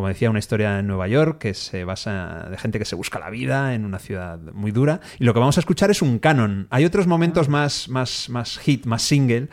Como 0.00 0.08
decía, 0.08 0.30
una 0.30 0.38
historia 0.38 0.78
en 0.78 0.86
Nueva 0.86 1.08
York 1.08 1.36
que 1.36 1.52
se 1.52 1.84
basa 1.84 2.46
de 2.50 2.56
gente 2.56 2.78
que 2.78 2.86
se 2.86 2.94
busca 2.96 3.18
la 3.18 3.28
vida 3.28 3.74
en 3.74 3.84
una 3.84 3.98
ciudad 3.98 4.38
muy 4.54 4.70
dura. 4.70 5.00
Y 5.18 5.24
lo 5.24 5.34
que 5.34 5.40
vamos 5.40 5.58
a 5.58 5.60
escuchar 5.60 5.90
es 5.90 6.00
un 6.00 6.18
canon. 6.18 6.68
Hay 6.70 6.86
otros 6.86 7.06
momentos 7.06 7.50
más, 7.50 7.90
más, 7.90 8.30
más 8.30 8.56
hit, 8.60 8.86
más 8.86 9.02
single. 9.02 9.48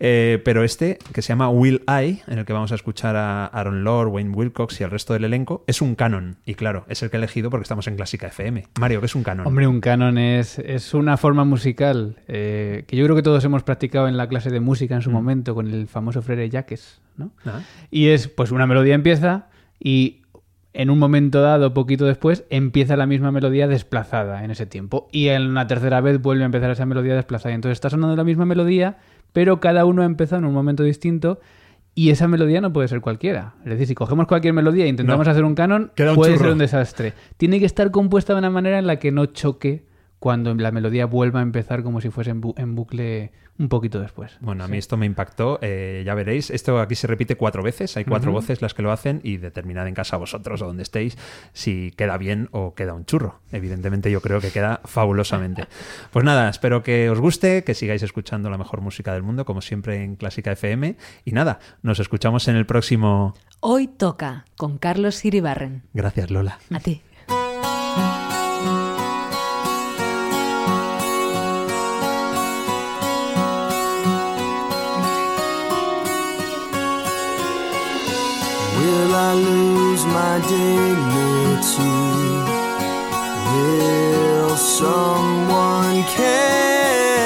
eh, 0.00 0.40
pero 0.46 0.64
este, 0.64 0.98
que 1.12 1.20
se 1.20 1.28
llama 1.28 1.50
Will 1.50 1.82
I, 1.88 2.22
en 2.26 2.38
el 2.38 2.46
que 2.46 2.54
vamos 2.54 2.72
a 2.72 2.74
escuchar 2.74 3.16
a 3.16 3.44
Aaron 3.46 3.84
Lord, 3.84 4.08
Wayne 4.08 4.30
Wilcox 4.34 4.80
y 4.80 4.84
al 4.84 4.90
resto 4.90 5.12
del 5.12 5.24
elenco, 5.24 5.62
es 5.66 5.82
un 5.82 5.94
canon. 5.94 6.36
Y 6.46 6.54
claro, 6.54 6.86
es 6.88 7.02
el 7.02 7.10
que 7.10 7.16
he 7.16 7.18
elegido 7.18 7.50
porque 7.50 7.64
estamos 7.64 7.86
en 7.86 7.96
Clásica 7.96 8.28
FM. 8.28 8.64
Mario, 8.80 9.00
¿qué 9.00 9.06
es 9.06 9.14
un 9.14 9.24
canon? 9.24 9.46
Hombre, 9.46 9.66
un 9.66 9.82
canon 9.82 10.16
es, 10.16 10.58
es 10.58 10.94
una 10.94 11.18
forma 11.18 11.44
musical 11.44 12.16
eh, 12.28 12.84
que 12.86 12.96
yo 12.96 13.04
creo 13.04 13.14
que 13.14 13.22
todos 13.22 13.44
hemos 13.44 13.62
practicado 13.62 14.08
en 14.08 14.16
la 14.16 14.26
clase 14.26 14.48
de 14.48 14.60
música 14.60 14.94
en 14.94 15.02
su 15.02 15.10
momento 15.10 15.54
con 15.54 15.66
el 15.66 15.86
famoso 15.86 16.22
Frere 16.22 16.48
Jacques, 16.48 17.02
¿no? 17.18 17.30
Ah, 17.44 17.60
Y 17.90 18.08
es, 18.08 18.26
pues 18.28 18.50
una 18.52 18.66
melodía 18.66 18.94
empieza 18.94 19.48
y 19.80 20.22
en 20.72 20.90
un 20.90 20.98
momento 20.98 21.40
dado, 21.40 21.72
poquito 21.72 22.04
después, 22.04 22.44
empieza 22.50 22.96
la 22.96 23.06
misma 23.06 23.32
melodía 23.32 23.66
desplazada 23.66 24.44
en 24.44 24.50
ese 24.50 24.66
tiempo. 24.66 25.08
Y 25.10 25.28
en 25.28 25.46
una 25.46 25.66
tercera 25.66 26.00
vez 26.02 26.20
vuelve 26.20 26.42
a 26.42 26.46
empezar 26.46 26.70
esa 26.70 26.84
melodía 26.84 27.14
desplazada. 27.14 27.52
Y 27.52 27.54
entonces 27.54 27.76
está 27.76 27.88
sonando 27.88 28.14
la 28.14 28.24
misma 28.24 28.44
melodía, 28.44 28.98
pero 29.32 29.58
cada 29.58 29.86
uno 29.86 30.02
ha 30.02 30.04
empezado 30.04 30.40
en 30.40 30.44
un 30.46 30.52
momento 30.54 30.82
distinto. 30.82 31.40
Y 31.94 32.10
esa 32.10 32.28
melodía 32.28 32.60
no 32.60 32.74
puede 32.74 32.88
ser 32.88 33.00
cualquiera. 33.00 33.54
Es 33.64 33.70
decir, 33.70 33.86
si 33.86 33.94
cogemos 33.94 34.26
cualquier 34.26 34.52
melodía 34.52 34.84
e 34.84 34.88
intentamos 34.88 35.24
No. 35.26 35.30
hacer 35.32 35.44
un 35.44 35.54
canon, 35.54 35.92
un 35.98 36.14
puede 36.14 36.32
churro. 36.34 36.44
ser 36.44 36.52
un 36.52 36.58
desastre. 36.58 37.14
Tiene 37.38 37.58
que 37.58 37.64
estar 37.64 37.90
compuesta 37.90 38.34
de 38.34 38.40
una 38.40 38.50
manera 38.50 38.78
en 38.78 38.86
la 38.86 38.96
que 38.98 39.10
no 39.12 39.24
choque 39.24 39.86
cuando 40.26 40.52
la 40.56 40.72
melodía 40.72 41.06
vuelva 41.06 41.38
a 41.38 41.42
empezar 41.44 41.84
como 41.84 42.00
si 42.00 42.10
fuese 42.10 42.30
en, 42.30 42.42
bu- 42.42 42.54
en 42.56 42.74
bucle 42.74 43.30
un 43.60 43.68
poquito 43.68 44.00
después. 44.00 44.36
Bueno, 44.40 44.64
a 44.64 44.68
mí 44.68 44.76
esto 44.76 44.96
me 44.96 45.06
impactó, 45.06 45.60
eh, 45.62 46.02
ya 46.04 46.14
veréis. 46.16 46.50
Esto 46.50 46.80
aquí 46.80 46.96
se 46.96 47.06
repite 47.06 47.36
cuatro 47.36 47.62
veces, 47.62 47.96
hay 47.96 48.04
cuatro 48.04 48.32
voces 48.32 48.60
las 48.60 48.74
que 48.74 48.82
lo 48.82 48.90
hacen 48.90 49.20
y 49.22 49.36
determinad 49.36 49.86
en 49.86 49.94
casa 49.94 50.16
vosotros 50.16 50.60
o 50.62 50.66
donde 50.66 50.82
estéis 50.82 51.16
si 51.52 51.92
queda 51.96 52.18
bien 52.18 52.48
o 52.50 52.74
queda 52.74 52.92
un 52.94 53.04
churro. 53.04 53.38
Evidentemente 53.52 54.10
yo 54.10 54.20
creo 54.20 54.40
que 54.40 54.50
queda 54.50 54.80
fabulosamente. 54.84 55.66
Pues 56.10 56.24
nada, 56.24 56.48
espero 56.48 56.82
que 56.82 57.08
os 57.08 57.20
guste, 57.20 57.62
que 57.62 57.74
sigáis 57.74 58.02
escuchando 58.02 58.50
la 58.50 58.58
mejor 58.58 58.80
música 58.80 59.12
del 59.14 59.22
mundo, 59.22 59.44
como 59.44 59.60
siempre 59.60 60.02
en 60.02 60.16
Clásica 60.16 60.50
FM. 60.50 60.96
Y 61.24 61.30
nada, 61.30 61.60
nos 61.82 62.00
escuchamos 62.00 62.48
en 62.48 62.56
el 62.56 62.66
próximo... 62.66 63.34
Hoy 63.60 63.86
toca 63.86 64.44
con 64.56 64.76
Carlos 64.78 65.14
Siribarren. 65.14 65.82
Gracias, 65.94 66.32
Lola. 66.32 66.58
A 66.72 66.80
ti. 66.80 67.00
Will 78.86 79.14
I 79.16 79.34
lose 79.34 80.04
my 80.04 80.38
dignity? 80.46 81.96
Will 83.50 84.56
someone 84.56 86.04
care? 86.04 87.25